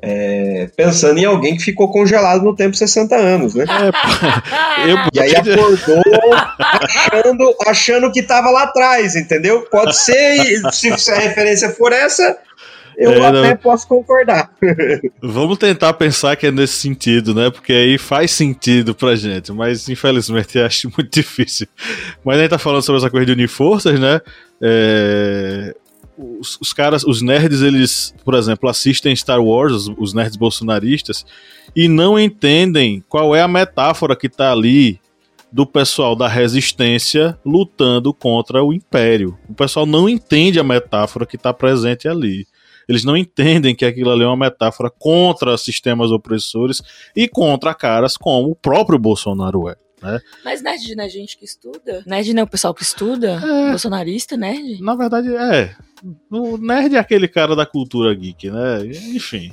É, 0.00 0.68
pensando 0.76 1.18
em 1.18 1.24
alguém 1.24 1.56
que 1.56 1.64
ficou 1.64 1.90
congelado 1.90 2.44
no 2.44 2.54
tempo 2.54 2.76
60 2.76 3.16
anos, 3.16 3.56
né? 3.56 3.64
É, 3.64 4.86
eu... 4.92 4.98
E 5.12 5.20
aí 5.20 5.34
acordou 5.34 6.02
achando, 6.70 7.56
achando 7.66 8.12
que 8.12 8.22
tava 8.22 8.48
lá 8.50 8.62
atrás, 8.64 9.16
entendeu? 9.16 9.62
Pode 9.62 9.96
ser, 9.96 10.60
se, 10.70 10.96
se 10.96 11.10
a 11.10 11.18
referência 11.18 11.70
for 11.70 11.92
essa, 11.92 12.38
eu 12.96 13.12
é, 13.12 13.26
até 13.26 13.50
não... 13.50 13.56
posso 13.56 13.86
concordar. 13.86 14.50
Vamos 15.22 15.58
tentar 15.58 15.92
pensar 15.94 16.34
que 16.36 16.46
é 16.46 16.50
nesse 16.50 16.74
sentido, 16.74 17.34
né? 17.34 17.50
Porque 17.50 17.72
aí 17.72 17.98
faz 17.98 18.30
sentido 18.30 18.94
pra 18.94 19.14
gente, 19.14 19.52
mas 19.52 19.88
infelizmente 19.88 20.58
acho 20.58 20.90
muito 20.96 21.12
difícil. 21.12 21.66
Mas 22.24 22.38
a 22.38 22.40
gente 22.40 22.50
tá 22.50 22.58
falando 22.58 22.82
sobre 22.82 23.00
essa 23.00 23.10
coisa 23.10 23.26
de 23.26 23.32
unir 23.32 23.48
forças, 23.48 23.98
né? 24.00 24.20
É... 24.60 25.74
Os, 26.18 26.58
os, 26.58 26.72
caras, 26.72 27.04
os 27.04 27.20
nerds, 27.20 27.60
eles, 27.60 28.14
por 28.24 28.32
exemplo, 28.32 28.70
assistem 28.70 29.14
Star 29.14 29.42
Wars, 29.42 29.74
os, 29.74 29.88
os 29.98 30.14
nerds 30.14 30.36
bolsonaristas, 30.36 31.26
e 31.74 31.88
não 31.88 32.18
entendem 32.18 33.04
qual 33.06 33.36
é 33.36 33.42
a 33.42 33.48
metáfora 33.48 34.16
que 34.16 34.26
tá 34.26 34.50
ali 34.50 34.98
do 35.52 35.66
pessoal 35.66 36.16
da 36.16 36.26
resistência 36.26 37.38
lutando 37.44 38.14
contra 38.14 38.64
o 38.64 38.72
império. 38.72 39.38
O 39.46 39.54
pessoal 39.54 39.84
não 39.84 40.08
entende 40.08 40.58
a 40.58 40.64
metáfora 40.64 41.26
que 41.26 41.36
está 41.36 41.52
presente 41.52 42.08
ali. 42.08 42.46
Eles 42.88 43.04
não 43.04 43.16
entendem 43.16 43.74
que 43.74 43.84
aquilo 43.84 44.10
ali 44.10 44.22
é 44.22 44.26
uma 44.26 44.36
metáfora 44.36 44.90
contra 44.90 45.56
sistemas 45.58 46.10
opressores 46.10 46.82
e 47.14 47.28
contra 47.28 47.74
caras 47.74 48.16
como 48.16 48.50
o 48.50 48.54
próprio 48.54 48.98
Bolsonaro 48.98 49.68
é. 49.68 49.76
Né? 50.02 50.20
Mas 50.44 50.62
nerd 50.62 50.94
não 50.94 51.04
é 51.04 51.08
gente 51.08 51.36
que 51.38 51.44
estuda? 51.44 52.02
Nerd 52.06 52.32
não 52.34 52.42
é 52.42 52.44
o 52.44 52.48
pessoal 52.48 52.74
que 52.74 52.82
estuda? 52.82 53.40
É, 53.42 53.70
Bolsonarista, 53.70 54.36
nerd? 54.36 54.80
Na 54.82 54.94
verdade, 54.94 55.34
é. 55.34 55.74
O 56.30 56.58
nerd 56.58 56.94
é 56.94 56.98
aquele 56.98 57.26
cara 57.26 57.56
da 57.56 57.64
cultura 57.64 58.14
geek, 58.14 58.50
né? 58.50 58.86
Enfim. 59.14 59.52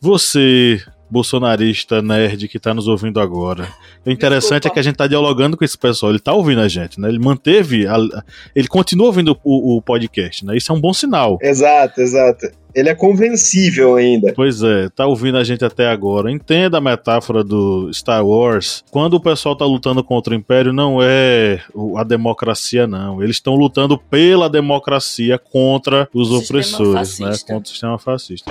Você, 0.00 0.82
bolsonarista 1.08 2.00
nerd 2.00 2.48
que 2.48 2.56
está 2.56 2.72
nos 2.72 2.88
ouvindo 2.88 3.20
agora. 3.20 3.68
O 4.04 4.10
interessante 4.10 4.62
Desculpa. 4.62 4.68
é 4.68 4.70
que 4.72 4.80
a 4.80 4.82
gente 4.82 4.94
está 4.94 5.06
dialogando 5.06 5.56
com 5.56 5.64
esse 5.64 5.76
pessoal, 5.76 6.10
ele 6.10 6.18
está 6.18 6.32
ouvindo 6.32 6.60
a 6.62 6.68
gente, 6.68 6.98
né? 6.98 7.08
Ele 7.08 7.18
manteve, 7.18 7.86
a, 7.86 7.96
ele 8.56 8.66
continua 8.66 9.06
ouvindo 9.06 9.38
o, 9.44 9.76
o, 9.76 9.82
podcast, 9.82 10.44
né? 10.44 10.56
Isso 10.56 10.72
é 10.72 10.74
um 10.74 10.80
bom 10.80 10.94
sinal. 10.94 11.38
Exato, 11.42 12.00
exato. 12.00 12.50
Ele 12.74 12.88
é 12.88 12.94
convencível 12.94 13.96
ainda. 13.96 14.32
Pois 14.34 14.62
é, 14.62 14.88
tá 14.88 15.06
ouvindo 15.06 15.36
a 15.36 15.44
gente 15.44 15.64
até 15.64 15.88
agora. 15.88 16.30
Entenda 16.30 16.78
a 16.78 16.80
metáfora 16.80 17.44
do 17.44 17.92
Star 17.92 18.24
Wars. 18.24 18.82
Quando 18.90 19.14
o 19.14 19.20
pessoal 19.20 19.54
tá 19.54 19.64
lutando 19.64 20.02
contra 20.02 20.32
o 20.32 20.36
Império, 20.36 20.72
não 20.72 20.98
é 21.02 21.60
a 21.96 22.04
democracia, 22.04 22.86
não. 22.86 23.22
Eles 23.22 23.36
estão 23.36 23.54
lutando 23.54 23.98
pela 23.98 24.48
democracia 24.48 25.38
contra 25.38 26.08
os 26.14 26.30
o 26.30 26.38
opressores, 26.38 27.18
né? 27.18 27.32
Contra 27.46 27.64
o 27.64 27.68
sistema 27.68 27.98
fascista. 27.98 28.50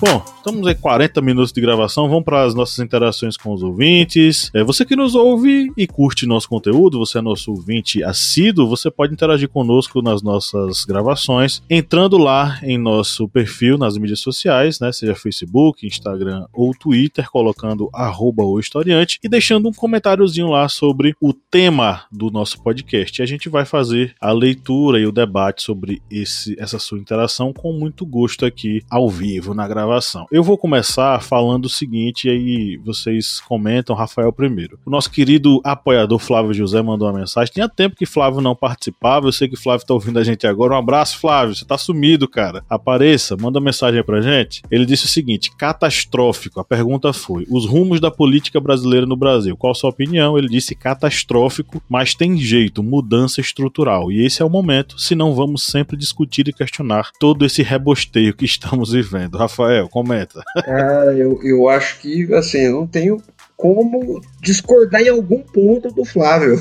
Bom, 0.00 0.33
estamos 0.44 0.66
em 0.68 0.74
40 0.74 1.22
minutos 1.22 1.52
de 1.52 1.60
gravação, 1.60 2.08
vamos 2.08 2.24
para 2.24 2.42
as 2.42 2.54
nossas 2.54 2.78
interações 2.78 3.36
com 3.36 3.52
os 3.54 3.62
ouvintes. 3.62 4.50
É, 4.52 4.62
você 4.62 4.84
que 4.84 4.94
nos 4.94 5.14
ouve 5.14 5.72
e 5.76 5.86
curte 5.86 6.26
nosso 6.26 6.48
conteúdo, 6.48 6.98
você 6.98 7.18
é 7.18 7.22
nosso 7.22 7.50
ouvinte 7.50 8.04
assíduo, 8.04 8.68
você 8.68 8.90
pode 8.90 9.14
interagir 9.14 9.48
conosco 9.48 10.02
nas 10.02 10.22
nossas 10.22 10.84
gravações, 10.84 11.62
entrando 11.70 12.18
lá 12.18 12.58
em 12.62 12.76
nosso 12.76 13.26
perfil 13.26 13.78
nas 13.78 13.96
mídias 13.96 14.20
sociais, 14.20 14.78
né, 14.80 14.92
seja 14.92 15.14
Facebook, 15.14 15.86
Instagram 15.86 16.44
ou 16.52 16.74
Twitter, 16.74 17.30
colocando 17.30 17.88
arroba 17.94 18.44
o 18.44 18.60
historiante 18.60 19.18
e 19.24 19.28
deixando 19.28 19.68
um 19.68 19.72
comentáriozinho 19.72 20.48
lá 20.48 20.68
sobre 20.68 21.16
o 21.20 21.32
tema 21.32 22.02
do 22.12 22.30
nosso 22.30 22.62
podcast. 22.62 23.18
E 23.18 23.22
a 23.22 23.26
gente 23.26 23.48
vai 23.48 23.64
fazer 23.64 24.14
a 24.20 24.30
leitura 24.30 25.00
e 25.00 25.06
o 25.06 25.12
debate 25.12 25.62
sobre 25.62 26.02
esse, 26.10 26.54
essa 26.60 26.78
sua 26.78 26.98
interação 26.98 27.52
com 27.52 27.72
muito 27.72 28.04
gosto 28.04 28.44
aqui 28.44 28.82
ao 28.90 29.08
vivo 29.08 29.54
na 29.54 29.66
gravação 29.66 29.84
gravação. 29.94 30.26
Eu 30.34 30.42
vou 30.42 30.58
começar 30.58 31.22
falando 31.22 31.66
o 31.66 31.68
seguinte, 31.68 32.26
e 32.26 32.30
aí 32.32 32.76
vocês 32.78 33.38
comentam, 33.38 33.94
Rafael 33.94 34.32
primeiro. 34.32 34.80
O 34.84 34.90
nosso 34.90 35.08
querido 35.08 35.60
apoiador 35.62 36.18
Flávio 36.18 36.52
José 36.52 36.82
mandou 36.82 37.06
uma 37.06 37.20
mensagem. 37.20 37.54
Tinha 37.54 37.68
tempo 37.68 37.94
que 37.94 38.04
Flávio 38.04 38.40
não 38.40 38.56
participava, 38.56 39.28
eu 39.28 39.32
sei 39.32 39.46
que 39.46 39.54
Flávio 39.54 39.86
tá 39.86 39.94
ouvindo 39.94 40.18
a 40.18 40.24
gente 40.24 40.44
agora. 40.44 40.74
Um 40.74 40.78
abraço, 40.78 41.20
Flávio, 41.20 41.54
você 41.54 41.64
tá 41.64 41.78
sumido, 41.78 42.26
cara. 42.26 42.64
Apareça, 42.68 43.36
manda 43.36 43.60
uma 43.60 43.64
mensagem 43.66 43.98
aí 43.98 44.04
pra 44.04 44.20
gente. 44.20 44.60
Ele 44.68 44.84
disse 44.84 45.04
o 45.04 45.08
seguinte: 45.08 45.56
catastrófico. 45.56 46.58
A 46.58 46.64
pergunta 46.64 47.12
foi: 47.12 47.46
os 47.48 47.64
rumos 47.64 48.00
da 48.00 48.10
política 48.10 48.58
brasileira 48.58 49.06
no 49.06 49.14
Brasil. 49.14 49.56
Qual 49.56 49.70
a 49.70 49.74
sua 49.76 49.90
opinião? 49.90 50.36
Ele 50.36 50.48
disse 50.48 50.74
catastrófico, 50.74 51.80
mas 51.88 52.12
tem 52.12 52.36
jeito, 52.38 52.82
mudança 52.82 53.40
estrutural. 53.40 54.10
E 54.10 54.26
esse 54.26 54.42
é 54.42 54.44
o 54.44 54.50
momento, 54.50 54.98
se 54.98 55.14
não 55.14 55.32
vamos 55.32 55.62
sempre 55.62 55.96
discutir 55.96 56.48
e 56.48 56.52
questionar 56.52 57.12
todo 57.20 57.46
esse 57.46 57.62
rebosteio 57.62 58.34
que 58.34 58.44
estamos 58.44 58.90
vivendo. 58.90 59.38
Rafael, 59.38 59.88
comenta. 59.88 60.23
Ah, 60.66 61.12
eu, 61.16 61.40
eu 61.42 61.68
acho 61.68 62.00
que, 62.00 62.32
assim, 62.34 62.58
eu 62.58 62.72
não 62.72 62.86
tenho 62.86 63.20
como 63.56 64.20
discordar 64.40 65.02
em 65.02 65.08
algum 65.08 65.40
ponto 65.40 65.88
do 65.88 66.04
Flávio. 66.04 66.56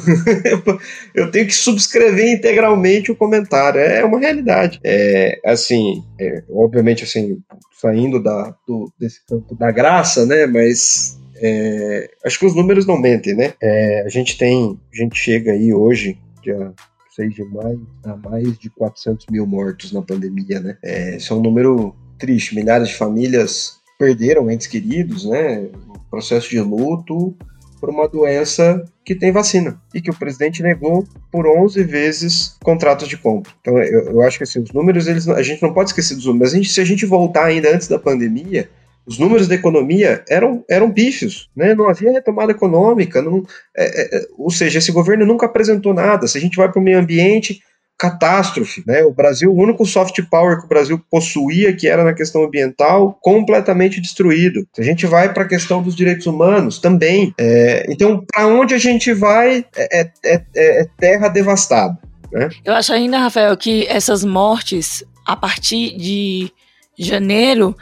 eu 1.13 1.31
tenho 1.31 1.47
que 1.47 1.55
subscrever 1.55 2.33
integralmente 2.33 3.11
o 3.11 3.15
comentário. 3.15 3.79
É 3.79 4.05
uma 4.05 4.19
realidade. 4.19 4.79
É 4.83 5.39
assim, 5.45 6.03
é, 6.19 6.43
obviamente, 6.49 7.03
assim, 7.03 7.39
saindo 7.81 8.21
da, 8.21 8.55
do, 8.67 8.91
desse 8.99 9.25
campo 9.25 9.55
da 9.55 9.71
graça, 9.71 10.25
né? 10.25 10.45
Mas 10.45 11.19
é, 11.35 12.09
acho 12.25 12.39
que 12.39 12.45
os 12.45 12.55
números 12.55 12.85
não 12.85 12.97
mentem, 12.97 13.35
né? 13.35 13.53
É, 13.61 14.03
a 14.05 14.09
gente 14.09 14.37
tem, 14.37 14.79
a 14.93 14.95
gente 14.95 15.17
chega 15.17 15.51
aí 15.51 15.73
hoje, 15.73 16.17
dia 16.41 16.71
6 17.15 17.33
de 17.33 17.43
maio, 17.43 17.85
a 18.03 18.15
mais 18.15 18.57
de 18.57 18.69
400 18.69 19.25
mil 19.29 19.45
mortos 19.45 19.91
na 19.91 20.01
pandemia, 20.01 20.59
né? 20.59 20.77
É, 20.83 21.15
esse 21.17 21.31
é 21.31 21.35
um 21.35 21.41
número 21.41 21.95
triste. 22.23 22.55
Milhares 22.55 22.87
de 22.87 22.95
famílias 22.95 23.73
perderam 23.99 24.49
entes 24.49 24.67
queridos, 24.67 25.25
né? 25.25 25.67
Processo 26.09 26.49
de 26.49 26.61
luto 26.61 27.35
por 27.81 27.89
uma 27.89 28.07
doença 28.07 28.81
que 29.03 29.13
tem 29.13 29.29
vacina 29.29 29.77
e 29.93 30.01
que 30.01 30.09
o 30.09 30.17
presidente 30.17 30.63
negou 30.63 31.05
por 31.29 31.45
11 31.45 31.83
vezes 31.83 32.55
contratos 32.63 33.09
de 33.09 33.17
compra. 33.17 33.51
Então 33.59 33.77
eu, 33.77 34.05
eu 34.05 34.21
acho 34.21 34.37
que 34.37 34.45
assim, 34.45 34.61
os 34.61 34.71
números 34.71 35.05
eles 35.05 35.27
a 35.27 35.43
gente 35.43 35.61
não 35.61 35.73
pode 35.73 35.89
esquecer 35.89 36.15
dos 36.15 36.25
números. 36.25 36.53
A 36.53 36.55
gente, 36.55 36.69
se 36.69 36.79
a 36.79 36.85
gente 36.85 37.05
voltar 37.05 37.43
ainda 37.43 37.75
antes 37.75 37.89
da 37.89 37.99
pandemia, 37.99 38.69
os 39.05 39.19
números 39.19 39.49
da 39.49 39.55
economia 39.55 40.23
eram, 40.29 40.63
eram 40.69 40.89
bífios, 40.89 41.49
né? 41.53 41.75
não 41.75 41.89
havia 41.89 42.13
retomada 42.13 42.53
econômica, 42.53 43.21
não, 43.21 43.43
é, 43.75 44.17
é, 44.17 44.27
ou 44.37 44.49
seja, 44.49 44.79
esse 44.79 44.93
governo 44.93 45.25
nunca 45.25 45.45
apresentou 45.45 45.93
nada. 45.93 46.25
Se 46.25 46.37
a 46.37 46.41
gente 46.41 46.55
vai 46.55 46.71
para 46.71 46.79
o 46.79 46.83
meio 46.83 46.99
ambiente, 46.99 47.61
catástrofe, 47.97 48.83
né? 48.85 49.03
O 49.03 49.13
Brasil, 49.13 49.51
o 49.51 49.61
único 49.61 49.85
soft 49.85 50.19
power 50.29 50.59
que 50.59 50.65
o 50.65 50.69
Brasil 50.69 51.01
possuía, 51.09 51.75
que 51.75 51.87
era 51.87 52.03
na 52.03 52.13
questão 52.13 52.43
ambiental, 52.43 53.17
completamente 53.21 54.01
destruído. 54.01 54.67
A 54.77 54.81
gente 54.81 55.05
vai 55.05 55.33
para 55.33 55.43
a 55.43 55.47
questão 55.47 55.81
dos 55.81 55.95
direitos 55.95 56.25
humanos, 56.25 56.79
também. 56.79 57.33
É, 57.39 57.85
então, 57.89 58.25
para 58.25 58.47
onde 58.47 58.73
a 58.73 58.77
gente 58.77 59.13
vai 59.13 59.65
é, 59.75 60.01
é, 60.01 60.11
é, 60.25 60.43
é 60.55 60.87
terra 60.97 61.29
devastada. 61.29 61.97
Né? 62.31 62.49
Eu 62.65 62.73
acho 62.73 62.91
ainda, 62.91 63.19
Rafael, 63.19 63.55
que 63.55 63.85
essas 63.87 64.23
mortes, 64.23 65.03
a 65.25 65.35
partir 65.35 65.95
de 65.95 66.51
janeiro, 66.97 67.75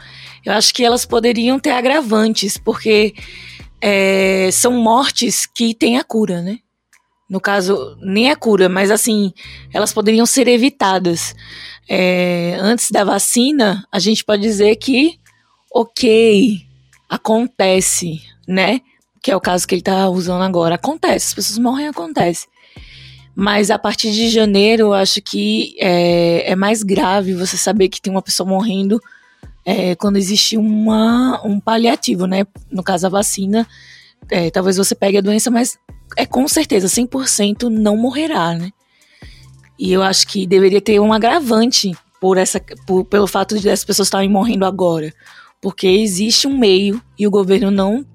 eu 0.44 0.52
acho 0.52 0.72
que 0.74 0.84
elas 0.84 1.04
poderiam 1.04 1.58
ter 1.58 1.70
agravantes, 1.70 2.56
porque 2.56 3.14
é, 3.80 4.50
são 4.52 4.72
mortes 4.72 5.46
que 5.46 5.74
têm 5.74 5.98
a 5.98 6.04
cura, 6.04 6.40
né? 6.42 6.58
No 7.32 7.40
caso, 7.40 7.96
nem 8.02 8.30
a 8.30 8.36
cura, 8.36 8.68
mas 8.68 8.90
assim, 8.90 9.32
elas 9.72 9.90
poderiam 9.90 10.26
ser 10.26 10.46
evitadas. 10.48 11.34
É, 11.88 12.58
antes 12.60 12.90
da 12.90 13.04
vacina, 13.04 13.88
a 13.90 13.98
gente 13.98 14.22
pode 14.22 14.42
dizer 14.42 14.76
que, 14.76 15.18
ok, 15.72 16.60
acontece, 17.08 18.20
né? 18.46 18.82
Que 19.22 19.30
é 19.30 19.36
o 19.36 19.40
caso 19.40 19.66
que 19.66 19.74
ele 19.74 19.80
está 19.80 20.10
usando 20.10 20.42
agora. 20.42 20.74
Acontece, 20.74 21.28
as 21.28 21.32
pessoas 21.34 21.58
morrem, 21.58 21.88
acontece. 21.88 22.46
Mas 23.34 23.70
a 23.70 23.78
partir 23.78 24.12
de 24.12 24.28
janeiro, 24.28 24.88
eu 24.88 24.92
acho 24.92 25.22
que 25.22 25.74
é, 25.80 26.52
é 26.52 26.54
mais 26.54 26.82
grave 26.82 27.32
você 27.32 27.56
saber 27.56 27.88
que 27.88 28.02
tem 28.02 28.12
uma 28.12 28.20
pessoa 28.20 28.46
morrendo 28.46 29.00
é, 29.64 29.94
quando 29.94 30.18
existe 30.18 30.58
uma, 30.58 31.40
um 31.46 31.58
paliativo, 31.58 32.26
né? 32.26 32.46
No 32.70 32.82
caso, 32.82 33.06
a 33.06 33.08
vacina. 33.08 33.66
É, 34.30 34.50
talvez 34.50 34.76
você 34.76 34.94
pegue 34.94 35.18
a 35.18 35.22
doença, 35.22 35.50
mas 35.50 35.78
é 36.16 36.26
com 36.26 36.46
certeza 36.48 36.86
100% 36.86 37.68
não 37.68 37.96
morrerá, 37.96 38.54
né? 38.54 38.70
E 39.78 39.92
eu 39.92 40.02
acho 40.02 40.26
que 40.28 40.46
deveria 40.46 40.80
ter 40.80 41.00
um 41.00 41.12
agravante 41.12 41.92
por 42.20 42.38
essa, 42.38 42.60
por, 42.86 43.04
pelo 43.04 43.26
fato 43.26 43.58
de 43.58 43.68
as 43.68 43.84
pessoas 43.84 44.06
estarem 44.06 44.28
morrendo 44.28 44.64
agora. 44.64 45.12
Porque 45.60 45.86
existe 45.86 46.46
um 46.46 46.56
meio 46.56 47.02
e 47.18 47.26
o 47.26 47.30
governo 47.30 47.70
não 47.70 48.06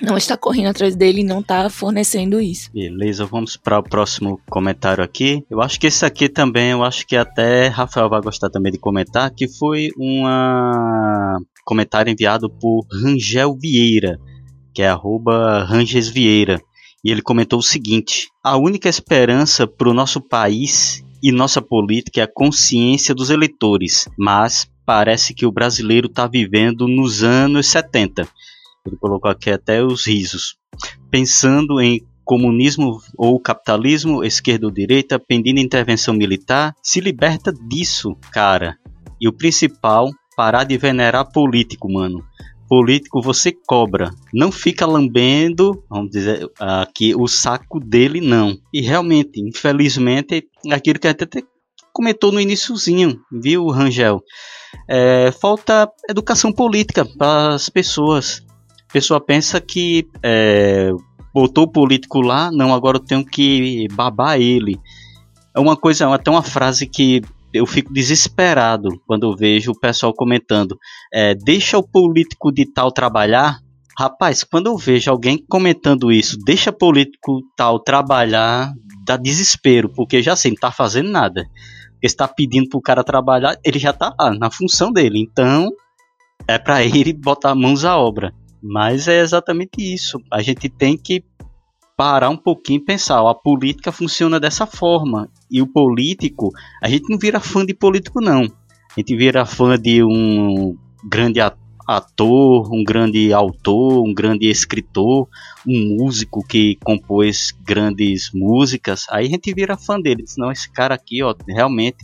não 0.00 0.16
está 0.16 0.38
correndo 0.38 0.68
atrás 0.68 0.96
dele 0.96 1.20
e 1.20 1.24
não 1.24 1.40
está 1.40 1.68
fornecendo 1.68 2.40
isso. 2.40 2.70
Beleza, 2.72 3.26
vamos 3.26 3.56
para 3.56 3.78
o 3.78 3.82
próximo 3.82 4.40
comentário 4.48 5.04
aqui. 5.04 5.44
Eu 5.50 5.60
acho 5.60 5.78
que 5.78 5.86
esse 5.86 6.04
aqui 6.06 6.28
também, 6.28 6.70
eu 6.70 6.82
acho 6.82 7.06
que 7.06 7.14
até 7.14 7.68
Rafael 7.68 8.08
vai 8.08 8.22
gostar 8.22 8.48
também 8.48 8.72
de 8.72 8.78
comentar, 8.78 9.30
que 9.30 9.46
foi 9.46 9.88
um 9.98 10.22
comentário 11.64 12.10
enviado 12.10 12.48
por 12.48 12.86
Rangel 12.90 13.54
Vieira, 13.60 14.18
que 14.74 14.82
é 14.82 14.88
arroba 14.88 15.64
Ranges 15.64 16.08
Vieira. 16.08 16.60
E 17.04 17.10
ele 17.10 17.22
comentou 17.22 17.58
o 17.58 17.62
seguinte: 17.62 18.28
a 18.42 18.56
única 18.56 18.88
esperança 18.88 19.66
para 19.66 19.88
o 19.88 19.94
nosso 19.94 20.20
país 20.20 21.04
e 21.22 21.30
nossa 21.32 21.62
política 21.62 22.20
é 22.20 22.24
a 22.24 22.32
consciência 22.32 23.14
dos 23.14 23.30
eleitores, 23.30 24.08
mas 24.18 24.68
parece 24.84 25.34
que 25.34 25.46
o 25.46 25.52
brasileiro 25.52 26.08
está 26.08 26.26
vivendo 26.26 26.88
nos 26.88 27.22
anos 27.22 27.66
70 27.68 28.28
ele 28.86 28.96
colocou 28.96 29.30
aqui 29.30 29.50
até 29.50 29.82
os 29.82 30.06
risos. 30.06 30.56
Pensando 31.10 31.80
em 31.80 32.04
comunismo 32.24 33.00
ou 33.16 33.38
capitalismo, 33.40 34.24
esquerda 34.24 34.66
ou 34.66 34.72
direita, 34.72 35.18
pedindo 35.18 35.60
intervenção 35.60 36.14
militar, 36.14 36.74
se 36.82 37.00
liberta 37.00 37.52
disso, 37.52 38.16
cara. 38.30 38.76
E 39.20 39.28
o 39.28 39.32
principal, 39.32 40.10
parar 40.36 40.64
de 40.64 40.76
venerar 40.76 41.30
político, 41.30 41.92
mano. 41.92 42.24
Político 42.72 43.20
você 43.20 43.52
cobra, 43.52 44.10
não 44.32 44.50
fica 44.50 44.86
lambendo, 44.86 45.84
vamos 45.90 46.10
dizer 46.10 46.50
aqui, 46.58 47.14
o 47.14 47.28
saco 47.28 47.78
dele, 47.78 48.18
não. 48.18 48.56
E 48.72 48.80
realmente, 48.80 49.42
infelizmente, 49.42 50.48
aquilo 50.70 50.98
que 50.98 51.06
até 51.06 51.26
comentou 51.92 52.32
no 52.32 52.40
iníciozinho, 52.40 53.20
viu, 53.30 53.66
Rangel? 53.66 54.22
É, 54.88 55.30
falta 55.38 55.86
educação 56.08 56.50
política 56.50 57.04
para 57.04 57.56
as 57.56 57.68
pessoas 57.68 58.42
pessoa 58.90 59.20
pensa 59.20 59.60
que 59.60 60.08
é, 60.22 60.90
botou 61.34 61.64
o 61.64 61.70
político 61.70 62.22
lá, 62.22 62.50
não, 62.50 62.72
agora 62.72 62.96
eu 62.96 63.04
tenho 63.04 63.22
que 63.22 63.86
babar 63.92 64.40
ele. 64.40 64.80
É 65.54 65.60
uma 65.60 65.76
coisa, 65.76 66.10
até 66.14 66.30
uma 66.30 66.42
frase 66.42 66.86
que 66.86 67.20
eu 67.52 67.66
fico 67.66 67.92
desesperado 67.92 69.00
quando 69.06 69.26
eu 69.26 69.36
vejo 69.36 69.72
o 69.72 69.78
pessoal 69.78 70.12
comentando: 70.14 70.78
é, 71.12 71.34
deixa 71.34 71.78
o 71.78 71.86
político 71.86 72.52
de 72.52 72.64
tal 72.66 72.90
trabalhar. 72.90 73.60
Rapaz, 73.98 74.42
quando 74.42 74.68
eu 74.68 74.76
vejo 74.78 75.10
alguém 75.10 75.44
comentando 75.48 76.10
isso, 76.10 76.38
deixa 76.44 76.72
político 76.72 77.42
tal 77.54 77.78
trabalhar, 77.78 78.72
dá 79.04 79.18
desespero, 79.18 79.90
porque 79.90 80.22
já 80.22 80.34
sei, 80.34 80.52
não 80.52 80.58
tá 80.58 80.70
fazendo 80.70 81.10
nada. 81.10 81.46
Está 82.02 82.26
pedindo 82.26 82.68
pro 82.70 82.80
cara 82.80 83.04
trabalhar, 83.04 83.56
ele 83.62 83.78
já 83.78 83.92
tá 83.92 84.14
lá, 84.18 84.32
na 84.34 84.50
função 84.50 84.90
dele. 84.90 85.20
Então, 85.20 85.70
é 86.48 86.58
para 86.58 86.82
ele 86.84 87.12
botar 87.12 87.54
mãos 87.54 87.84
à 87.84 87.96
obra. 87.96 88.32
Mas 88.62 89.08
é 89.08 89.20
exatamente 89.20 89.78
isso. 89.78 90.20
A 90.30 90.40
gente 90.40 90.68
tem 90.68 90.96
que 90.96 91.22
parar 92.02 92.30
um 92.30 92.36
pouquinho 92.36 92.80
e 92.80 92.84
pensar, 92.84 93.22
ó, 93.22 93.28
a 93.28 93.34
política 93.34 93.92
funciona 93.92 94.40
dessa 94.40 94.66
forma. 94.66 95.28
E 95.48 95.62
o 95.62 95.68
político, 95.68 96.50
a 96.82 96.88
gente 96.88 97.08
não 97.08 97.16
vira 97.16 97.38
fã 97.38 97.64
de 97.64 97.72
político, 97.72 98.20
não. 98.20 98.40
A 98.42 98.98
gente 98.98 99.14
vira 99.14 99.46
fã 99.46 99.78
de 99.78 100.02
um 100.02 100.76
grande 101.04 101.38
ator, 101.86 102.68
um 102.74 102.82
grande 102.82 103.32
autor, 103.32 104.02
um 104.04 104.12
grande 104.12 104.50
escritor, 104.50 105.28
um 105.64 105.96
músico 105.96 106.44
que 106.44 106.76
compôs 106.82 107.54
grandes 107.64 108.32
músicas. 108.34 109.06
Aí 109.08 109.26
a 109.26 109.30
gente 109.30 109.54
vira 109.54 109.76
fã 109.76 110.00
dele. 110.00 110.24
Senão 110.26 110.50
esse 110.50 110.68
cara 110.68 110.96
aqui, 110.96 111.22
ó, 111.22 111.32
realmente 111.46 111.98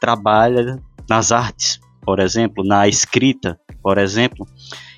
trabalha 0.00 0.82
nas 1.06 1.30
artes, 1.30 1.78
por 2.00 2.20
exemplo, 2.20 2.64
na 2.64 2.88
escrita, 2.88 3.60
por 3.82 3.98
exemplo 3.98 4.46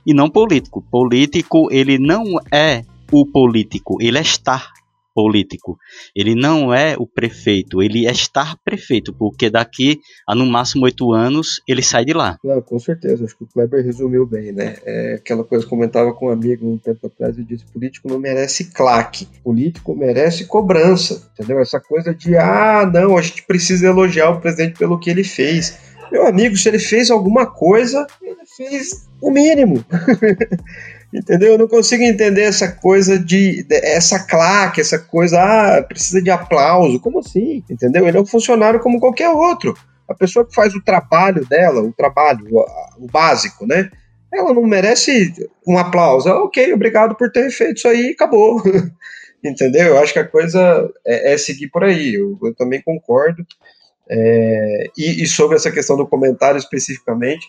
e 0.06 0.12
não 0.12 0.30
político. 0.30 0.82
Político, 0.90 1.68
ele 1.72 1.98
não 1.98 2.24
é 2.52 2.84
o 3.14 3.26
político, 3.26 3.98
ele 4.00 4.18
é 4.18 4.22
estar 4.22 4.72
político. 5.14 5.78
Ele 6.14 6.34
não 6.34 6.74
é 6.74 6.96
o 6.98 7.06
prefeito, 7.06 7.80
ele 7.80 8.06
é 8.06 8.10
estar 8.10 8.56
prefeito, 8.64 9.14
porque 9.14 9.48
daqui 9.48 10.00
a 10.26 10.34
no 10.34 10.44
máximo 10.44 10.84
oito 10.84 11.12
anos 11.12 11.62
ele 11.68 11.82
sai 11.82 12.04
de 12.04 12.12
lá. 12.12 12.36
Não, 12.42 12.60
com 12.60 12.78
certeza, 12.78 13.24
acho 13.24 13.36
que 13.36 13.44
o 13.44 13.46
Kleber 13.46 13.84
resumiu 13.84 14.26
bem, 14.26 14.50
né? 14.52 14.76
É 14.84 15.14
aquela 15.14 15.44
coisa 15.44 15.64
que 15.64 15.70
comentava 15.70 16.12
com 16.12 16.26
um 16.26 16.32
amigo 16.32 16.68
um 16.68 16.76
tempo 16.76 17.06
atrás, 17.06 17.38
eu 17.38 17.44
disse: 17.44 17.64
político 17.66 18.08
não 18.08 18.18
merece 18.18 18.72
claque, 18.72 19.28
político 19.42 19.94
merece 19.94 20.46
cobrança, 20.46 21.30
entendeu? 21.32 21.60
Essa 21.60 21.80
coisa 21.80 22.12
de, 22.12 22.36
ah, 22.36 22.90
não, 22.92 23.16
a 23.16 23.22
gente 23.22 23.44
precisa 23.44 23.86
elogiar 23.86 24.30
o 24.30 24.40
presidente 24.40 24.78
pelo 24.78 24.98
que 24.98 25.10
ele 25.10 25.22
fez. 25.22 25.78
Meu 26.10 26.26
amigo, 26.26 26.56
se 26.56 26.68
ele 26.68 26.78
fez 26.78 27.10
alguma 27.10 27.46
coisa, 27.46 28.06
ele 28.22 28.44
fez 28.56 29.08
o 29.20 29.30
mínimo. 29.30 29.84
Entendeu? 31.14 31.52
Eu 31.52 31.58
não 31.58 31.68
consigo 31.68 32.02
entender 32.02 32.42
essa 32.42 32.72
coisa 32.72 33.16
de, 33.16 33.64
essa 33.70 34.18
claque, 34.18 34.80
essa 34.80 34.98
coisa, 34.98 35.40
ah, 35.40 35.80
precisa 35.80 36.20
de 36.20 36.28
aplauso. 36.28 36.98
Como 36.98 37.20
assim? 37.20 37.62
Entendeu? 37.70 38.08
Ele 38.08 38.18
é 38.18 38.20
um 38.20 38.26
funcionário 38.26 38.80
como 38.80 38.98
qualquer 38.98 39.28
outro. 39.28 39.78
A 40.08 40.14
pessoa 40.14 40.44
que 40.44 40.52
faz 40.52 40.74
o 40.74 40.82
trabalho 40.82 41.46
dela, 41.46 41.80
o 41.80 41.92
trabalho, 41.92 42.44
o, 42.50 43.04
o 43.04 43.06
básico, 43.06 43.64
né? 43.64 43.88
Ela 44.32 44.52
não 44.52 44.64
merece 44.64 45.32
um 45.64 45.78
aplauso. 45.78 46.28
Ah, 46.28 46.42
ok, 46.42 46.72
obrigado 46.72 47.14
por 47.14 47.30
ter 47.30 47.48
feito 47.52 47.76
isso 47.76 47.86
aí, 47.86 48.10
acabou. 48.10 48.60
Entendeu? 49.44 49.90
Eu 49.90 49.98
acho 49.98 50.12
que 50.12 50.18
a 50.18 50.26
coisa 50.26 50.90
é, 51.06 51.34
é 51.34 51.38
seguir 51.38 51.68
por 51.68 51.84
aí. 51.84 52.14
Eu, 52.14 52.36
eu 52.42 52.52
também 52.56 52.82
concordo. 52.82 53.46
É, 54.10 54.86
e, 54.98 55.22
e 55.22 55.26
sobre 55.28 55.54
essa 55.54 55.70
questão 55.70 55.96
do 55.96 56.08
comentário 56.08 56.58
especificamente, 56.58 57.46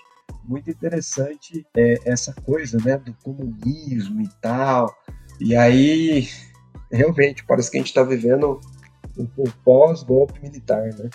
muito 0.48 0.70
interessante 0.70 1.66
é, 1.76 2.00
essa 2.06 2.34
coisa, 2.34 2.78
né, 2.84 2.98
do 2.98 3.14
comunismo 3.24 4.22
e 4.22 4.30
tal. 4.42 4.96
E 5.40 5.56
aí, 5.56 6.28
realmente, 6.92 7.44
parece 7.46 7.70
que 7.70 7.78
a 7.78 7.80
gente 7.80 7.88
está 7.88 8.04
vivendo 8.04 8.60
um, 9.18 9.28
um 9.38 9.52
pós-golpe 9.64 10.42
militar, 10.42 10.84
né? 10.94 11.10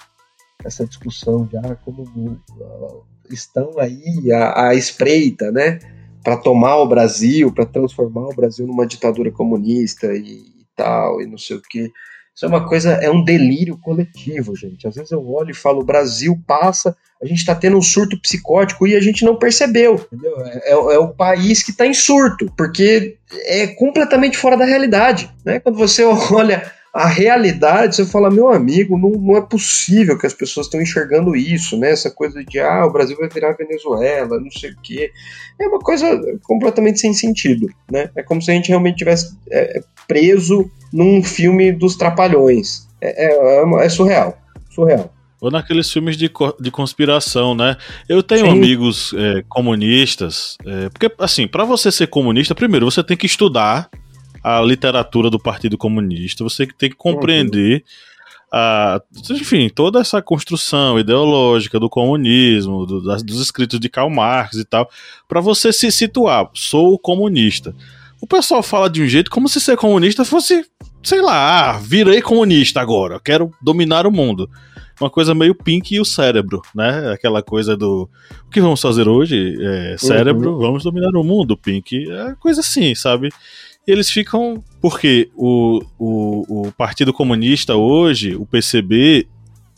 Essa 0.64 0.86
discussão 0.86 1.46
de 1.46 1.56
como 1.84 2.02
uh, 2.02 3.04
estão 3.30 3.78
aí 3.78 4.30
a, 4.32 4.68
a 4.68 4.74
espreita, 4.74 5.50
né? 5.50 5.78
Para 6.22 6.36
tomar 6.36 6.76
o 6.76 6.88
Brasil, 6.88 7.50
para 7.52 7.64
transformar 7.64 8.28
o 8.28 8.34
Brasil 8.34 8.66
numa 8.66 8.86
ditadura 8.86 9.30
comunista 9.30 10.12
e, 10.12 10.20
e 10.20 10.66
tal, 10.76 11.22
e 11.22 11.26
não 11.26 11.38
sei 11.38 11.56
o 11.56 11.62
quê. 11.62 11.90
Isso 12.34 12.44
é 12.44 12.48
uma 12.48 12.66
coisa, 12.66 12.92
é 12.92 13.10
um 13.10 13.22
delírio 13.22 13.76
coletivo, 13.76 14.56
gente. 14.56 14.86
Às 14.86 14.94
vezes 14.94 15.10
eu 15.10 15.26
olho 15.28 15.50
e 15.50 15.54
falo, 15.54 15.80
o 15.80 15.84
Brasil 15.84 16.40
passa, 16.46 16.96
a 17.22 17.26
gente 17.26 17.38
está 17.38 17.54
tendo 17.54 17.76
um 17.76 17.82
surto 17.82 18.18
psicótico 18.20 18.86
e 18.86 18.96
a 18.96 19.00
gente 19.00 19.24
não 19.24 19.36
percebeu? 19.36 20.06
É, 20.42 20.70
é, 20.70 20.72
é 20.72 20.98
o 20.98 21.08
país 21.08 21.62
que 21.62 21.70
está 21.70 21.86
em 21.86 21.92
surto, 21.92 22.50
porque 22.56 23.18
é 23.44 23.66
completamente 23.68 24.38
fora 24.38 24.56
da 24.56 24.64
realidade, 24.64 25.30
né? 25.44 25.60
Quando 25.60 25.76
você 25.76 26.02
olha 26.32 26.70
a 26.92 27.06
realidade, 27.06 27.94
você 27.94 28.04
fala, 28.04 28.30
meu 28.30 28.48
amigo, 28.48 28.98
não, 28.98 29.10
não 29.10 29.36
é 29.36 29.40
possível 29.40 30.18
que 30.18 30.26
as 30.26 30.34
pessoas 30.34 30.66
estão 30.66 30.82
enxergando 30.82 31.36
isso, 31.36 31.78
né? 31.78 31.90
Essa 31.90 32.10
coisa 32.10 32.44
de, 32.44 32.58
ah, 32.58 32.84
o 32.84 32.92
Brasil 32.92 33.16
vai 33.16 33.28
virar 33.28 33.52
Venezuela, 33.52 34.40
não 34.40 34.50
sei 34.50 34.70
o 34.70 34.76
quê. 34.82 35.12
É 35.60 35.68
uma 35.68 35.78
coisa 35.78 36.20
completamente 36.42 36.98
sem 36.98 37.12
sentido, 37.12 37.68
né? 37.90 38.10
É 38.16 38.22
como 38.22 38.42
se 38.42 38.50
a 38.50 38.54
gente 38.54 38.68
realmente 38.68 38.96
tivesse 38.96 39.36
é, 39.52 39.80
preso 40.08 40.68
num 40.92 41.22
filme 41.22 41.70
dos 41.70 41.96
Trapalhões. 41.96 42.88
É, 43.00 43.26
é, 43.26 43.62
é, 43.62 43.86
é 43.86 43.88
surreal, 43.88 44.36
surreal. 44.68 45.14
Ou 45.40 45.50
naqueles 45.50 45.90
filmes 45.90 46.16
de, 46.16 46.30
de 46.60 46.70
conspiração, 46.70 47.54
né? 47.54 47.76
Eu 48.08 48.22
tenho 48.22 48.46
Sim. 48.46 48.52
amigos 48.52 49.14
é, 49.16 49.42
comunistas, 49.48 50.56
é, 50.66 50.88
porque, 50.90 51.10
assim, 51.18 51.46
para 51.46 51.64
você 51.64 51.90
ser 51.90 52.08
comunista, 52.08 52.54
primeiro 52.54 52.90
você 52.90 53.02
tem 53.02 53.16
que 53.16 53.26
estudar 53.26 53.88
a 54.42 54.60
literatura 54.60 55.30
do 55.30 55.38
Partido 55.38 55.76
Comunista, 55.76 56.44
você 56.44 56.66
tem 56.66 56.90
que 56.90 56.96
compreender. 56.96 57.84
A, 58.52 59.00
enfim, 59.30 59.68
toda 59.68 60.00
essa 60.00 60.20
construção 60.20 60.98
ideológica 60.98 61.78
do 61.78 61.88
comunismo, 61.88 62.84
do, 62.84 63.02
das, 63.02 63.22
dos 63.22 63.40
escritos 63.40 63.78
de 63.78 63.88
Karl 63.88 64.10
Marx 64.10 64.56
e 64.56 64.64
tal, 64.64 64.90
para 65.28 65.40
você 65.40 65.72
se 65.72 65.90
situar, 65.92 66.50
sou 66.52 66.98
comunista. 66.98 67.74
O 68.20 68.26
pessoal 68.26 68.62
fala 68.62 68.90
de 68.90 69.02
um 69.02 69.06
jeito 69.06 69.30
como 69.30 69.48
se 69.48 69.60
ser 69.60 69.76
comunista 69.76 70.24
fosse, 70.24 70.64
sei 71.02 71.22
lá, 71.22 71.70
ah, 71.70 71.78
virei 71.78 72.20
comunista 72.20 72.80
agora, 72.80 73.20
quero 73.20 73.52
dominar 73.62 74.06
o 74.06 74.10
mundo 74.10 74.50
uma 75.00 75.10
coisa 75.10 75.34
meio 75.34 75.54
Pink 75.54 75.94
e 75.94 76.00
o 76.00 76.04
cérebro, 76.04 76.60
né? 76.74 77.12
Aquela 77.12 77.42
coisa 77.42 77.76
do 77.76 78.08
o 78.46 78.50
que 78.50 78.60
vamos 78.60 78.80
fazer 78.80 79.08
hoje? 79.08 79.56
É, 79.58 79.96
cérebro, 79.98 80.52
uhum. 80.52 80.58
vamos 80.58 80.84
dominar 80.84 81.16
o 81.16 81.24
mundo, 81.24 81.56
Pink. 81.56 82.10
É 82.10 82.34
coisa 82.38 82.60
assim, 82.60 82.94
sabe? 82.94 83.30
E 83.86 83.92
eles 83.92 84.10
ficam. 84.10 84.62
Porque 84.80 85.30
o, 85.36 85.82
o, 85.98 86.68
o 86.68 86.72
Partido 86.72 87.12
Comunista 87.12 87.76
hoje, 87.76 88.34
o 88.34 88.46
PCB, 88.46 89.26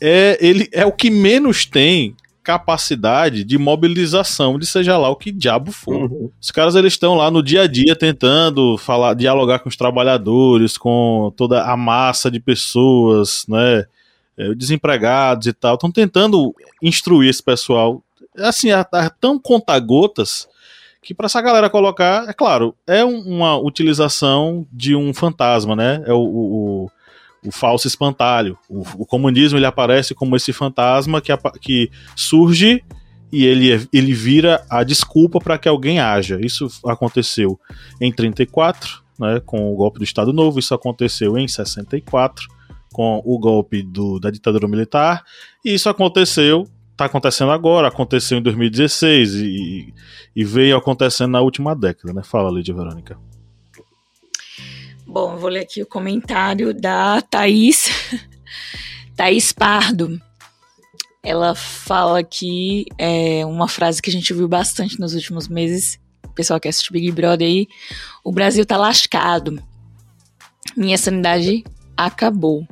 é, 0.01 0.37
ele 0.39 0.69
é 0.71 0.85
o 0.85 0.91
que 0.91 1.09
menos 1.09 1.65
tem 1.65 2.15
capacidade 2.41 3.43
de 3.43 3.57
mobilização 3.57 4.59
de 4.59 4.65
seja 4.65 4.97
lá 4.97 5.09
o 5.09 5.15
que 5.15 5.31
diabo 5.31 5.71
for. 5.71 6.11
Uhum. 6.11 6.29
Os 6.41 6.51
caras 6.51 6.75
eles 6.75 6.93
estão 6.93 7.15
lá 7.15 7.31
no 7.31 7.41
dia 7.41 7.61
a 7.61 7.67
dia 7.67 7.95
tentando 7.95 8.77
falar, 8.77 9.13
dialogar 9.13 9.59
com 9.59 9.69
os 9.69 9.77
trabalhadores, 9.77 10.77
com 10.77 11.33
toda 11.37 11.63
a 11.63 11.75
massa 11.75 12.29
de 12.29 12.39
pessoas, 12.39 13.45
né? 13.47 13.85
é, 14.37 14.53
desempregados 14.53 15.47
e 15.47 15.53
tal, 15.53 15.75
estão 15.75 15.91
tentando 15.91 16.53
instruir 16.81 17.29
esse 17.29 17.41
pessoal. 17.41 18.03
Assim, 18.37 18.71
a, 18.71 18.81
a 18.91 19.09
tão 19.09 19.37
conta-gotas 19.39 20.47
que 21.03 21.13
para 21.13 21.25
essa 21.25 21.41
galera 21.41 21.69
colocar, 21.69 22.27
é 22.29 22.33
claro, 22.33 22.75
é 22.87 23.03
um, 23.03 23.19
uma 23.19 23.57
utilização 23.57 24.65
de 24.71 24.95
um 24.95 25.13
fantasma, 25.13 25.75
né? 25.75 26.01
É 26.05 26.13
o, 26.13 26.21
o, 26.23 26.91
o 27.45 27.51
falso 27.51 27.87
espantalho. 27.87 28.57
O, 28.69 28.81
o, 28.99 29.05
comunismo 29.05 29.59
ele 29.59 29.65
aparece 29.65 30.15
como 30.15 30.35
esse 30.35 30.53
fantasma 30.53 31.21
que, 31.21 31.31
que 31.61 31.91
surge 32.15 32.83
e 33.31 33.45
ele, 33.45 33.87
ele 33.91 34.13
vira 34.13 34.65
a 34.69 34.83
desculpa 34.83 35.39
para 35.39 35.57
que 35.57 35.67
alguém 35.67 35.99
haja. 35.99 36.39
Isso 36.41 36.67
aconteceu 36.85 37.59
em 37.99 38.11
34, 38.11 39.01
né, 39.19 39.41
com 39.45 39.71
o 39.71 39.75
golpe 39.75 39.99
do 39.99 40.03
Estado 40.03 40.31
Novo, 40.31 40.59
isso 40.59 40.73
aconteceu 40.73 41.37
em 41.37 41.47
64 41.47 42.47
com 42.93 43.21
o 43.25 43.39
golpe 43.39 43.81
do, 43.81 44.19
da 44.19 44.29
ditadura 44.29 44.67
militar, 44.67 45.23
e 45.65 45.73
isso 45.73 45.89
aconteceu, 45.89 46.67
está 46.93 47.05
acontecendo 47.05 47.51
agora, 47.51 47.87
aconteceu 47.87 48.37
em 48.37 48.41
2016 48.41 49.33
e, 49.35 49.93
e 50.35 50.45
veio 50.45 50.77
acontecendo 50.77 51.31
na 51.31 51.41
última 51.41 51.75
década, 51.75 52.13
né? 52.13 52.23
Fala, 52.23 52.51
Lídia 52.51 52.73
Verônica. 52.73 53.17
Bom, 55.05 55.35
vou 55.37 55.49
ler 55.49 55.61
aqui 55.61 55.81
o 55.81 55.87
comentário 55.87 56.73
da 56.73 57.21
Thaís, 57.21 57.89
Thaís 59.15 59.51
Pardo. 59.51 60.21
Ela 61.21 61.55
fala 61.55 62.19
aqui 62.19 62.85
é, 62.97 63.45
uma 63.45 63.67
frase 63.67 64.01
que 64.01 64.09
a 64.09 64.13
gente 64.13 64.31
ouviu 64.33 64.47
bastante 64.47 64.99
nos 64.99 65.13
últimos 65.13 65.47
meses. 65.47 65.99
O 66.25 66.33
pessoal 66.33 66.59
que 66.59 66.67
assiste 66.67 66.91
Big 66.91 67.11
Brother 67.11 67.47
aí. 67.47 67.67
O 68.23 68.31
Brasil 68.31 68.65
tá 68.65 68.75
lascado. 68.75 69.61
Minha 70.75 70.97
sanidade 70.97 71.63
acabou. 71.95 72.67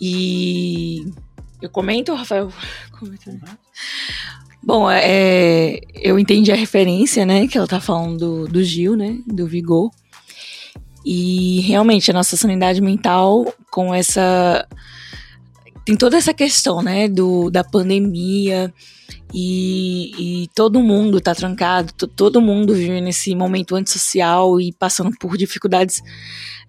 E 0.00 1.06
eu 1.62 1.70
comento, 1.70 2.14
Rafael? 2.14 2.52
Bom, 4.62 4.90
é, 4.90 5.80
eu 5.94 6.18
entendi 6.18 6.52
a 6.52 6.56
referência, 6.56 7.24
né? 7.24 7.48
Que 7.48 7.56
ela 7.56 7.66
tá 7.66 7.80
falando 7.80 8.18
do, 8.18 8.52
do 8.52 8.62
Gil, 8.62 8.96
né? 8.96 9.18
Do 9.26 9.46
Vigor. 9.46 9.90
E 11.04 11.60
realmente 11.60 12.10
a 12.10 12.14
nossa 12.14 12.36
sanidade 12.36 12.80
mental 12.80 13.52
com 13.70 13.94
essa. 13.94 14.66
Tem 15.84 15.96
toda 15.96 16.16
essa 16.16 16.32
questão, 16.34 16.82
né? 16.82 17.08
Do, 17.08 17.50
da 17.50 17.64
pandemia. 17.64 18.72
E, 19.34 20.42
e 20.44 20.48
todo 20.54 20.82
mundo 20.82 21.20
tá 21.20 21.34
trancado, 21.34 21.92
todo 22.08 22.40
mundo 22.40 22.74
vive 22.74 23.00
nesse 23.00 23.34
momento 23.34 23.74
antissocial 23.74 24.60
e 24.60 24.72
passando 24.74 25.10
por 25.18 25.38
dificuldades 25.38 26.02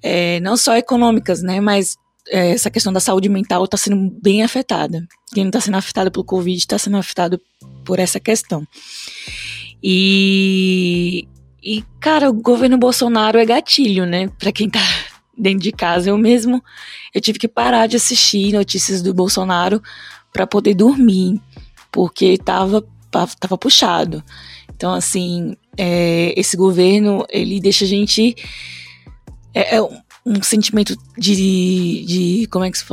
é, 0.02 0.40
não 0.40 0.56
só 0.56 0.78
econômicas, 0.78 1.42
né? 1.44 1.60
Mas 1.60 1.98
essa 2.28 2.70
questão 2.70 2.94
da 2.94 3.00
saúde 3.00 3.30
mental 3.30 3.64
está 3.66 3.78
sendo 3.78 4.12
bem 4.22 4.44
afetada. 4.44 5.06
Quem 5.34 5.44
não 5.44 5.50
está 5.50 5.62
sendo 5.62 5.78
afetado 5.78 6.12
pelo 6.12 6.24
Covid 6.24 6.58
está 6.58 6.78
sendo 6.78 6.98
afetado 6.98 7.40
por 7.84 8.00
essa 8.00 8.20
questão. 8.20 8.66
E, 9.84 11.28
e, 11.62 11.84
cara, 12.00 12.30
o 12.30 12.34
governo 12.34 12.78
Bolsonaro 12.78 13.38
é 13.38 13.46
gatilho, 13.46 14.06
né? 14.06 14.30
Para 14.40 14.52
quem 14.52 14.70
tá 14.70 14.80
dentro 15.38 15.64
de 15.64 15.72
casa. 15.72 16.10
Eu 16.10 16.18
mesmo, 16.18 16.64
eu 17.14 17.20
tive 17.20 17.38
que 17.38 17.48
parar 17.48 17.88
de 17.88 17.98
assistir 17.98 18.54
notícias 18.54 19.02
do 19.02 19.14
Bolsonaro 19.14 19.82
para 20.32 20.48
poder 20.48 20.74
dormir, 20.74 21.40
porque 21.92 22.38
tava, 22.38 22.84
tava 23.12 23.58
puxado. 23.58 24.24
Então, 24.74 24.94
assim, 24.94 25.56
é, 25.78 26.34
esse 26.38 26.56
governo, 26.56 27.26
ele 27.30 27.60
deixa 27.60 27.86
a 27.86 27.88
gente... 27.88 28.36
É, 29.54 29.78
é, 29.78 30.04
um 30.26 30.42
sentimento 30.42 30.96
de, 31.18 32.06
de 32.06 32.48
como 32.48 32.66
é 32.66 32.72
que 32.72 32.78
se 32.78 32.86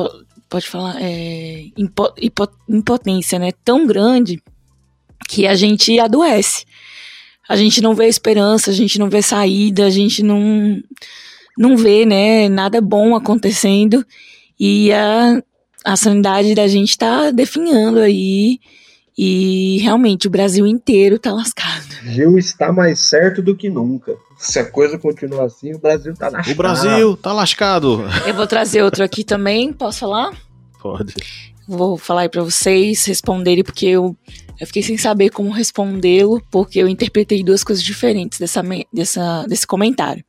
pode 0.48 0.68
falar? 0.68 0.96
É, 1.00 1.66
impo, 1.76 2.12
impotência, 2.68 3.38
né? 3.38 3.50
Tão 3.64 3.86
grande 3.86 4.42
que 5.28 5.46
a 5.46 5.54
gente 5.54 5.98
adoece. 5.98 6.64
A 7.48 7.56
gente 7.56 7.80
não 7.80 7.94
vê 7.94 8.06
esperança, 8.06 8.70
a 8.70 8.74
gente 8.74 8.98
não 8.98 9.08
vê 9.08 9.22
saída, 9.22 9.86
a 9.86 9.90
gente 9.90 10.22
não, 10.22 10.80
não 11.58 11.76
vê, 11.76 12.06
né, 12.06 12.48
nada 12.48 12.80
bom 12.80 13.16
acontecendo 13.16 14.04
e 14.58 14.92
a, 14.92 15.42
a 15.84 15.96
sanidade 15.96 16.54
da 16.54 16.68
gente 16.68 16.96
tá 16.96 17.30
definhando 17.30 17.98
aí 17.98 18.60
e 19.18 19.78
realmente 19.82 20.26
o 20.26 20.30
Brasil 20.30 20.66
inteiro 20.66 21.18
tá 21.18 21.32
lascado. 21.32 21.86
Gil 22.04 22.38
está 22.38 22.72
mais 22.72 23.00
certo 23.00 23.42
do 23.42 23.56
que 23.56 23.68
nunca. 23.68 24.16
Se 24.40 24.58
a 24.58 24.64
coisa 24.64 24.98
continuar 24.98 25.44
assim, 25.44 25.74
o 25.74 25.78
Brasil 25.78 26.14
tá 26.14 26.30
lascado. 26.30 26.52
O 26.52 26.56
Brasil 26.56 27.16
tá 27.18 27.32
lascado. 27.32 28.04
Eu 28.26 28.34
vou 28.34 28.46
trazer 28.46 28.82
outro 28.82 29.04
aqui 29.04 29.22
também, 29.22 29.70
posso 29.70 30.00
falar? 30.00 30.32
Pode. 30.80 31.14
Vou 31.68 31.98
falar 31.98 32.22
aí 32.22 32.28
pra 32.28 32.42
vocês 32.42 33.04
responderem, 33.04 33.62
porque 33.62 33.86
eu, 33.86 34.16
eu 34.58 34.66
fiquei 34.66 34.82
sem 34.82 34.96
saber 34.96 35.28
como 35.28 35.50
respondê-lo, 35.50 36.42
porque 36.50 36.78
eu 36.78 36.88
interpretei 36.88 37.44
duas 37.44 37.62
coisas 37.62 37.84
diferentes 37.84 38.38
dessa, 38.38 38.62
dessa, 38.90 39.44
desse 39.46 39.66
comentário. 39.66 40.24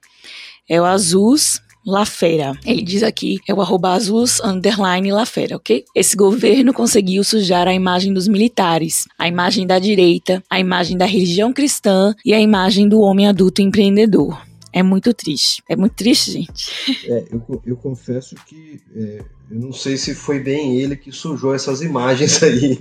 É 0.70 0.80
o 0.80 0.84
Azus 0.86 1.62
Lafera. 1.86 2.54
Ele 2.66 2.82
diz 2.82 3.04
aqui, 3.04 3.40
é 3.48 3.54
o 3.54 3.62
arroba 3.62 3.94
azus 3.94 4.40
underline 4.42 5.12
Lafera, 5.12 5.56
ok? 5.56 5.84
Esse 5.96 6.16
governo 6.16 6.74
conseguiu 6.74 7.24
sujar 7.24 7.68
a 7.68 7.74
imagem 7.74 8.14
dos 8.14 8.28
militares, 8.28 9.08
a 9.18 9.28
imagem 9.28 9.66
da 9.66 9.80
direita, 9.80 10.44
a 10.50 10.60
imagem 10.60 10.98
da 10.98 11.06
religião 11.06 11.52
cristã 11.52 12.14
e 12.26 12.34
a 12.34 12.40
imagem 12.40 12.88
do 12.88 13.02
homem 13.02 13.28
adulto 13.28 13.62
empreendedor. 13.62 14.42
É 14.74 14.82
muito 14.82 15.14
triste. 15.14 15.62
É 15.68 15.76
muito 15.76 15.96
triste, 15.96 16.32
gente. 16.32 16.72
É, 17.06 17.26
eu, 17.32 17.62
eu 17.66 17.76
confesso 17.76 18.36
que 18.48 18.80
é, 18.96 19.20
eu 19.52 19.60
não 19.60 19.74
sei 19.74 19.98
se 19.98 20.16
foi 20.16 20.40
bem 20.40 20.78
ele 20.80 20.96
que 20.96 21.12
sujou 21.12 21.54
essas 21.54 21.82
imagens 21.82 22.42
aí. 22.42 22.78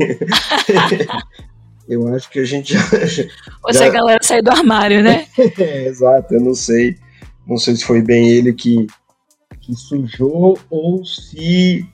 eu 1.89 2.07
acho 2.15 2.31
que 2.31 2.39
a 2.39 2.45
gente 2.45 2.75
já. 2.75 2.81
Ou 3.65 3.75
se 3.75 3.83
a 3.83 3.89
galera 3.89 4.23
saiu 4.23 4.43
do 4.43 4.51
armário, 4.51 5.03
né? 5.03 5.27
é, 5.59 5.89
exato, 5.89 6.35
eu 6.35 6.41
não 6.41 6.55
sei. 6.55 6.97
Não 7.51 7.59
sei 7.59 7.75
se 7.75 7.85
foi 7.85 8.01
bem 8.01 8.31
ele 8.31 8.53
que, 8.53 8.87
que 9.61 9.75
sujou 9.75 10.57
ou 10.71 11.05
se 11.05 11.85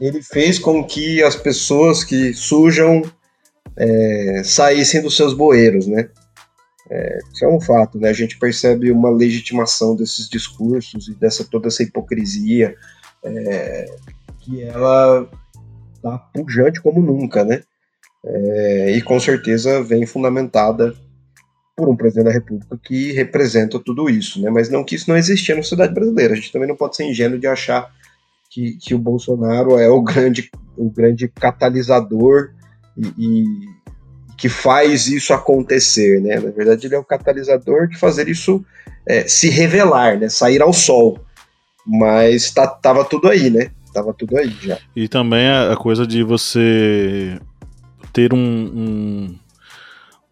ele 0.00 0.20
fez 0.20 0.58
com 0.58 0.82
que 0.82 1.22
as 1.22 1.36
pessoas 1.36 2.02
que 2.02 2.34
sujam 2.34 3.02
é, 3.76 4.42
saíssem 4.44 5.00
dos 5.00 5.16
seus 5.16 5.32
bueiros, 5.32 5.86
né? 5.86 6.10
É, 6.90 7.18
isso 7.32 7.44
é 7.44 7.48
um 7.48 7.60
fato, 7.60 7.96
né? 7.96 8.08
A 8.08 8.12
gente 8.12 8.40
percebe 8.40 8.90
uma 8.90 9.08
legitimação 9.08 9.94
desses 9.94 10.28
discursos 10.28 11.06
e 11.06 11.14
dessa 11.14 11.44
toda 11.44 11.68
essa 11.68 11.84
hipocrisia 11.84 12.74
é, 13.22 13.86
que 14.40 14.62
ela 14.62 15.30
tá 16.02 16.18
pujante 16.34 16.82
como 16.82 17.00
nunca, 17.00 17.44
né? 17.44 17.62
É, 18.24 18.96
e 18.96 19.02
com 19.02 19.20
certeza 19.20 19.80
vem 19.80 20.04
fundamentada 20.06 20.92
por 21.78 21.88
um 21.88 21.94
presidente 21.94 22.24
da 22.24 22.32
República 22.32 22.76
que 22.82 23.12
representa 23.12 23.78
tudo 23.78 24.10
isso, 24.10 24.42
né? 24.42 24.50
Mas 24.50 24.68
não 24.68 24.82
que 24.82 24.96
isso 24.96 25.08
não 25.08 25.16
existia 25.16 25.54
na 25.54 25.62
sociedade 25.62 25.94
brasileira. 25.94 26.32
A 26.32 26.36
gente 26.36 26.50
também 26.50 26.66
não 26.66 26.74
pode 26.74 26.96
ser 26.96 27.04
ingênuo 27.04 27.38
de 27.38 27.46
achar 27.46 27.88
que, 28.50 28.72
que 28.72 28.96
o 28.96 28.98
Bolsonaro 28.98 29.78
é 29.78 29.88
o 29.88 30.02
grande, 30.02 30.50
o 30.76 30.90
grande 30.90 31.28
catalisador 31.28 32.50
e, 32.96 33.06
e 33.16 33.44
que 34.36 34.48
faz 34.48 35.06
isso 35.06 35.32
acontecer, 35.32 36.20
né? 36.20 36.40
Na 36.40 36.50
verdade, 36.50 36.88
ele 36.88 36.96
é 36.96 36.98
o 36.98 37.04
catalisador 37.04 37.86
de 37.86 37.96
fazer 37.96 38.28
isso 38.28 38.64
é, 39.06 39.28
se 39.28 39.48
revelar, 39.48 40.18
né? 40.18 40.28
Sair 40.28 40.60
ao 40.60 40.72
sol. 40.72 41.20
Mas 41.86 42.50
tá, 42.50 42.66
tava 42.66 43.04
tudo 43.04 43.28
aí, 43.28 43.50
né? 43.50 43.70
estava 43.86 44.12
tudo 44.12 44.36
aí 44.36 44.54
já. 44.60 44.78
E 44.94 45.08
também 45.08 45.48
a 45.48 45.76
coisa 45.76 46.06
de 46.06 46.22
você 46.22 47.38
ter 48.12 48.34
um, 48.34 48.38
um, 48.38 49.38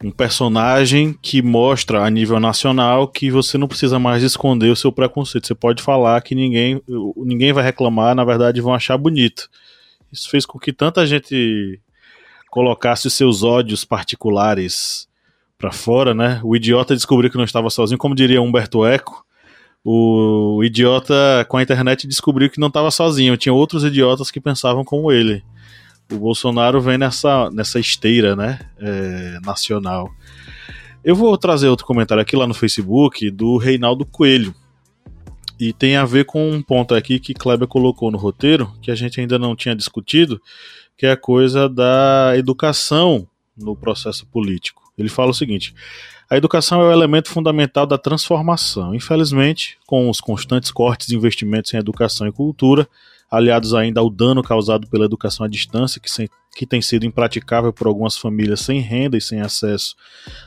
um, 0.02 0.10
personagem 0.10 1.12
que 1.20 1.42
mostra 1.42 2.04
a 2.04 2.10
nível 2.10 2.38
nacional 2.38 3.08
que 3.08 3.30
você 3.30 3.56
não 3.56 3.68
precisa 3.68 3.98
mais 3.98 4.22
esconder 4.22 4.70
o 4.70 4.76
seu 4.76 4.92
preconceito. 4.92 5.46
Você 5.46 5.54
pode 5.54 5.82
falar 5.82 6.20
que 6.22 6.34
ninguém, 6.34 6.82
ninguém 7.16 7.52
vai 7.52 7.64
reclamar, 7.64 8.14
na 8.14 8.24
verdade 8.24 8.60
vão 8.60 8.74
achar 8.74 8.96
bonito. 8.96 9.48
Isso 10.12 10.30
fez 10.30 10.46
com 10.46 10.58
que 10.58 10.72
tanta 10.72 11.06
gente 11.06 11.80
colocasse 12.50 13.10
seus 13.10 13.42
ódios 13.42 13.84
particulares 13.84 15.08
para 15.58 15.72
fora, 15.72 16.14
né? 16.14 16.40
O 16.44 16.54
idiota 16.54 16.94
descobriu 16.94 17.30
que 17.30 17.36
não 17.36 17.44
estava 17.44 17.70
sozinho, 17.70 17.98
como 17.98 18.14
diria 18.14 18.40
Humberto 18.42 18.84
Eco. 18.84 19.24
O 19.84 20.62
idiota 20.64 21.14
com 21.48 21.56
a 21.56 21.62
internet 21.62 22.06
descobriu 22.06 22.50
que 22.50 22.58
não 22.58 22.68
estava 22.68 22.90
sozinho, 22.90 23.36
tinha 23.36 23.52
outros 23.52 23.84
idiotas 23.84 24.30
que 24.30 24.40
pensavam 24.40 24.84
como 24.84 25.12
ele. 25.12 25.44
O 26.10 26.18
Bolsonaro 26.18 26.80
vem 26.80 26.98
nessa, 26.98 27.50
nessa 27.50 27.80
esteira, 27.80 28.36
né? 28.36 28.60
É, 28.78 29.38
nacional. 29.44 30.10
Eu 31.04 31.14
vou 31.14 31.36
trazer 31.36 31.68
outro 31.68 31.86
comentário 31.86 32.20
aqui 32.20 32.36
lá 32.36 32.46
no 32.46 32.54
Facebook 32.54 33.30
do 33.30 33.56
Reinaldo 33.56 34.04
Coelho. 34.04 34.54
E 35.58 35.72
tem 35.72 35.96
a 35.96 36.04
ver 36.04 36.26
com 36.26 36.50
um 36.50 36.62
ponto 36.62 36.94
aqui 36.94 37.18
que 37.18 37.32
Kleber 37.32 37.66
colocou 37.66 38.10
no 38.10 38.18
roteiro, 38.18 38.72
que 38.82 38.90
a 38.90 38.94
gente 38.94 39.20
ainda 39.20 39.38
não 39.38 39.56
tinha 39.56 39.74
discutido, 39.74 40.40
que 40.96 41.06
é 41.06 41.12
a 41.12 41.16
coisa 41.16 41.68
da 41.68 42.34
educação 42.36 43.26
no 43.56 43.74
processo 43.74 44.26
político. 44.26 44.82
Ele 44.98 45.08
fala 45.08 45.30
o 45.30 45.34
seguinte: 45.34 45.74
a 46.28 46.36
educação 46.36 46.82
é 46.82 46.84
o 46.84 46.92
elemento 46.92 47.30
fundamental 47.30 47.86
da 47.86 47.96
transformação. 47.96 48.94
Infelizmente, 48.94 49.78
com 49.86 50.10
os 50.10 50.20
constantes 50.20 50.70
cortes 50.70 51.06
de 51.06 51.16
investimentos 51.16 51.72
em 51.72 51.78
educação 51.78 52.26
e 52.26 52.32
cultura, 52.32 52.88
aliados 53.30 53.74
ainda 53.74 54.00
ao 54.00 54.08
dano 54.08 54.42
causado 54.42 54.86
pela 54.88 55.04
educação 55.04 55.44
à 55.44 55.48
distância, 55.48 56.00
que, 56.00 56.10
sem, 56.10 56.28
que 56.54 56.66
tem 56.66 56.80
sido 56.80 57.04
impraticável 57.04 57.72
por 57.72 57.86
algumas 57.86 58.16
famílias 58.16 58.60
sem 58.60 58.80
renda 58.80 59.16
e 59.16 59.20
sem 59.20 59.40
acesso 59.40 59.94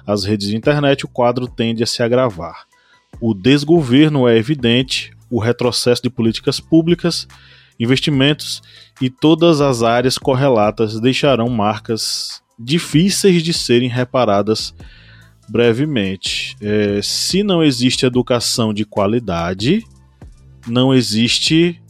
às 0.05 0.23
redes 0.23 0.47
de 0.47 0.55
internet, 0.55 1.05
o 1.05 1.09
quadro 1.09 1.47
tende 1.47 1.83
a 1.83 1.87
se 1.87 2.01
agravar. 2.01 2.65
O 3.19 3.33
desgoverno 3.33 4.27
é 4.27 4.37
evidente, 4.37 5.11
o 5.29 5.39
retrocesso 5.39 6.01
de 6.01 6.09
políticas 6.09 6.59
públicas, 6.59 7.27
investimentos 7.79 8.61
e 9.01 9.09
todas 9.09 9.61
as 9.61 9.83
áreas 9.83 10.17
correlatas 10.17 10.99
deixarão 10.99 11.49
marcas 11.49 12.41
difíceis 12.57 13.41
de 13.41 13.53
serem 13.53 13.89
reparadas 13.89 14.73
brevemente. 15.47 16.55
É, 16.61 17.01
se 17.01 17.41
não 17.41 17.63
existe 17.63 18.05
educação 18.05 18.73
de 18.73 18.85
qualidade, 18.85 19.85
não 20.67 20.93
existe 20.93 21.81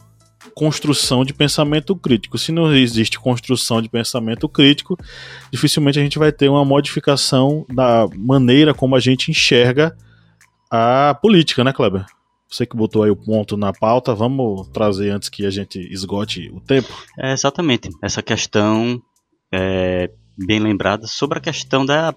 construção 0.60 1.24
de 1.24 1.32
pensamento 1.32 1.96
crítico. 1.96 2.36
Se 2.36 2.52
não 2.52 2.76
existe 2.76 3.18
construção 3.18 3.80
de 3.80 3.88
pensamento 3.88 4.46
crítico, 4.46 4.94
dificilmente 5.50 5.98
a 5.98 6.02
gente 6.02 6.18
vai 6.18 6.30
ter 6.30 6.50
uma 6.50 6.66
modificação 6.66 7.64
da 7.72 8.06
maneira 8.14 8.74
como 8.74 8.94
a 8.94 9.00
gente 9.00 9.30
enxerga 9.30 9.96
a 10.70 11.14
política, 11.14 11.64
né, 11.64 11.72
Kleber? 11.72 12.04
Você 12.46 12.66
que 12.66 12.76
botou 12.76 13.02
aí 13.02 13.10
o 13.10 13.16
ponto 13.16 13.56
na 13.56 13.72
pauta, 13.72 14.14
vamos 14.14 14.68
trazer 14.68 15.08
antes 15.08 15.30
que 15.30 15.46
a 15.46 15.50
gente 15.50 15.80
esgote 15.90 16.50
o 16.52 16.60
tempo? 16.60 16.92
É, 17.18 17.32
exatamente. 17.32 17.88
Essa 18.02 18.22
questão 18.22 19.00
é, 19.50 20.10
bem 20.36 20.60
lembrada 20.60 21.06
sobre 21.06 21.38
a 21.38 21.40
questão 21.40 21.86
da 21.86 22.14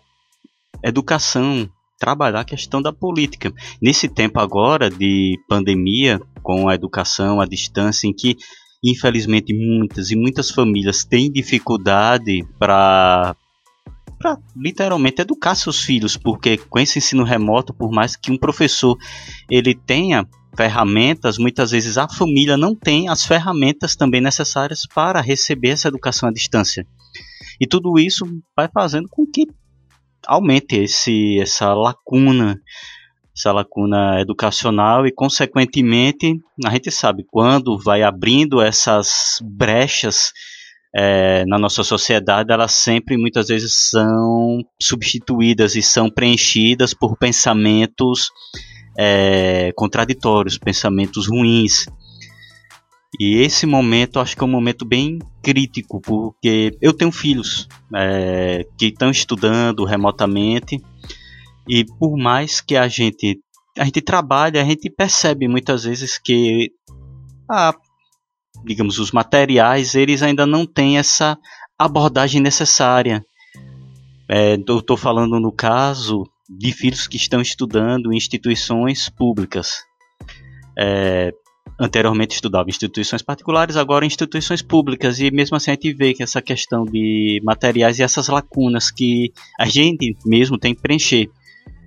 educação, 0.84 1.70
trabalhar 2.04 2.42
a 2.42 2.46
questão 2.46 2.82
da 2.82 2.92
política. 2.92 3.54
Nesse 3.82 4.10
tempo 4.10 4.38
agora 4.38 4.90
de 4.90 5.40
pandemia, 5.48 6.20
com 6.42 6.68
a 6.68 6.76
educação 6.76 7.40
à 7.40 7.46
distância, 7.46 8.08
em 8.08 8.14
que 8.14 8.36
infelizmente 8.84 9.54
muitas 9.54 10.12
e 10.12 10.16
muitas 10.18 10.52
famílias 10.52 11.06
têm 11.06 11.32
dificuldade 11.32 12.46
para 12.60 13.34
literalmente 14.54 15.22
educar 15.22 15.56
seus 15.56 15.82
filhos, 15.82 16.18
porque 16.18 16.58
com 16.58 16.78
esse 16.78 17.00
ensino 17.00 17.24
remoto, 17.24 17.74
por 17.74 17.90
mais 17.90 18.18
que 18.18 18.34
um 18.34 18.38
professor 18.38 18.98
ele 19.50 19.74
tenha 19.74 20.28
ferramentas, 20.58 21.38
muitas 21.38 21.72
vezes 21.72 21.98
a 21.98 22.10
família 22.10 22.58
não 22.58 22.76
tem 22.76 23.08
as 23.08 23.24
ferramentas 23.24 23.96
também 23.96 24.20
necessárias 24.20 24.82
para 24.94 25.22
receber 25.22 25.70
essa 25.70 25.88
educação 25.88 26.28
à 26.28 26.34
distância. 26.34 26.86
E 27.62 27.66
tudo 27.66 27.98
isso 27.98 28.26
vai 28.58 28.68
fazendo 28.68 29.08
com 29.10 29.26
que 29.26 29.48
aumente 30.28 30.76
esse, 30.76 31.40
essa 31.40 31.74
lacuna, 31.74 32.60
essa 33.36 33.52
lacuna 33.52 34.20
educacional 34.22 35.06
e, 35.06 35.12
consequentemente, 35.12 36.40
a 36.66 36.70
gente 36.72 36.92
sabe 36.92 37.26
quando 37.30 37.78
vai 37.78 38.04
abrindo 38.04 38.62
essas 38.62 39.40
brechas 39.42 40.32
é, 40.96 41.44
na 41.46 41.58
nossa 41.58 41.84
sociedade, 41.84 42.52
elas 42.52 42.72
sempre 42.72 43.18
muitas 43.18 43.48
vezes 43.48 43.74
são 43.74 44.64
substituídas 44.80 45.76
e 45.76 45.82
são 45.82 46.10
preenchidas 46.10 46.94
por 46.94 47.18
pensamentos 47.18 48.30
é, 48.98 49.72
contraditórios, 49.76 50.58
pensamentos 50.58 51.28
ruins. 51.28 51.88
E 53.20 53.38
esse 53.42 53.66
momento 53.66 54.20
acho 54.20 54.36
que 54.36 54.44
é 54.44 54.46
um 54.46 54.50
momento 54.50 54.86
bem 54.86 55.20
crítico, 55.42 56.02
porque 56.02 56.76
eu 56.82 56.94
tenho 56.94 57.12
filhos 57.12 57.68
é, 57.96 58.66
que 58.78 58.88
estão 58.88 59.12
estudando 59.12 59.86
remotamente 59.86 60.82
e 61.68 61.86
por 61.86 62.18
mais 62.18 62.60
que 62.60 62.76
a 62.76 62.88
gente 62.88 63.40
a 63.78 63.86
gente 63.86 64.02
trabalhe, 64.02 64.60
a 64.60 64.64
gente 64.64 64.90
percebe 64.90 65.48
muitas 65.48 65.84
vezes 65.84 66.20
que 66.20 66.72
a, 67.50 67.74
digamos 68.64 69.00
os 69.00 69.12
materiais 69.12 69.96
eles 69.96 70.22
ainda 70.22 70.46
não 70.46 70.66
têm 70.66 70.98
essa 70.98 71.38
abordagem 71.78 72.42
necessária. 72.42 73.26
É, 74.30 74.56
eu 74.56 74.80
estou 74.80 74.98
falando 74.98 75.40
no 75.40 75.52
caso 75.52 76.24
de 76.50 76.72
filhos 76.72 77.08
que 77.08 77.18
estão 77.18 77.42
estudando 77.42 78.12
em 78.12 78.18
instituições 78.18 79.10
públicas. 79.10 79.84
É, 80.78 81.32
anteriormente 81.80 82.36
estudava 82.36 82.70
instituições 82.70 83.22
particulares, 83.22 83.76
agora 83.76 84.06
instituições 84.06 84.62
públicas, 84.62 85.20
e 85.20 85.32
mesmo 85.32 85.58
assim 85.58 85.72
a 85.72 85.74
gente 85.74 85.94
vê 85.94 86.14
que 86.14 86.24
essa 86.24 86.42
questão 86.42 86.86
de 86.86 87.42
materiais 87.44 88.00
e 88.00 88.04
essas 88.04 88.28
lacunas 88.28 88.92
que 88.92 89.32
a 89.60 89.66
gente 89.66 90.16
mesmo 90.26 90.58
tem 90.58 90.74
que 90.76 90.82
preencher. 90.82 91.30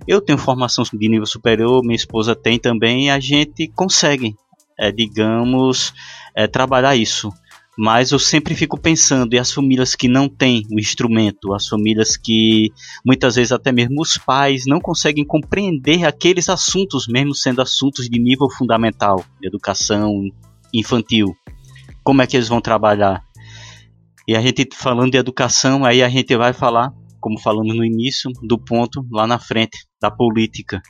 Eu 0.07 0.21
tenho 0.21 0.37
formação 0.37 0.83
de 0.91 1.09
nível 1.09 1.25
superior, 1.25 1.83
minha 1.83 1.95
esposa 1.95 2.35
tem 2.35 2.57
também, 2.57 3.07
e 3.07 3.09
a 3.09 3.19
gente 3.19 3.67
consegue, 3.69 4.35
é, 4.77 4.91
digamos, 4.91 5.93
é, 6.35 6.47
trabalhar 6.47 6.95
isso. 6.95 7.31
Mas 7.77 8.09
eu 8.11 8.17
sempre 8.17 8.55
fico 8.55 8.79
pensando, 8.79 9.35
e 9.35 9.37
as 9.39 9.51
famílias 9.51 9.93
que 9.93 10.07
não 10.07 10.27
têm 10.27 10.65
o 10.71 10.79
instrumento, 10.79 11.53
as 11.53 11.67
famílias 11.67 12.17
que 12.17 12.71
muitas 13.05 13.35
vezes 13.35 13.51
até 13.51 13.71
mesmo 13.71 14.01
os 14.01 14.17
pais 14.17 14.63
não 14.65 14.79
conseguem 14.79 15.23
compreender 15.23 16.03
aqueles 16.03 16.49
assuntos, 16.49 17.07
mesmo 17.07 17.35
sendo 17.35 17.61
assuntos 17.61 18.09
de 18.09 18.19
nível 18.19 18.49
fundamental, 18.49 19.23
de 19.39 19.47
educação 19.47 20.23
infantil. 20.73 21.35
Como 22.03 22.21
é 22.21 22.25
que 22.25 22.35
eles 22.35 22.47
vão 22.47 22.59
trabalhar? 22.59 23.23
E 24.27 24.35
a 24.35 24.41
gente 24.41 24.67
falando 24.73 25.11
de 25.11 25.17
educação, 25.17 25.85
aí 25.85 26.01
a 26.01 26.09
gente 26.09 26.35
vai 26.35 26.53
falar, 26.53 26.91
como 27.21 27.39
falamos 27.39 27.75
no 27.75 27.85
início, 27.85 28.31
do 28.41 28.57
ponto 28.57 29.05
lá 29.11 29.27
na 29.27 29.37
frente, 29.37 29.85
da 30.01 30.09
política. 30.09 30.81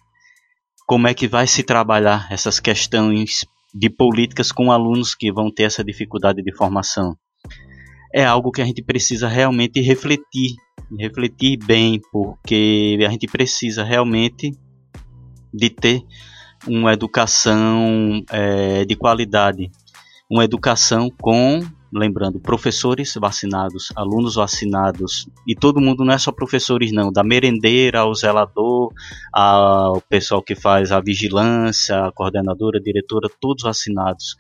Como 0.88 1.06
é 1.06 1.14
que 1.14 1.28
vai 1.28 1.48
se 1.48 1.64
trabalhar 1.64 2.28
essas 2.32 2.62
questões 2.62 3.46
de 3.78 3.90
políticas 3.90 4.52
com 4.52 4.72
alunos 4.72 5.14
que 5.14 5.32
vão 5.32 5.52
ter 5.52 5.64
essa 5.64 5.84
dificuldade 5.84 6.42
de 6.42 6.56
formação. 6.56 7.16
É 8.14 8.26
algo 8.26 8.52
que 8.52 8.62
a 8.62 8.66
gente 8.66 8.82
precisa 8.82 9.28
realmente 9.28 9.80
refletir, 9.82 10.56
refletir 10.98 11.60
bem, 11.64 12.02
porque 12.12 12.98
a 13.06 13.10
gente 13.12 13.28
precisa 13.28 13.84
realmente 13.84 14.52
de 15.54 15.70
ter 15.70 16.02
uma 16.68 16.92
educação 16.94 18.24
é, 18.32 18.84
de 18.84 18.96
qualidade, 18.96 19.70
uma 20.30 20.44
educação 20.44 21.12
com 21.22 21.60
lembrando, 21.94 22.40
professores 22.40 23.14
vacinados, 23.16 23.92
alunos 23.96 24.36
vacinados, 24.36 25.28
e 25.48 25.56
todo 25.56 25.82
mundo 25.82 26.04
não 26.04 26.14
é 26.14 26.18
só 26.18 26.32
professores 26.32 26.92
não, 26.92 27.12
da 27.12 27.24
merendeira 27.24 28.00
ao 28.00 28.14
zelador, 28.14 28.92
ao 29.34 30.02
pessoal 30.02 30.42
que 30.42 30.56
faz 30.56 30.92
a 30.92 31.00
vigilância, 31.00 32.06
a 32.06 32.12
coordenadora, 32.12 32.80
a 32.80 32.82
diretora, 32.82 33.30
todos 33.40 33.64
vacinados. 33.64 34.36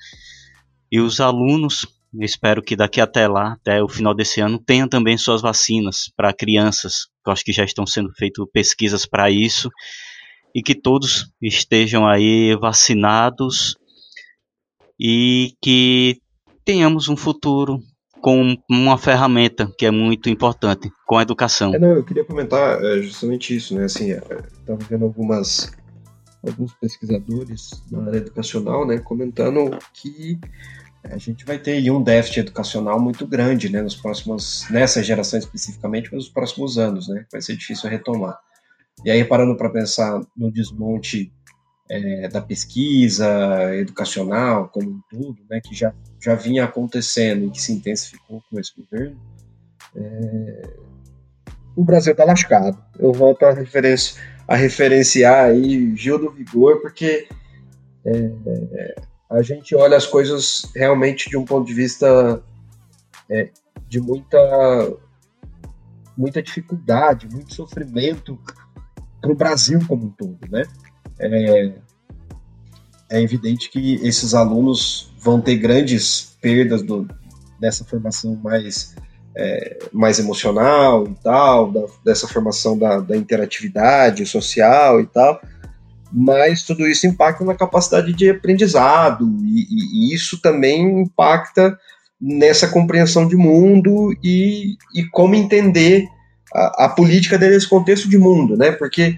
E 0.92 1.00
os 1.00 1.20
alunos, 1.20 1.88
espero 2.20 2.62
que 2.62 2.76
daqui 2.76 3.00
até 3.00 3.28
lá, 3.28 3.54
até 3.54 3.82
o 3.82 3.88
final 3.88 4.14
desse 4.14 4.42
ano, 4.42 4.60
tenham 4.60 4.88
também 4.88 5.18
suas 5.18 5.42
vacinas 5.42 6.12
para 6.16 6.34
crianças, 6.34 7.08
eu 7.26 7.32
acho 7.32 7.44
que 7.44 7.54
já 7.54 7.64
estão 7.64 7.86
sendo 7.86 8.12
feitas 8.14 8.46
pesquisas 8.52 9.06
para 9.06 9.30
isso, 9.30 9.70
e 10.56 10.62
que 10.62 10.74
todos 10.74 11.32
estejam 11.42 12.08
aí 12.08 12.56
vacinados 12.56 13.76
e 15.00 15.54
que 15.62 16.20
tenhamos 16.68 17.08
um 17.08 17.16
futuro 17.16 17.80
com 18.20 18.58
uma 18.70 18.98
ferramenta 18.98 19.72
que 19.78 19.86
é 19.86 19.92
muito 19.92 20.30
importante, 20.30 20.92
com 21.06 21.18
a 21.18 21.22
educação. 21.22 21.74
É, 21.74 21.80
não, 21.80 21.96
eu 21.96 22.04
queria 22.04 22.26
comentar 22.26 22.84
é, 22.84 23.02
justamente 23.02 23.56
isso, 23.56 23.74
né? 23.74 23.86
Assim, 23.86 24.12
estava 24.12 24.84
é, 24.84 24.86
vendo 24.90 25.06
algumas 25.06 25.72
alguns 26.46 26.74
pesquisadores 26.74 27.84
na 27.90 28.06
área 28.06 28.18
educacional, 28.18 28.86
né, 28.86 29.00
comentando 29.00 29.78
que 29.94 30.40
a 31.04 31.18
gente 31.18 31.44
vai 31.46 31.58
ter 31.58 31.90
um 31.90 32.02
déficit 32.02 32.42
educacional 32.42 33.00
muito 33.00 33.26
grande, 33.26 33.70
né, 33.70 33.82
nos 33.82 33.96
próximos, 33.96 34.66
nessa 34.70 35.02
geração 35.02 35.40
especificamente, 35.40 36.10
mas 36.12 36.26
nos 36.26 36.30
próximos 36.30 36.78
anos, 36.78 37.08
né, 37.08 37.26
vai 37.32 37.42
ser 37.42 37.56
difícil 37.56 37.90
retomar. 37.90 38.38
E 39.04 39.12
aí, 39.12 39.24
parando 39.26 39.58
para 39.58 39.70
pensar 39.70 40.22
no 40.36 40.52
desmonte 40.52 41.32
é, 41.90 42.28
da 42.28 42.42
pesquisa 42.42 43.28
educacional 43.76 44.70
como 44.70 44.90
um 44.90 45.02
todo, 45.10 45.38
né, 45.50 45.62
que 45.62 45.76
já, 45.76 45.94
já 46.20 46.36
vinha 46.36 46.66
acontecendo 46.66 47.46
e 47.46 47.50
que 47.50 47.62
se 47.62 47.74
intensificou 47.74 48.44
com 48.50 48.60
esse 48.60 48.74
governo, 48.76 49.18
é, 49.96 50.70
o 51.76 51.84
Brasil 51.84 52.12
está 52.12 52.24
lascado. 52.24 52.78
Eu 52.98 53.14
volto 53.14 53.44
a, 53.44 53.54
referência, 53.54 54.22
a 54.48 54.56
referenciar 54.56 55.46
aí 55.46 55.96
Gil 55.96 56.18
do 56.18 56.32
Vigor, 56.32 56.82
porque 56.82 57.28
é, 58.06 58.96
a 59.30 59.42
gente 59.42 59.76
olha 59.76 59.98
as 59.98 60.08
coisas 60.08 60.72
realmente 60.76 61.30
de 61.30 61.38
um 61.38 61.46
ponto 61.46 61.68
de 61.68 61.74
vista 61.74 62.42
é, 63.30 63.50
de 63.88 64.00
muita 64.00 64.38
muita 66.18 66.42
dificuldade, 66.42 67.30
muito 67.30 67.54
sofrimento 67.54 68.40
para 69.22 69.32
o 69.32 69.36
Brasil 69.36 69.80
como 69.88 70.08
um 70.08 70.10
todo, 70.10 70.40
né? 70.50 70.64
É, 71.20 71.72
é, 73.10 73.22
evidente 73.22 73.70
que 73.70 73.96
esses 74.06 74.34
alunos 74.34 75.12
vão 75.20 75.42
ter 75.42 75.58
grandes 75.58 76.38
perdas 76.42 76.82
do, 76.82 77.08
dessa 77.60 77.84
formação 77.84 78.36
mais 78.36 78.96
é, 79.36 79.78
mais 79.94 80.18
emocional 80.18 81.08
e 81.08 81.14
tal, 81.24 81.72
da, 81.72 81.82
dessa 82.04 82.28
formação 82.28 82.78
da, 82.78 83.00
da 83.00 83.16
interatividade 83.16 84.26
social 84.26 85.00
e 85.00 85.06
tal, 85.06 85.40
mas 86.12 86.64
tudo 86.64 86.88
isso 86.88 87.06
impacta 87.06 87.46
na 87.46 87.54
capacidade 87.54 88.14
de 88.14 88.30
aprendizado 88.30 89.26
e, 89.44 90.10
e, 90.10 90.14
isso 90.14 90.42
também 90.42 91.02
impacta 91.02 91.78
nessa 92.20 92.68
compreensão 92.68 93.28
de 93.28 93.36
mundo 93.36 94.12
e, 94.24 94.76
e 94.96 95.04
como 95.12 95.36
entender 95.36 96.06
a, 96.54 96.86
a, 96.86 96.90
política 96.90 97.38
nesse 97.38 97.70
contexto 97.70 98.10
de 98.10 98.18
mundo, 98.18 98.58
né? 98.58 98.72
Porque 98.72 99.18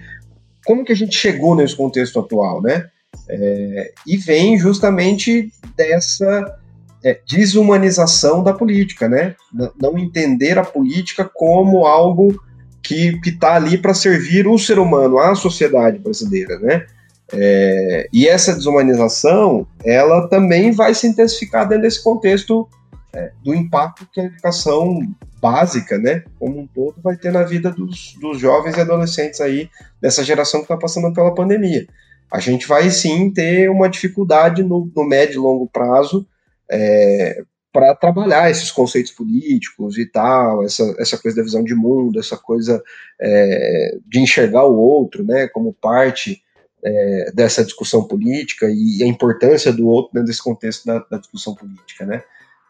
como 0.70 0.84
que 0.84 0.92
a 0.92 0.96
gente 0.96 1.16
chegou 1.16 1.56
nesse 1.56 1.74
contexto 1.74 2.20
atual, 2.20 2.62
né? 2.62 2.86
É, 3.28 3.92
e 4.06 4.16
vem 4.16 4.56
justamente 4.56 5.52
dessa 5.76 6.58
é, 7.02 7.18
desumanização 7.28 8.40
da 8.40 8.52
política, 8.52 9.08
né? 9.08 9.34
Não 9.82 9.98
entender 9.98 10.60
a 10.60 10.64
política 10.64 11.28
como 11.28 11.84
algo 11.86 12.40
que 12.84 13.18
está 13.26 13.56
ali 13.56 13.78
para 13.78 13.92
servir 13.92 14.46
o 14.46 14.56
ser 14.56 14.78
humano, 14.78 15.18
a 15.18 15.34
sociedade 15.34 15.98
brasileira, 15.98 16.56
né? 16.60 16.86
É, 17.32 18.08
e 18.12 18.28
essa 18.28 18.54
desumanização, 18.54 19.66
ela 19.84 20.28
também 20.28 20.70
vai 20.70 20.94
se 20.94 21.04
intensificar 21.04 21.66
dentro 21.68 21.82
desse 21.82 22.00
contexto 22.00 22.68
é, 23.12 23.32
do 23.42 23.54
impacto 23.54 24.08
que 24.12 24.20
a 24.20 24.24
educação 24.24 25.00
básica, 25.40 25.98
né, 25.98 26.24
como 26.38 26.60
um 26.60 26.66
todo, 26.66 27.00
vai 27.02 27.16
ter 27.16 27.32
na 27.32 27.42
vida 27.42 27.70
dos, 27.70 28.14
dos 28.20 28.38
jovens 28.38 28.76
e 28.76 28.80
adolescentes 28.80 29.40
aí 29.40 29.68
dessa 30.00 30.22
geração 30.22 30.60
que 30.60 30.64
está 30.64 30.76
passando 30.76 31.12
pela 31.12 31.34
pandemia. 31.34 31.86
A 32.30 32.38
gente 32.38 32.66
vai 32.68 32.90
sim 32.90 33.30
ter 33.30 33.70
uma 33.70 33.88
dificuldade 33.88 34.62
no, 34.62 34.90
no 34.94 35.04
médio 35.04 35.34
e 35.34 35.42
longo 35.42 35.66
prazo 35.66 36.26
é, 36.70 37.42
para 37.72 37.94
trabalhar 37.94 38.50
esses 38.50 38.70
conceitos 38.70 39.12
políticos 39.12 39.96
e 39.98 40.06
tal, 40.06 40.64
essa, 40.64 40.94
essa 40.98 41.18
coisa 41.18 41.36
da 41.36 41.42
visão 41.42 41.64
de 41.64 41.74
mundo, 41.74 42.20
essa 42.20 42.36
coisa 42.36 42.82
é, 43.20 43.96
de 44.06 44.20
enxergar 44.20 44.64
o 44.64 44.76
outro, 44.76 45.24
né, 45.24 45.48
como 45.48 45.72
parte 45.72 46.42
é, 46.84 47.32
dessa 47.32 47.64
discussão 47.64 48.04
política 48.04 48.66
e 48.68 49.02
a 49.02 49.06
importância 49.06 49.72
do 49.72 49.86
outro 49.88 50.12
dentro 50.14 50.28
desse 50.28 50.42
contexto 50.42 50.86
da, 50.86 50.98
da 51.10 51.18
discussão 51.18 51.54
política, 51.54 52.04
né. 52.04 52.22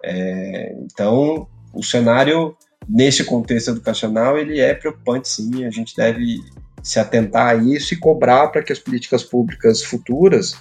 É, 0.05 0.75
então, 0.83 1.47
o 1.73 1.83
cenário 1.83 2.57
nesse 2.89 3.25
contexto 3.25 3.71
educacional 3.71 4.39
ele 4.39 4.61
é 4.61 4.75
preocupante, 4.75 5.29
sim. 5.29 5.65
A 5.65 5.71
gente 5.71 5.95
deve 5.97 6.41
se 6.83 6.99
atentar 6.99 7.49
a 7.49 7.55
isso 7.55 7.95
e 7.95 7.99
cobrar 7.99 8.49
para 8.49 8.63
que 8.63 8.73
as 8.73 8.79
políticas 8.79 9.23
públicas 9.23 9.83
futuras, 9.83 10.57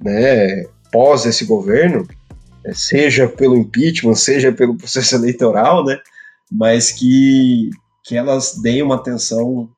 né, 0.00 0.64
pós 0.92 1.26
esse 1.26 1.44
governo, 1.44 2.06
é, 2.64 2.72
seja 2.72 3.28
pelo 3.28 3.56
impeachment, 3.56 4.14
seja 4.14 4.52
pelo 4.52 4.76
processo 4.78 5.16
eleitoral, 5.16 5.84
né, 5.84 5.98
mas 6.50 6.92
que, 6.92 7.70
que 8.04 8.16
elas 8.16 8.56
deem 8.62 8.82
uma 8.82 8.94
atenção 8.94 9.68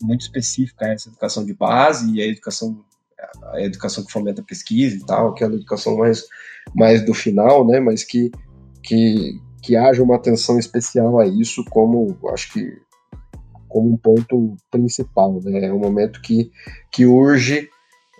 muito 0.00 0.22
específica 0.22 0.86
a 0.86 0.92
essa 0.92 1.08
educação 1.08 1.44
de 1.44 1.54
base 1.54 2.12
e 2.12 2.22
a 2.22 2.26
educação 2.26 2.84
a 3.52 3.60
educação 3.62 4.04
que 4.04 4.12
fomenta 4.12 4.42
pesquisa 4.42 4.96
e 4.96 5.06
tal, 5.06 5.28
aquela 5.28 5.54
educação 5.54 5.96
mais, 5.96 6.24
mais 6.74 7.04
do 7.04 7.14
final, 7.14 7.66
né, 7.66 7.80
mas 7.80 8.04
que, 8.04 8.30
que, 8.84 9.40
que 9.62 9.74
haja 9.74 10.02
uma 10.02 10.16
atenção 10.16 10.58
especial 10.58 11.18
a 11.18 11.26
isso 11.26 11.64
como, 11.70 12.16
acho 12.32 12.52
que, 12.52 12.78
como 13.68 13.92
um 13.92 13.96
ponto 13.96 14.56
principal, 14.70 15.40
né, 15.42 15.66
é 15.66 15.72
um 15.72 15.78
momento 15.78 16.20
que, 16.20 16.50
que 16.92 17.06
urge 17.06 17.68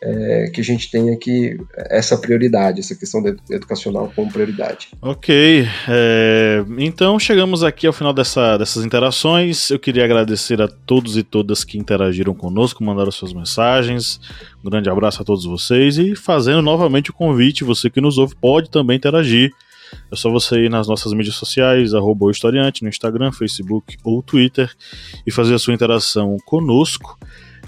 é, 0.02 0.50
que 0.52 0.60
a 0.60 0.64
gente 0.64 0.90
tenha 0.90 1.14
aqui 1.14 1.56
essa 1.76 2.18
prioridade, 2.18 2.80
essa 2.80 2.94
questão 2.94 3.22
educacional 3.50 4.12
como 4.14 4.30
prioridade. 4.30 4.88
Ok, 5.00 5.66
é, 5.88 6.62
então 6.78 7.18
chegamos 7.18 7.62
aqui 7.62 7.86
ao 7.86 7.92
final 7.92 8.12
dessa, 8.12 8.58
dessas 8.58 8.84
interações. 8.84 9.70
Eu 9.70 9.78
queria 9.78 10.04
agradecer 10.04 10.60
a 10.60 10.68
todos 10.68 11.16
e 11.16 11.22
todas 11.22 11.64
que 11.64 11.78
interagiram 11.78 12.34
conosco, 12.34 12.84
mandaram 12.84 13.10
suas 13.10 13.32
mensagens. 13.32 14.20
Um 14.62 14.68
grande 14.68 14.90
abraço 14.90 15.22
a 15.22 15.24
todos 15.24 15.46
vocês 15.46 15.96
e 15.96 16.14
fazendo 16.14 16.60
novamente 16.60 17.10
o 17.10 17.14
convite, 17.14 17.64
você 17.64 17.88
que 17.88 18.00
nos 18.00 18.18
ouve 18.18 18.34
pode 18.34 18.70
também 18.70 18.96
interagir. 18.96 19.52
É 20.10 20.16
só 20.16 20.30
você 20.30 20.64
ir 20.64 20.70
nas 20.70 20.86
nossas 20.86 21.12
mídias 21.12 21.36
sociais, 21.36 21.94
arroba 21.94 22.30
historiante, 22.30 22.82
no 22.82 22.88
Instagram, 22.88 23.32
Facebook 23.32 23.96
ou 24.04 24.22
Twitter, 24.22 24.70
e 25.26 25.30
fazer 25.30 25.54
a 25.54 25.58
sua 25.58 25.74
interação 25.74 26.36
conosco. 26.46 27.18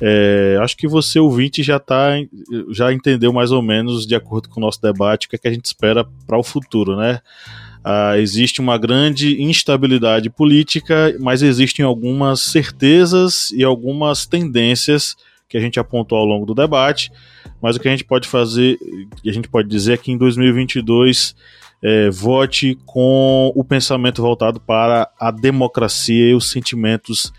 É, 0.01 0.59
acho 0.61 0.77
que 0.77 0.87
você, 0.87 1.19
ouvinte, 1.19 1.63
já, 1.63 1.79
tá, 1.79 2.11
já 2.71 2.93
entendeu 2.93 3.33
mais 3.33 3.51
ou 3.51 3.63
menos, 3.63 4.07
de 4.07 4.15
acordo 4.15 4.49
com 4.49 4.61
o 4.61 4.63
nosso 4.63 4.81
debate, 4.81 5.27
o 5.27 5.31
que, 5.31 5.37
é 5.37 5.39
que 5.39 5.49
a 5.49 5.53
gente 5.53 5.65
espera 5.65 6.07
para 6.27 6.39
o 6.39 6.43
futuro, 6.43 6.97
né? 6.97 7.21
Ah, 7.83 8.19
existe 8.19 8.61
uma 8.61 8.77
grande 8.77 9.41
instabilidade 9.41 10.29
política, 10.29 11.17
mas 11.21 11.41
existem 11.41 11.85
algumas 11.85 12.41
certezas 12.41 13.53
e 13.53 13.63
algumas 13.63 14.27
tendências 14.27 15.17
que 15.49 15.57
a 15.57 15.61
gente 15.61 15.79
apontou 15.79 16.19
ao 16.19 16.25
longo 16.25 16.45
do 16.45 16.53
debate. 16.53 17.13
Mas 17.63 17.77
o 17.77 17.81
que 17.81 17.87
a 17.87 17.91
gente 17.93 18.03
pode 18.03 18.27
fazer, 18.27 18.77
a 19.25 19.33
gente 19.33 19.49
pode 19.49 19.69
dizer 19.69 19.95
é 19.95 19.97
que 19.97 20.11
em 20.11 20.19
2022 20.19 21.37
é, 21.87 22.11
vote 22.11 22.77
com 22.85 23.53
o 23.55 23.63
pensamento 23.63 24.21
voltado 24.21 24.59
para 24.59 25.09
a 25.21 25.31
democracia 25.31 26.31
e 26.31 26.35
os 26.35 26.51
sentimentos 26.51 27.33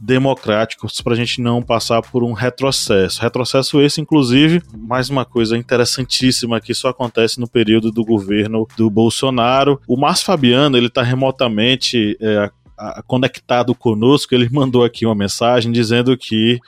democráticos 0.00 1.00
para 1.00 1.12
a 1.12 1.16
gente 1.16 1.40
não 1.40 1.62
passar 1.62 2.02
por 2.02 2.24
um 2.24 2.32
retrocesso. 2.32 3.22
Retrocesso 3.22 3.80
esse, 3.80 4.00
inclusive, 4.00 4.60
mais 4.76 5.08
uma 5.08 5.24
coisa 5.24 5.56
interessantíssima 5.56 6.60
que 6.60 6.74
só 6.74 6.88
acontece 6.88 7.38
no 7.38 7.46
período 7.46 7.92
do 7.92 8.04
governo 8.04 8.66
do 8.76 8.90
Bolsonaro. 8.90 9.80
O 9.86 9.96
Márcio 9.96 10.26
Fabiano, 10.26 10.76
ele 10.76 10.88
está 10.88 11.04
remotamente 11.04 12.18
é, 12.20 12.50
conectado 13.06 13.76
conosco, 13.76 14.34
ele 14.34 14.48
mandou 14.50 14.82
aqui 14.84 15.06
uma 15.06 15.14
mensagem 15.14 15.70
dizendo 15.70 16.16
que 16.16 16.58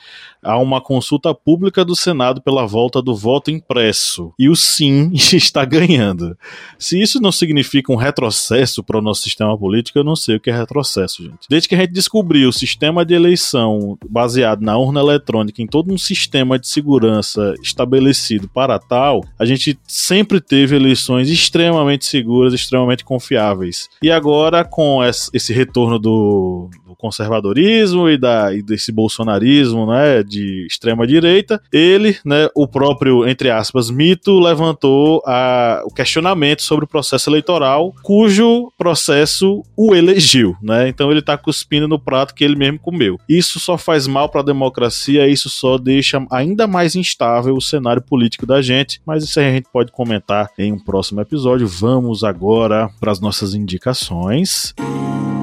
há 0.43 0.57
uma 0.57 0.81
consulta 0.81 1.33
pública 1.33 1.83
do 1.83 1.95
Senado 1.95 2.41
pela 2.41 2.65
volta 2.65 3.01
do 3.01 3.15
voto 3.15 3.51
impresso. 3.51 4.33
E 4.37 4.49
o 4.49 4.55
sim 4.55 5.11
está 5.13 5.65
ganhando. 5.65 6.37
Se 6.77 7.01
isso 7.01 7.21
não 7.21 7.31
significa 7.31 7.91
um 7.91 7.95
retrocesso 7.95 8.83
para 8.83 8.97
o 8.97 9.01
nosso 9.01 9.21
sistema 9.21 9.57
político, 9.57 9.99
eu 9.99 10.03
não 10.03 10.15
sei 10.15 10.35
o 10.35 10.39
que 10.39 10.49
é 10.49 10.57
retrocesso, 10.57 11.23
gente. 11.23 11.47
Desde 11.49 11.67
que 11.67 11.75
a 11.75 11.79
gente 11.79 11.93
descobriu 11.93 12.49
o 12.49 12.53
sistema 12.53 13.05
de 13.05 13.13
eleição 13.13 13.97
baseado 14.09 14.61
na 14.61 14.77
urna 14.77 14.99
eletrônica 14.99 15.61
em 15.61 15.67
todo 15.67 15.93
um 15.93 15.97
sistema 15.97 16.57
de 16.59 16.67
segurança 16.67 17.53
estabelecido 17.61 18.47
para 18.47 18.79
tal, 18.79 19.23
a 19.37 19.45
gente 19.45 19.77
sempre 19.87 20.39
teve 20.39 20.75
eleições 20.75 21.29
extremamente 21.29 22.05
seguras, 22.05 22.53
extremamente 22.53 23.03
confiáveis. 23.03 23.89
E 24.01 24.11
agora, 24.11 24.63
com 24.63 25.01
esse 25.03 25.53
retorno 25.53 25.99
do, 25.99 26.69
do 26.85 26.95
conservadorismo 26.95 28.09
e, 28.09 28.17
da, 28.17 28.53
e 28.53 28.61
desse 28.61 28.91
bolsonarismo, 28.91 29.87
né, 29.87 30.23
de 30.23 30.36
extrema 30.65 31.05
direita, 31.05 31.61
ele, 31.71 32.17
né, 32.25 32.49
o 32.55 32.67
próprio, 32.67 33.27
entre 33.27 33.49
aspas, 33.49 33.89
mito, 33.89 34.39
levantou 34.39 35.21
a, 35.25 35.81
o 35.85 35.93
questionamento 35.93 36.61
sobre 36.61 36.85
o 36.85 36.87
processo 36.87 37.29
eleitoral, 37.29 37.93
cujo 38.03 38.71
processo 38.77 39.63
o 39.75 39.95
elegeu, 39.95 40.55
né? 40.61 40.87
Então 40.87 41.09
ele 41.11 41.19
está 41.19 41.37
cuspindo 41.37 41.87
no 41.87 41.99
prato 41.99 42.33
que 42.33 42.43
ele 42.43 42.55
mesmo 42.55 42.79
comeu. 42.79 43.19
Isso 43.27 43.59
só 43.59 43.77
faz 43.77 44.07
mal 44.07 44.29
para 44.29 44.41
a 44.41 44.45
democracia, 44.45 45.27
isso 45.27 45.49
só 45.49 45.77
deixa 45.77 46.25
ainda 46.31 46.67
mais 46.67 46.95
instável 46.95 47.55
o 47.55 47.61
cenário 47.61 48.01
político 48.01 48.45
da 48.45 48.61
gente, 48.61 49.01
mas 49.05 49.23
isso 49.23 49.39
aí 49.39 49.47
a 49.47 49.51
gente 49.51 49.67
pode 49.71 49.91
comentar 49.91 50.49
em 50.57 50.71
um 50.71 50.79
próximo 50.79 51.21
episódio. 51.21 51.67
Vamos 51.67 52.23
agora 52.23 52.89
para 52.99 53.11
as 53.11 53.19
nossas 53.19 53.53
indicações. 53.53 54.73
Música 54.79 55.36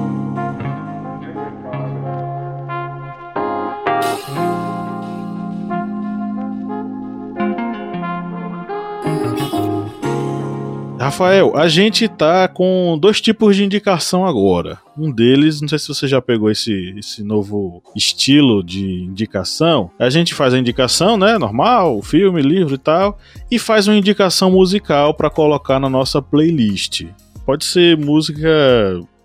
Rafael, 11.05 11.55
a 11.55 11.67
gente 11.67 12.07
tá 12.07 12.47
com 12.47 12.97
dois 12.99 13.21
tipos 13.21 13.55
de 13.55 13.63
indicação 13.63 14.25
agora. 14.25 14.79
Um 14.97 15.11
deles, 15.11 15.61
não 15.61 15.67
sei 15.67 15.77
se 15.77 15.87
você 15.87 16.07
já 16.07 16.19
pegou 16.19 16.49
esse, 16.49 16.95
esse 16.97 17.23
novo 17.23 17.83
estilo 17.95 18.63
de 18.63 19.03
indicação. 19.03 19.91
A 19.99 20.09
gente 20.09 20.33
faz 20.33 20.51
a 20.51 20.57
indicação, 20.57 21.15
né? 21.15 21.37
Normal, 21.37 22.01
filme, 22.01 22.41
livro 22.41 22.73
e 22.73 22.79
tal. 22.79 23.19
E 23.51 23.59
faz 23.59 23.87
uma 23.87 23.95
indicação 23.95 24.49
musical 24.49 25.13
para 25.13 25.29
colocar 25.29 25.79
na 25.79 25.87
nossa 25.87 26.23
playlist. 26.23 27.05
Pode 27.45 27.65
ser 27.65 27.95
música 27.95 28.49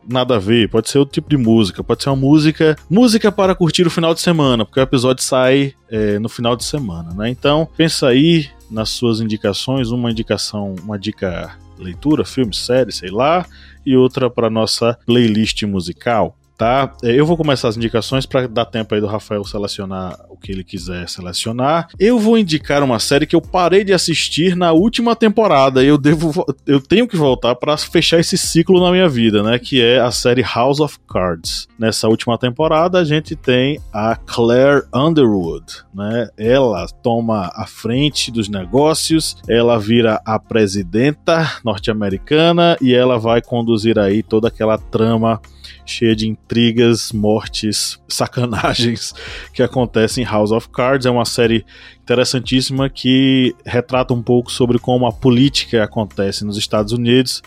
nada 0.07 0.37
a 0.37 0.39
ver, 0.39 0.69
pode 0.69 0.91
ser 0.91 0.99
outro 0.99 1.15
tipo 1.15 1.31
de 1.31 1.39
música, 1.39 1.83
pode 1.83 2.03
ser 2.03 2.11
uma 2.11 2.17
música, 2.17 2.77
música 2.91 3.33
para 3.33 3.55
curtir 3.55 3.87
o 3.87 3.91
final 3.91 4.13
de 4.13 4.21
semana, 4.21 4.67
porque 4.67 4.81
o 4.81 4.83
episódio 4.83 5.25
sai 5.25 5.73
é, 5.91 6.19
no 6.19 6.29
final 6.29 6.57
de 6.57 6.65
semana, 6.65 7.15
né? 7.15 7.31
Então, 7.31 7.67
pensa 7.75 8.09
aí 8.09 8.49
nas 8.71 8.91
suas 8.91 9.21
indicações, 9.21 9.91
uma 9.91 10.11
indicação, 10.11 10.75
uma 10.85 10.99
dica 10.99 11.57
leitura, 11.81 12.25
filme, 12.25 12.55
série, 12.55 12.93
sei 12.93 13.11
lá, 13.11 13.47
e 13.85 13.97
outra 13.97 14.31
para 14.31 14.51
nossa 14.51 14.99
playlist 15.07 15.63
musical 15.65 16.37
tá? 16.61 16.93
É, 17.03 17.19
eu 17.19 17.25
vou 17.25 17.39
começar 17.39 17.69
as 17.69 17.77
indicações 17.79 18.27
para 18.27 18.47
dar 18.47 18.67
tempo 18.67 18.95
aí 18.95 19.01
do 19.01 19.07
Rafael 19.07 19.43
selecionar 19.45 20.21
o 20.29 20.37
que 20.37 20.53
ele 20.53 20.63
quiser 20.63 21.09
selecionar. 21.09 21.89
Eu 21.99 22.19
vou 22.19 22.37
indicar 22.37 22.83
uma 22.83 22.99
série 22.99 23.25
que 23.25 23.35
eu 23.35 23.41
parei 23.41 23.83
de 23.83 23.95
assistir 23.95 24.55
na 24.55 24.71
última 24.71 25.17
temporada. 25.17 25.83
Eu 25.83 25.97
devo, 25.97 26.45
eu 26.67 26.79
tenho 26.79 27.09
que 27.09 27.17
voltar 27.17 27.55
para 27.55 27.79
fechar 27.79 28.21
esse 28.21 28.37
ciclo 28.37 28.79
na 28.79 28.91
minha 28.91 29.09
vida, 29.09 29.43
né? 29.43 29.59
Que 29.59 29.81
é 29.81 30.01
a 30.01 30.11
série 30.11 30.43
House 30.43 30.81
of 30.81 30.99
Cards. 31.09 31.67
Nessa 31.79 32.09
última 32.09 32.37
temporada 32.37 32.99
a 32.99 33.05
gente 33.05 33.35
tem 33.35 33.81
a 33.91 34.15
Claire 34.15 34.83
Underwood, 34.95 35.65
né? 35.95 36.29
Ela 36.37 36.87
toma 37.03 37.51
a 37.55 37.67
frente 37.67 38.31
dos 38.31 38.51
negócios, 38.51 39.35
ela 39.49 39.79
vira 39.79 40.21
a 40.27 40.39
presidenta 40.39 41.51
norte-americana 41.65 42.77
e 42.83 42.93
ela 42.95 43.19
vai 43.19 43.41
conduzir 43.41 43.99
aí 43.99 44.23
toda 44.23 44.49
aquela 44.49 44.77
trama 44.77 45.41
cheia 45.85 46.15
de 46.15 46.29
intrigas, 46.29 47.13
mortes, 47.13 48.01
sacanagens 48.09 49.13
que 49.53 49.63
acontecem 49.63 50.25
em 50.25 50.27
House 50.27 50.53
of 50.53 50.69
Cards. 50.69 51.07
É 51.07 51.11
uma 51.11 51.25
série 51.25 51.65
interessantíssima 52.03 52.89
que 52.89 53.55
retrata 53.65 54.13
um 54.15 54.23
pouco 54.23 54.51
sobre 54.51 54.79
como 54.79 55.07
a 55.07 55.13
política 55.13 55.85
acontece 55.85 56.45
nos 56.45 56.57
Estados 56.57 56.93
Unidos. 56.93 57.43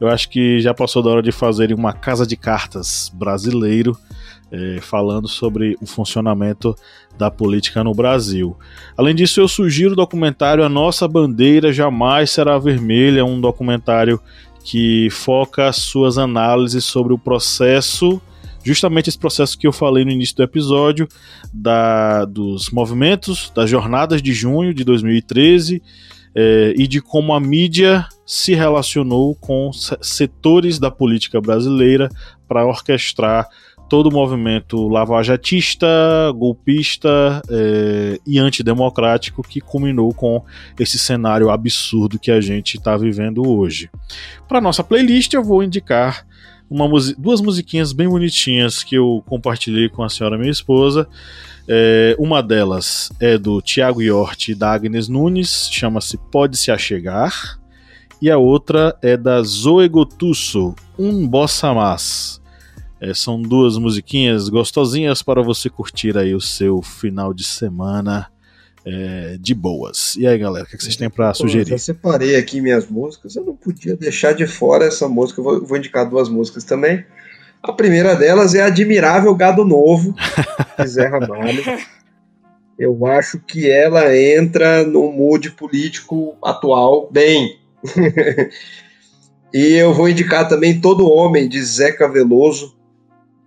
Eu 0.00 0.08
acho 0.08 0.30
que 0.30 0.60
já 0.60 0.72
passou 0.72 1.02
da 1.02 1.10
hora 1.10 1.22
de 1.22 1.30
fazer 1.30 1.74
uma 1.74 1.92
casa 1.92 2.26
de 2.26 2.36
cartas 2.36 3.10
brasileiro. 3.14 3.96
É, 4.52 4.80
falando 4.80 5.28
sobre 5.28 5.78
o 5.80 5.86
funcionamento 5.86 6.74
da 7.16 7.30
política 7.30 7.84
no 7.84 7.94
Brasil. 7.94 8.56
Além 8.96 9.14
disso, 9.14 9.40
eu 9.40 9.46
sugiro 9.46 9.92
o 9.92 9.96
documentário 9.96 10.64
A 10.64 10.68
Nossa 10.68 11.06
Bandeira 11.06 11.72
Jamais 11.72 12.30
Será 12.30 12.58
Vermelha, 12.58 13.24
um 13.24 13.40
documentário 13.40 14.20
que 14.64 15.08
foca 15.10 15.72
suas 15.72 16.18
análises 16.18 16.84
sobre 16.84 17.12
o 17.12 17.18
processo, 17.18 18.20
justamente 18.62 19.08
esse 19.08 19.18
processo 19.18 19.58
que 19.58 19.66
eu 19.66 19.72
falei 19.72 20.04
no 20.04 20.10
início 20.10 20.36
do 20.36 20.42
episódio, 20.42 21.08
da, 21.52 22.24
dos 22.24 22.70
movimentos, 22.70 23.50
das 23.54 23.68
jornadas 23.70 24.22
de 24.22 24.32
junho 24.32 24.74
de 24.74 24.84
2013 24.84 25.82
é, 26.34 26.74
e 26.76 26.86
de 26.86 27.00
como 27.00 27.32
a 27.34 27.40
mídia 27.40 28.06
se 28.24 28.54
relacionou 28.54 29.34
com 29.34 29.70
setores 29.72 30.78
da 30.78 30.90
política 30.90 31.40
brasileira 31.40 32.08
para 32.46 32.66
orquestrar 32.66 33.48
todo 33.90 34.06
o 34.06 34.12
movimento 34.12 34.86
lavajatista, 34.86 35.84
golpista 36.36 37.42
é, 37.50 38.20
e 38.24 38.38
antidemocrático 38.38 39.42
que 39.42 39.60
culminou 39.60 40.14
com 40.14 40.44
esse 40.78 40.96
cenário 40.96 41.50
absurdo 41.50 42.16
que 42.16 42.30
a 42.30 42.40
gente 42.40 42.76
está 42.76 42.96
vivendo 42.96 43.44
hoje. 43.44 43.90
Para 44.48 44.60
nossa 44.60 44.84
playlist, 44.84 45.34
eu 45.34 45.42
vou 45.42 45.60
indicar 45.60 46.24
uma, 46.70 46.88
duas 47.18 47.40
musiquinhas 47.40 47.92
bem 47.92 48.08
bonitinhas 48.08 48.84
que 48.84 48.94
eu 48.94 49.24
compartilhei 49.26 49.88
com 49.88 50.04
a 50.04 50.08
senhora 50.08 50.38
minha 50.38 50.52
esposa. 50.52 51.08
É, 51.66 52.14
uma 52.16 52.40
delas 52.40 53.10
é 53.18 53.36
do 53.36 53.60
Tiago 53.60 54.00
Yorti 54.00 54.52
e 54.52 54.54
da 54.54 54.72
Agnes 54.72 55.08
Nunes, 55.08 55.68
chama-se 55.68 56.16
Pode 56.30 56.56
Se 56.56 56.70
Achegar. 56.70 57.58
E 58.22 58.30
a 58.30 58.38
outra 58.38 58.96
é 59.02 59.16
da 59.16 59.42
Zoe 59.42 59.88
Gotusso, 59.88 60.76
Um 60.96 61.26
Bossa 61.26 61.74
Mas. 61.74 62.39
É, 63.00 63.14
são 63.14 63.40
duas 63.40 63.78
musiquinhas 63.78 64.50
gostosinhas 64.50 65.22
para 65.22 65.42
você 65.42 65.70
curtir 65.70 66.18
aí 66.18 66.34
o 66.34 66.40
seu 66.40 66.82
final 66.82 67.32
de 67.32 67.44
semana 67.44 68.30
é, 68.84 69.38
de 69.40 69.54
boas. 69.54 70.16
E 70.16 70.26
aí, 70.26 70.36
galera, 70.36 70.66
o 70.66 70.68
que, 70.68 70.74
é 70.74 70.76
que 70.76 70.84
vocês 70.84 70.96
têm 70.96 71.08
para 71.08 71.32
sugerir? 71.32 71.72
Eu 71.72 71.78
separei 71.78 72.36
aqui 72.36 72.60
minhas 72.60 72.86
músicas, 72.86 73.36
eu 73.36 73.44
não 73.44 73.56
podia 73.56 73.96
deixar 73.96 74.34
de 74.34 74.46
fora 74.46 74.84
essa 74.84 75.08
música, 75.08 75.40
eu 75.40 75.44
vou, 75.44 75.64
vou 75.64 75.78
indicar 75.78 76.08
duas 76.08 76.28
músicas 76.28 76.62
também. 76.62 77.02
A 77.62 77.72
primeira 77.72 78.14
delas 78.14 78.54
é 78.54 78.62
Admirável 78.62 79.34
Gado 79.34 79.64
Novo, 79.64 80.14
de 80.78 80.86
Zé 80.86 81.06
Ramalho. 81.06 81.62
Eu 82.78 83.06
acho 83.06 83.38
que 83.38 83.70
ela 83.70 84.14
entra 84.16 84.84
no 84.84 85.10
mood 85.10 85.50
político 85.52 86.36
atual 86.42 87.10
bem. 87.10 87.58
e 89.52 89.74
eu 89.74 89.94
vou 89.94 90.08
indicar 90.08 90.48
também 90.48 90.80
Todo 90.80 91.10
Homem, 91.10 91.48
de 91.48 91.62
Zeca 91.62 92.06
Veloso 92.06 92.79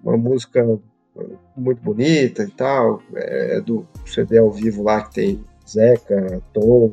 uma 0.04 0.18
música 0.18 0.64
muito 1.56 1.82
bonita 1.82 2.44
e 2.44 2.52
tal, 2.52 3.02
é 3.16 3.62
do 3.62 3.88
CD 4.06 4.38
ao 4.38 4.52
vivo 4.52 4.84
lá 4.84 5.02
que 5.04 5.14
tem 5.14 5.44
Zeca, 5.68 6.42
Tom, 6.52 6.92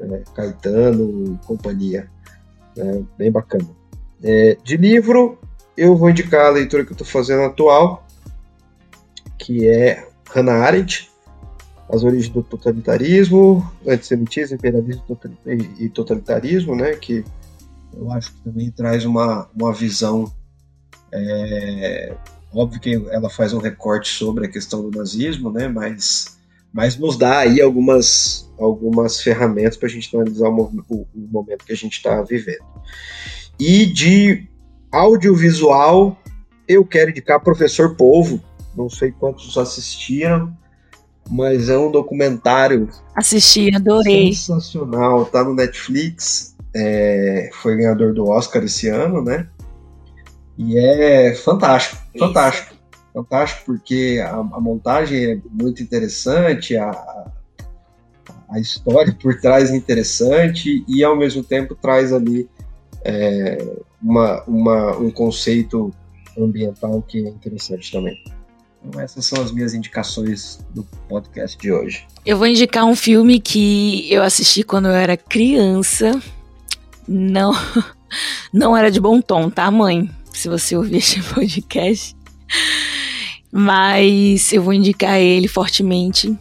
é, 0.00 0.22
Caetano 0.34 1.34
e 1.34 1.46
companhia, 1.46 2.08
é, 2.76 3.02
bem 3.16 3.30
bacana. 3.30 3.68
É, 4.22 4.56
de 4.62 4.76
livro, 4.76 5.38
eu 5.76 5.96
vou 5.96 6.10
indicar 6.10 6.46
a 6.46 6.50
leitura 6.50 6.84
que 6.84 6.90
eu 6.90 6.94
estou 6.94 7.06
fazendo 7.06 7.42
atual, 7.42 8.06
que 9.38 9.68
é 9.68 10.08
Hannah 10.30 10.64
Arendt, 10.64 11.10
As 11.88 12.02
Origens 12.02 12.30
do 12.30 12.42
Totalitarismo, 12.42 13.70
Antissemitismo, 13.86 14.56
Imperialismo 14.56 15.04
e 15.78 15.88
Totalitarismo, 15.88 16.74
né, 16.74 16.94
que 16.94 17.24
eu 17.92 18.10
acho 18.10 18.32
que 18.32 18.40
também 18.40 18.70
traz 18.70 19.04
uma, 19.04 19.48
uma 19.54 19.72
visão 19.72 20.32
é, 21.14 22.16
óbvio 22.52 22.80
que 22.80 22.94
ela 23.10 23.30
faz 23.30 23.52
um 23.52 23.58
recorte 23.58 24.08
sobre 24.08 24.46
a 24.46 24.50
questão 24.50 24.82
do 24.82 24.96
nazismo, 24.96 25.50
né? 25.50 25.68
Mas, 25.68 26.36
mas 26.72 26.96
nos 26.96 27.16
dá 27.16 27.38
aí 27.38 27.60
algumas, 27.60 28.50
algumas 28.58 29.20
ferramentas 29.20 29.76
para 29.76 29.88
a 29.88 29.90
gente 29.90 30.14
analisar 30.14 30.48
o, 30.48 30.84
o, 30.88 31.06
o 31.14 31.28
momento 31.30 31.64
que 31.64 31.72
a 31.72 31.76
gente 31.76 31.94
está 31.94 32.20
vivendo. 32.22 32.64
E 33.58 33.86
de 33.86 34.48
audiovisual, 34.90 36.18
eu 36.66 36.84
quero 36.84 37.10
indicar 37.10 37.40
Professor 37.40 37.94
Polvo. 37.94 38.42
Não 38.76 38.90
sei 38.90 39.12
quantos 39.12 39.56
assistiram, 39.56 40.56
mas 41.30 41.68
é 41.68 41.78
um 41.78 41.90
documentário. 41.90 42.88
Assisti, 43.14 43.74
adorei. 43.74 44.32
Sensacional, 44.32 45.26
tá 45.26 45.44
no 45.44 45.54
Netflix. 45.54 46.56
É, 46.74 47.50
foi 47.52 47.76
ganhador 47.76 48.12
do 48.12 48.26
Oscar 48.26 48.64
esse 48.64 48.88
ano, 48.88 49.22
né? 49.22 49.48
E 50.56 50.78
é 50.78 51.34
fantástico, 51.34 52.02
Isso. 52.14 52.26
fantástico. 52.26 52.74
Fantástico 53.12 53.62
porque 53.66 54.20
a, 54.24 54.34
a, 54.34 54.60
montagem 54.60 55.24
é 55.24 55.38
muito 55.50 55.82
interessante, 55.82 56.76
a, 56.76 56.90
a 58.48 58.58
história 58.58 59.16
por 59.20 59.40
trás 59.40 59.70
é 59.70 59.76
interessante 59.76 60.84
e 60.88 61.04
ao 61.04 61.16
mesmo 61.16 61.42
tempo 61.44 61.76
traz 61.76 62.12
ali 62.12 62.48
é, 63.04 63.58
uma, 64.02 64.42
uma, 64.44 64.96
um 64.96 65.10
conceito 65.10 65.92
ambiental 66.36 67.00
que 67.02 67.24
é 67.24 67.28
interessante 67.28 67.92
também. 67.92 68.16
Então 68.84 69.00
essas 69.00 69.24
são 69.24 69.42
as 69.42 69.52
minhas 69.52 69.74
indicações 69.74 70.58
do 70.74 70.84
podcast 71.08 71.56
de 71.56 71.72
hoje. 71.72 72.06
Eu 72.26 72.36
vou 72.36 72.46
indicar 72.46 72.84
um 72.84 72.96
filme 72.96 73.40
que 73.40 74.12
eu 74.12 74.22
assisti 74.22 74.62
quando 74.62 74.88
eu 74.88 74.92
era 74.92 75.16
criança. 75.16 76.20
Não, 77.06 77.52
não 78.52 78.76
era 78.76 78.90
de 78.90 79.00
bom 79.00 79.20
tom, 79.20 79.48
tá, 79.48 79.70
mãe? 79.70 80.10
Se 80.38 80.48
você 80.48 80.76
ouvir 80.76 80.96
este 80.96 81.22
podcast. 81.32 82.16
Mas 83.52 84.52
eu 84.52 84.62
vou 84.62 84.72
indicar 84.72 85.18
ele 85.18 85.48
fortemente. 85.48 86.36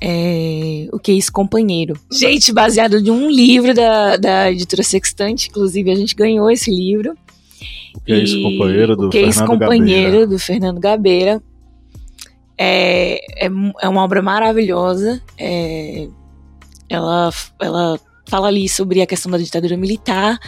É, 0.00 0.88
o 0.92 0.98
que 0.98 1.12
é 1.12 1.14
isso, 1.14 1.32
companheiro. 1.32 1.94
Gente, 2.10 2.52
baseado 2.52 3.02
de 3.02 3.10
um 3.10 3.30
livro 3.30 3.74
da, 3.74 4.16
da 4.16 4.50
editora 4.50 4.82
Sextante, 4.82 5.48
inclusive 5.48 5.90
a 5.90 5.94
gente 5.94 6.14
ganhou 6.14 6.50
esse 6.50 6.70
livro. 6.70 7.14
O 7.94 8.00
que 8.00 8.12
é 8.12 8.18
isso, 8.18 8.42
companheiro 8.42 8.96
do 8.96 9.06
o 9.06 9.10
que 9.10 9.18
é 9.18 9.22
isso, 9.22 9.38
Fernando 9.38 9.58
companheiro 9.58 10.04
Gabeira. 10.04 10.26
do 10.26 10.38
Fernando 10.38 10.80
Gabeira. 10.80 11.42
É, 12.58 13.46
é, 13.46 13.50
é 13.80 13.88
uma 13.88 14.02
obra 14.02 14.22
maravilhosa. 14.22 15.20
É, 15.38 16.08
ela, 16.88 17.30
ela 17.60 18.00
fala 18.26 18.48
ali 18.48 18.68
sobre 18.68 19.00
a 19.00 19.06
questão 19.06 19.30
da 19.30 19.38
ditadura 19.38 19.76
militar, 19.76 20.38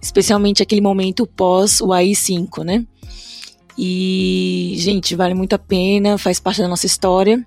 especialmente 0.00 0.62
aquele 0.62 0.80
momento 0.80 1.26
pós 1.26 1.80
o 1.80 1.92
AI-5, 1.92 2.64
né? 2.64 2.86
E, 3.76 4.74
gente, 4.78 5.16
vale 5.16 5.34
muito 5.34 5.54
a 5.54 5.58
pena, 5.58 6.16
faz 6.16 6.38
parte 6.38 6.62
da 6.62 6.68
nossa 6.68 6.86
história. 6.86 7.44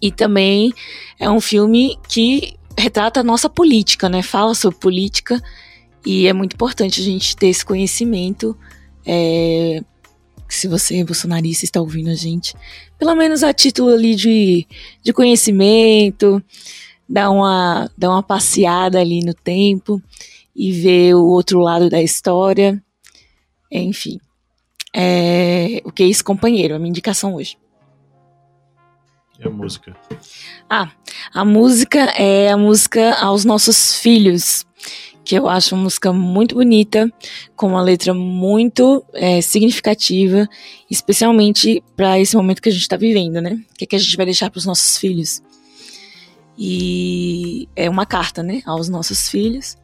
E 0.00 0.10
também 0.10 0.72
é 1.18 1.28
um 1.28 1.40
filme 1.40 1.98
que 2.08 2.54
retrata 2.78 3.20
a 3.20 3.24
nossa 3.24 3.48
política, 3.48 4.08
né? 4.08 4.22
Fala 4.22 4.54
sobre 4.54 4.78
política 4.78 5.42
E 6.04 6.26
é 6.26 6.32
muito 6.32 6.54
importante 6.54 7.00
a 7.00 7.04
gente 7.04 7.36
ter 7.36 7.48
esse 7.48 7.64
conhecimento. 7.64 8.56
É, 9.06 9.82
se 10.48 10.68
você 10.68 10.96
é 10.96 11.04
bolsonarista 11.04 11.64
está 11.64 11.80
ouvindo 11.80 12.10
a 12.10 12.14
gente, 12.14 12.54
pelo 12.98 13.14
menos 13.14 13.42
a 13.42 13.52
título 13.52 13.90
ali 13.90 14.14
de, 14.14 14.66
de 15.02 15.12
conhecimento, 15.12 16.42
dar 17.12 17.30
uma, 17.30 17.90
dar 17.96 18.08
uma 18.08 18.22
passeada 18.22 18.98
ali 18.98 19.20
no 19.20 19.34
tempo 19.34 20.02
e 20.56 20.72
ver 20.72 21.14
o 21.14 21.26
outro 21.26 21.60
lado 21.60 21.90
da 21.90 22.00
história. 22.00 22.82
Enfim. 23.70 24.18
É, 24.96 25.82
o 25.84 25.92
que 25.92 26.02
é 26.02 26.06
isso, 26.06 26.24
companheiro? 26.24 26.74
A 26.74 26.78
minha 26.78 26.88
indicação 26.88 27.34
hoje. 27.34 27.58
E 29.38 29.46
a 29.46 29.50
música? 29.50 29.94
Ah, 30.70 30.90
a 31.34 31.44
música 31.44 31.98
é 32.16 32.50
a 32.50 32.56
música 32.56 33.14
aos 33.16 33.44
nossos 33.44 33.96
filhos, 33.96 34.64
que 35.22 35.34
eu 35.34 35.50
acho 35.50 35.74
uma 35.74 35.84
música 35.84 36.14
muito 36.14 36.54
bonita, 36.54 37.12
com 37.54 37.68
uma 37.68 37.82
letra 37.82 38.14
muito 38.14 39.04
é, 39.12 39.42
significativa, 39.42 40.48
especialmente 40.90 41.82
para 41.94 42.18
esse 42.18 42.34
momento 42.36 42.62
que 42.62 42.70
a 42.70 42.72
gente 42.72 42.82
está 42.82 42.96
vivendo, 42.96 43.42
né? 43.42 43.62
O 43.70 43.74
que, 43.74 43.84
é 43.84 43.86
que 43.86 43.96
a 43.96 43.98
gente 43.98 44.16
vai 44.16 44.24
deixar 44.24 44.48
para 44.48 44.58
os 44.58 44.64
nossos 44.64 44.96
filhos? 44.96 45.42
E 46.56 47.68
é 47.74 47.88
uma 47.88 48.06
carta, 48.06 48.42
né, 48.42 48.62
aos 48.66 48.88
nossos 48.88 49.28
filhos, 49.28 49.76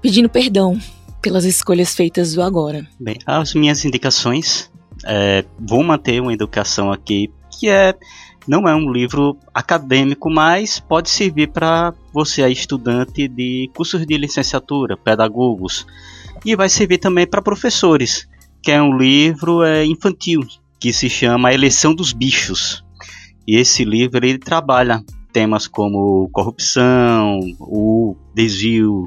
pedindo 0.00 0.28
perdão 0.28 0.78
pelas 1.20 1.44
escolhas 1.44 1.94
feitas 1.94 2.34
do 2.34 2.42
agora. 2.42 2.86
Bem, 2.98 3.18
as 3.26 3.54
minhas 3.54 3.84
indicações, 3.84 4.70
é, 5.04 5.44
vou 5.58 5.82
manter 5.82 6.20
uma 6.20 6.32
educação 6.32 6.92
aqui 6.92 7.30
que 7.58 7.68
é 7.68 7.94
não 8.48 8.66
é 8.66 8.74
um 8.74 8.90
livro 8.90 9.36
acadêmico, 9.52 10.30
mas 10.30 10.80
pode 10.80 11.10
servir 11.10 11.48
para 11.48 11.92
você 12.12 12.46
estudante 12.48 13.28
de 13.28 13.70
cursos 13.74 14.06
de 14.06 14.16
licenciatura, 14.16 14.96
pedagogos, 14.96 15.86
e 16.44 16.56
vai 16.56 16.68
servir 16.68 16.98
também 16.98 17.26
para 17.26 17.42
professores, 17.42 18.26
que 18.62 18.72
é 18.72 18.82
um 18.82 18.96
livro 18.96 19.62
é, 19.62 19.84
infantil 19.84 20.40
que 20.80 20.92
se 20.92 21.10
chama 21.10 21.50
A 21.50 21.54
Eleição 21.54 21.94
dos 21.94 22.12
Bichos. 22.12 22.82
E 23.46 23.56
esse 23.56 23.84
livro 23.84 24.24
ele 24.24 24.38
trabalha 24.38 25.04
temas 25.32 25.66
como 25.66 26.28
corrupção, 26.30 27.40
o 27.58 28.16
desvio 28.34 29.06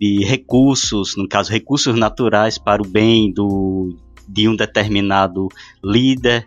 de 0.00 0.24
recursos, 0.24 1.16
no 1.16 1.28
caso 1.28 1.50
recursos 1.50 1.98
naturais 1.98 2.58
para 2.58 2.82
o 2.82 2.86
bem 2.86 3.32
do, 3.32 3.96
de 4.28 4.48
um 4.48 4.56
determinado 4.56 5.48
líder, 5.84 6.46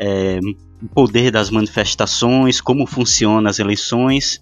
é, 0.00 0.38
o 0.82 0.88
poder 0.88 1.30
das 1.30 1.50
manifestações, 1.50 2.60
como 2.60 2.86
funcionam 2.86 3.50
as 3.50 3.58
eleições. 3.58 4.38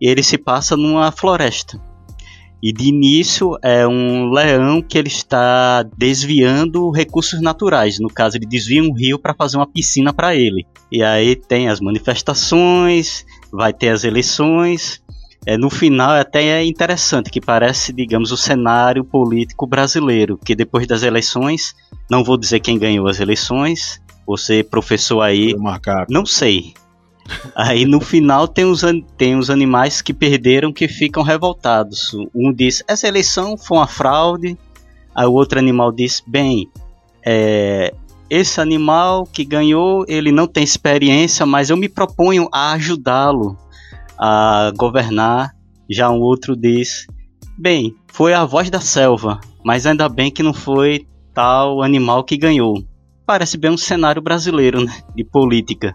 Ele 0.00 0.22
se 0.22 0.38
passa 0.38 0.76
numa 0.76 1.12
floresta. 1.12 1.80
E 2.62 2.72
de 2.72 2.88
início 2.88 3.58
é 3.62 3.86
um 3.86 4.30
leão 4.30 4.80
que 4.80 4.96
ele 4.96 5.08
está 5.08 5.82
desviando 5.82 6.90
recursos 6.90 7.42
naturais. 7.42 7.98
No 8.00 8.08
caso, 8.08 8.38
ele 8.38 8.46
desvia 8.46 8.82
um 8.82 8.94
rio 8.94 9.18
para 9.18 9.34
fazer 9.34 9.58
uma 9.58 9.66
piscina 9.66 10.14
para 10.14 10.34
ele. 10.34 10.66
E 10.90 11.02
aí 11.02 11.36
tem 11.36 11.68
as 11.68 11.78
manifestações, 11.78 13.26
vai 13.54 13.72
ter 13.72 13.90
as 13.90 14.04
eleições. 14.04 15.02
É, 15.46 15.56
no 15.56 15.68
final 15.68 16.14
é 16.14 16.20
até 16.20 16.64
interessante, 16.64 17.30
que 17.30 17.40
parece, 17.40 17.92
digamos, 17.92 18.32
o 18.32 18.36
cenário 18.36 19.04
político 19.04 19.66
brasileiro, 19.66 20.38
que 20.42 20.54
depois 20.54 20.86
das 20.86 21.02
eleições, 21.02 21.74
não 22.10 22.24
vou 22.24 22.38
dizer 22.38 22.60
quem 22.60 22.78
ganhou 22.78 23.06
as 23.06 23.20
eleições, 23.20 24.00
você, 24.26 24.62
professor 24.62 25.20
aí, 25.20 25.54
não 26.08 26.24
sei. 26.24 26.72
Aí 27.54 27.84
no 27.84 28.00
final 28.00 28.48
tem 28.48 28.64
os, 28.64 28.82
tem 29.16 29.36
os 29.36 29.50
animais 29.50 30.02
que 30.02 30.12
perderam 30.12 30.72
que 30.72 30.88
ficam 30.88 31.22
revoltados. 31.22 32.12
Um 32.34 32.52
diz, 32.52 32.82
essa 32.88 33.06
eleição 33.06 33.56
foi 33.56 33.78
uma 33.78 33.86
fraude. 33.86 34.58
Aí 35.14 35.26
o 35.26 35.32
outro 35.32 35.58
animal 35.58 35.92
diz, 35.92 36.22
bem, 36.26 36.68
é, 37.24 37.94
esse 38.28 38.60
animal 38.60 39.26
que 39.26 39.44
ganhou, 39.44 40.04
ele 40.08 40.32
não 40.32 40.46
tem 40.46 40.64
experiência, 40.64 41.44
mas 41.44 41.70
eu 41.70 41.76
me 41.76 41.88
proponho 41.88 42.48
a 42.52 42.72
ajudá-lo 42.72 43.56
a 44.18 44.72
governar. 44.76 45.54
Já 45.88 46.10
um 46.10 46.20
outro 46.20 46.56
diz: 46.56 47.06
Bem, 47.56 47.94
foi 48.12 48.32
a 48.32 48.44
voz 48.44 48.70
da 48.70 48.80
selva, 48.80 49.40
mas 49.64 49.86
ainda 49.86 50.08
bem 50.08 50.30
que 50.30 50.42
não 50.42 50.54
foi 50.54 51.06
tal 51.32 51.82
animal 51.82 52.24
que 52.24 52.36
ganhou. 52.36 52.82
Parece 53.26 53.56
bem 53.56 53.70
um 53.70 53.76
cenário 53.76 54.22
brasileiro 54.22 54.84
né, 54.84 55.02
de 55.14 55.24
política. 55.24 55.94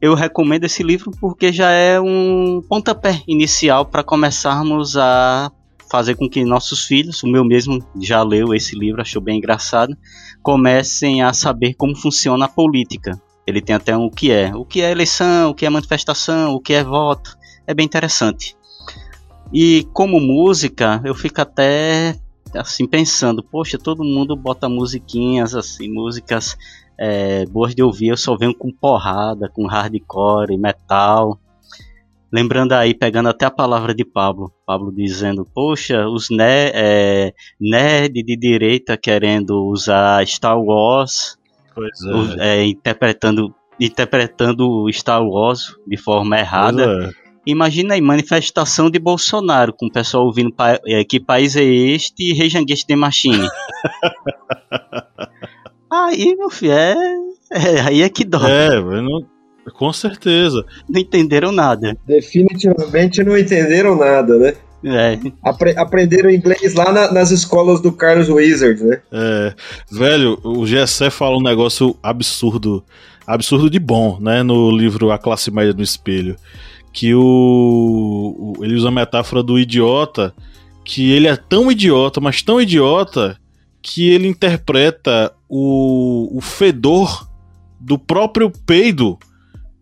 Eu 0.00 0.14
recomendo 0.14 0.64
esse 0.64 0.82
livro 0.82 1.10
porque 1.20 1.52
já 1.52 1.70
é 1.70 2.00
um 2.00 2.62
pontapé 2.68 3.22
inicial 3.26 3.84
para 3.84 4.04
começarmos 4.04 4.96
a 4.96 5.50
fazer 5.90 6.14
com 6.14 6.28
que 6.28 6.44
nossos 6.44 6.84
filhos, 6.84 7.22
o 7.22 7.26
meu 7.26 7.44
mesmo 7.44 7.82
já 8.00 8.22
leu 8.22 8.54
esse 8.54 8.78
livro, 8.78 9.00
achou 9.00 9.22
bem 9.22 9.38
engraçado, 9.38 9.96
comecem 10.48 11.20
a 11.20 11.30
saber 11.34 11.74
como 11.74 11.94
funciona 11.94 12.46
a 12.46 12.48
política. 12.48 13.20
Ele 13.46 13.60
tem 13.60 13.76
até 13.76 13.94
um 13.94 14.06
o 14.06 14.10
que 14.10 14.32
é, 14.32 14.50
o 14.56 14.64
que 14.64 14.80
é 14.80 14.90
eleição, 14.90 15.50
o 15.50 15.54
que 15.54 15.66
é 15.66 15.68
manifestação, 15.68 16.54
o 16.54 16.58
que 16.58 16.72
é 16.72 16.82
voto. 16.82 17.36
É 17.66 17.74
bem 17.74 17.84
interessante. 17.84 18.56
E 19.52 19.86
como 19.92 20.18
música, 20.18 21.02
eu 21.04 21.14
fico 21.14 21.42
até 21.42 22.16
assim 22.54 22.86
pensando, 22.86 23.42
poxa, 23.42 23.76
todo 23.76 24.02
mundo 24.02 24.34
bota 24.34 24.70
musiquinhas 24.70 25.54
assim, 25.54 25.86
músicas 25.92 26.56
é, 26.98 27.44
boas 27.44 27.74
de 27.74 27.82
ouvir, 27.82 28.08
eu 28.08 28.16
só 28.16 28.34
venho 28.34 28.54
com 28.54 28.72
porrada, 28.72 29.50
com 29.50 29.66
hardcore, 29.66 30.56
metal. 30.56 31.38
Lembrando 32.32 32.72
aí, 32.72 32.94
pegando 32.94 33.28
até 33.28 33.46
a 33.46 33.50
palavra 33.50 33.94
de 33.94 34.04
Pablo, 34.04 34.52
Pablo 34.66 34.92
dizendo, 34.92 35.46
poxa, 35.54 36.06
os 36.06 36.28
ne 36.28 36.70
é, 36.74 37.32
nerd 37.58 38.22
de 38.22 38.36
direita 38.36 38.98
querendo 38.98 39.64
usar 39.64 40.26
Star 40.26 40.60
Wars 40.60 41.38
é. 42.38 42.60
É, 42.60 42.64
interpretando, 42.64 43.54
interpretando 43.80 44.86
Star 44.92 45.22
Wars 45.22 45.74
de 45.86 45.96
forma 45.96 46.38
errada. 46.38 46.84
É. 46.84 47.28
Imagina 47.46 47.94
aí, 47.94 48.00
manifestação 48.00 48.90
de 48.90 48.98
Bolsonaro, 48.98 49.72
com 49.72 49.86
o 49.86 49.92
pessoal 49.92 50.26
ouvindo 50.26 50.54
é, 50.86 51.02
que 51.04 51.18
país 51.18 51.56
é 51.56 51.64
este 51.64 52.34
e 52.34 52.56
Against 52.56 52.86
the 52.86 52.94
Machine. 52.94 53.48
aí, 55.90 56.36
meu 56.36 56.50
filho, 56.50 56.72
é, 56.72 56.94
é, 57.50 57.80
aí 57.80 58.02
é 58.02 58.08
que 58.10 58.22
dói. 58.24 58.50
É, 58.50 58.78
não, 58.78 59.26
com 59.70 59.92
certeza. 59.92 60.64
Não 60.88 61.00
entenderam 61.00 61.52
nada. 61.52 61.96
Definitivamente 62.06 63.22
não 63.22 63.36
entenderam 63.36 63.96
nada, 63.96 64.36
né? 64.38 64.54
É. 64.84 65.18
Apre 65.42 65.76
aprenderam 65.76 66.30
inglês 66.30 66.74
lá 66.74 66.92
na, 66.92 67.12
nas 67.12 67.30
escolas 67.30 67.80
do 67.80 67.90
Carlos 67.92 68.28
Wizard, 68.28 68.82
né? 68.82 69.00
É. 69.10 69.54
Velho, 69.90 70.38
o 70.44 70.66
Gessé 70.66 71.10
fala 71.10 71.36
um 71.36 71.42
negócio 71.42 71.96
absurdo, 72.02 72.84
absurdo 73.26 73.68
de 73.68 73.78
bom, 73.78 74.18
né? 74.20 74.42
No 74.42 74.70
livro 74.70 75.10
A 75.10 75.18
Classe 75.18 75.50
Média 75.50 75.72
no 75.72 75.82
Espelho. 75.82 76.36
Que 76.92 77.14
o, 77.14 78.54
o 78.58 78.64
ele 78.64 78.76
usa 78.76 78.88
a 78.88 78.92
metáfora 78.92 79.42
do 79.42 79.58
idiota, 79.58 80.32
que 80.84 81.10
ele 81.12 81.26
é 81.26 81.36
tão 81.36 81.70
idiota, 81.70 82.20
mas 82.20 82.40
tão 82.40 82.60
idiota, 82.60 83.36
que 83.82 84.10
ele 84.10 84.28
interpreta 84.28 85.32
o, 85.48 86.36
o 86.36 86.40
fedor 86.40 87.28
do 87.80 87.98
próprio 87.98 88.50
peido 88.66 89.18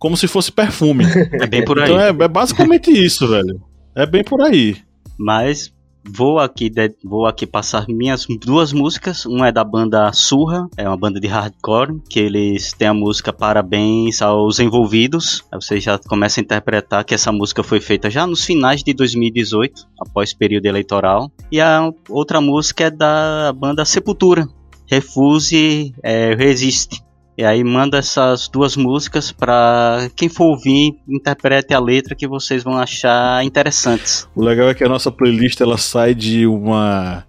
como 0.06 0.16
se 0.16 0.28
fosse 0.28 0.52
perfume. 0.52 1.04
É 1.42 1.46
bem 1.46 1.64
por 1.64 1.78
aí. 1.80 1.90
Então 1.90 2.00
é, 2.00 2.08
é 2.08 2.28
basicamente 2.28 2.90
isso, 2.90 3.26
velho. 3.26 3.60
É 3.94 4.06
bem 4.06 4.22
por 4.22 4.40
aí. 4.40 4.76
Mas 5.18 5.72
vou 6.04 6.38
aqui, 6.38 6.70
vou 7.04 7.26
aqui 7.26 7.44
passar 7.46 7.86
minhas 7.88 8.24
duas 8.40 8.72
músicas. 8.72 9.26
Uma 9.26 9.48
é 9.48 9.52
da 9.52 9.64
banda 9.64 10.12
Surra, 10.12 10.68
é 10.76 10.88
uma 10.88 10.96
banda 10.96 11.18
de 11.18 11.26
hardcore, 11.26 12.00
que 12.08 12.20
eles 12.20 12.72
têm 12.72 12.88
a 12.88 12.94
música 12.94 13.32
Parabéns 13.32 14.22
aos 14.22 14.60
Envolvidos. 14.60 15.44
Aí 15.50 15.60
você 15.60 15.80
já 15.80 15.98
começa 15.98 16.40
a 16.40 16.42
interpretar 16.42 17.04
que 17.04 17.14
essa 17.14 17.32
música 17.32 17.64
foi 17.64 17.80
feita 17.80 18.08
já 18.08 18.26
nos 18.26 18.44
finais 18.44 18.82
de 18.84 18.94
2018, 18.94 19.88
após 20.00 20.30
o 20.30 20.38
período 20.38 20.66
eleitoral. 20.66 21.30
E 21.50 21.60
a 21.60 21.90
outra 22.08 22.40
música 22.40 22.84
é 22.84 22.90
da 22.90 23.52
banda 23.52 23.84
Sepultura, 23.84 24.48
Refuse, 24.88 25.92
é, 26.02 26.34
Resiste. 26.34 27.04
E 27.36 27.44
aí 27.44 27.62
manda 27.62 27.98
essas 27.98 28.48
duas 28.48 28.76
músicas 28.76 29.30
para 29.30 30.08
quem 30.16 30.28
for 30.28 30.46
ouvir, 30.46 30.94
interprete 31.06 31.74
a 31.74 31.78
letra 31.78 32.14
que 32.14 32.26
vocês 32.26 32.62
vão 32.62 32.78
achar 32.78 33.44
interessantes. 33.44 34.26
O 34.34 34.42
legal 34.42 34.70
é 34.70 34.74
que 34.74 34.82
a 34.82 34.88
nossa 34.88 35.12
playlist 35.12 35.60
ela 35.60 35.76
sai 35.76 36.14
de 36.14 36.46
uma 36.46 37.24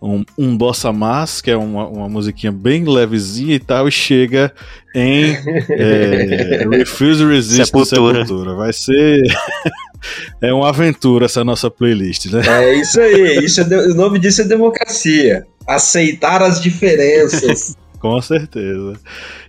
um, 0.00 0.24
um 0.38 0.56
bossa 0.56 0.92
mas, 0.92 1.40
que 1.40 1.50
é 1.50 1.56
uma, 1.56 1.88
uma 1.88 2.08
musiquinha 2.08 2.52
bem 2.52 2.84
levezinha 2.84 3.54
e 3.54 3.58
tal, 3.58 3.88
e 3.88 3.90
chega 3.90 4.52
em 4.94 5.36
é, 5.70 6.64
Refuse 6.70 7.24
Resist 7.24 7.66
Sepultura. 7.66 8.24
Sepultura. 8.24 8.54
Vai 8.54 8.72
ser 8.72 9.22
é 10.40 10.52
uma 10.52 10.68
aventura 10.68 11.26
essa 11.26 11.44
nossa 11.44 11.70
playlist, 11.70 12.26
né? 12.26 12.42
É 12.46 12.74
isso 12.74 13.00
aí, 13.00 13.44
isso 13.44 13.60
é 13.60 13.64
de... 13.64 13.74
o 13.74 13.94
nome 13.94 14.18
disso 14.18 14.42
é 14.42 14.44
democracia. 14.44 15.44
Aceitar 15.66 16.42
as 16.42 16.60
diferenças. 16.60 17.76
Com 17.98 18.22
certeza. 18.22 18.94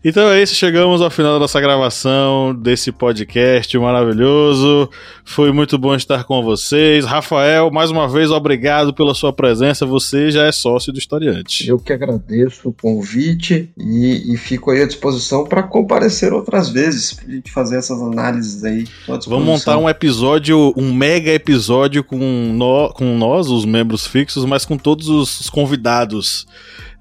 Então 0.03 0.29
é 0.29 0.41
isso, 0.41 0.55
chegamos 0.55 1.01
ao 1.01 1.09
final 1.09 1.33
da 1.33 1.39
nossa 1.39 1.59
gravação 1.59 2.55
desse 2.55 2.89
podcast 2.89 3.77
maravilhoso. 3.77 4.89
Foi 5.25 5.51
muito 5.51 5.77
bom 5.77 5.93
estar 5.93 6.23
com 6.23 6.41
vocês. 6.41 7.03
Rafael, 7.03 7.69
mais 7.69 7.91
uma 7.91 8.07
vez, 8.07 8.31
obrigado 8.31 8.93
pela 8.93 9.13
sua 9.13 9.33
presença. 9.33 9.85
Você 9.85 10.31
já 10.31 10.45
é 10.45 10.53
sócio 10.53 10.93
do 10.93 10.99
Historiante. 10.99 11.67
Eu 11.67 11.77
que 11.77 11.91
agradeço 11.91 12.69
o 12.69 12.73
convite 12.73 13.69
e, 13.77 14.33
e 14.33 14.37
fico 14.37 14.71
aí 14.71 14.83
à 14.83 14.87
disposição 14.87 15.43
para 15.43 15.63
comparecer 15.63 16.31
outras 16.31 16.69
vezes, 16.69 17.11
para 17.11 17.27
a 17.27 17.31
gente 17.31 17.51
fazer 17.51 17.77
essas 17.77 18.01
análises 18.01 18.63
aí. 18.63 18.87
Vamos 19.27 19.45
montar 19.45 19.77
um 19.77 19.89
episódio, 19.89 20.73
um 20.77 20.93
mega 20.93 21.31
episódio 21.31 22.05
com, 22.05 22.17
no, 22.17 22.93
com 22.93 23.17
nós, 23.17 23.49
os 23.49 23.65
membros 23.65 24.07
fixos, 24.07 24.45
mas 24.45 24.63
com 24.63 24.77
todos 24.77 25.09
os 25.09 25.49
convidados 25.49 26.47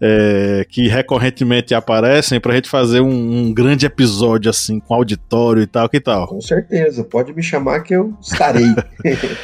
é, 0.00 0.64
que 0.68 0.88
recorrentemente 0.88 1.74
aparecem 1.74 2.40
pra 2.40 2.54
gente 2.54 2.68
fazer 2.68 2.87
um, 2.94 3.46
um, 3.46 3.52
grande 3.52 3.86
episódio 3.86 4.50
assim, 4.50 4.80
com 4.80 4.94
auditório 4.94 5.62
e 5.62 5.66
tal, 5.66 5.88
que 5.88 6.00
tal? 6.00 6.26
Com 6.26 6.40
certeza, 6.40 7.04
pode 7.04 7.32
me 7.32 7.42
chamar 7.42 7.80
que 7.80 7.94
eu 7.94 8.14
estarei. 8.20 8.74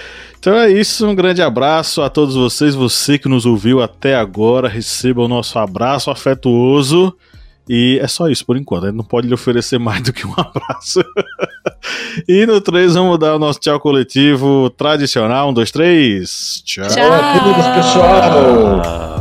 Então 0.44 0.58
é 0.58 0.70
isso, 0.70 1.08
um 1.08 1.14
grande 1.14 1.40
abraço 1.40 2.02
a 2.02 2.10
todos 2.10 2.34
vocês, 2.34 2.74
você 2.74 3.18
que 3.18 3.26
nos 3.26 3.46
ouviu 3.46 3.80
até 3.80 4.14
agora, 4.14 4.68
receba 4.68 5.22
o 5.22 5.26
nosso 5.26 5.58
abraço 5.58 6.10
afetuoso. 6.10 7.16
E 7.66 7.98
é 8.02 8.06
só 8.06 8.28
isso 8.28 8.44
por 8.44 8.54
enquanto, 8.54 8.84
a 8.84 8.86
gente 8.88 8.96
não 8.98 9.04
pode 9.04 9.26
lhe 9.26 9.32
oferecer 9.32 9.78
mais 9.78 10.02
do 10.02 10.12
que 10.12 10.26
um 10.26 10.34
abraço. 10.36 11.02
e 12.28 12.44
no 12.44 12.60
3 12.60 12.92
vamos 12.92 13.18
dar 13.18 13.36
o 13.36 13.38
nosso 13.38 13.58
tchau 13.58 13.80
coletivo 13.80 14.68
tradicional. 14.68 15.48
Um, 15.48 15.54
dois, 15.54 15.70
três. 15.70 16.62
Tchau. 16.62 16.88
Tchau. 16.88 17.74
pessoal. 17.76 19.13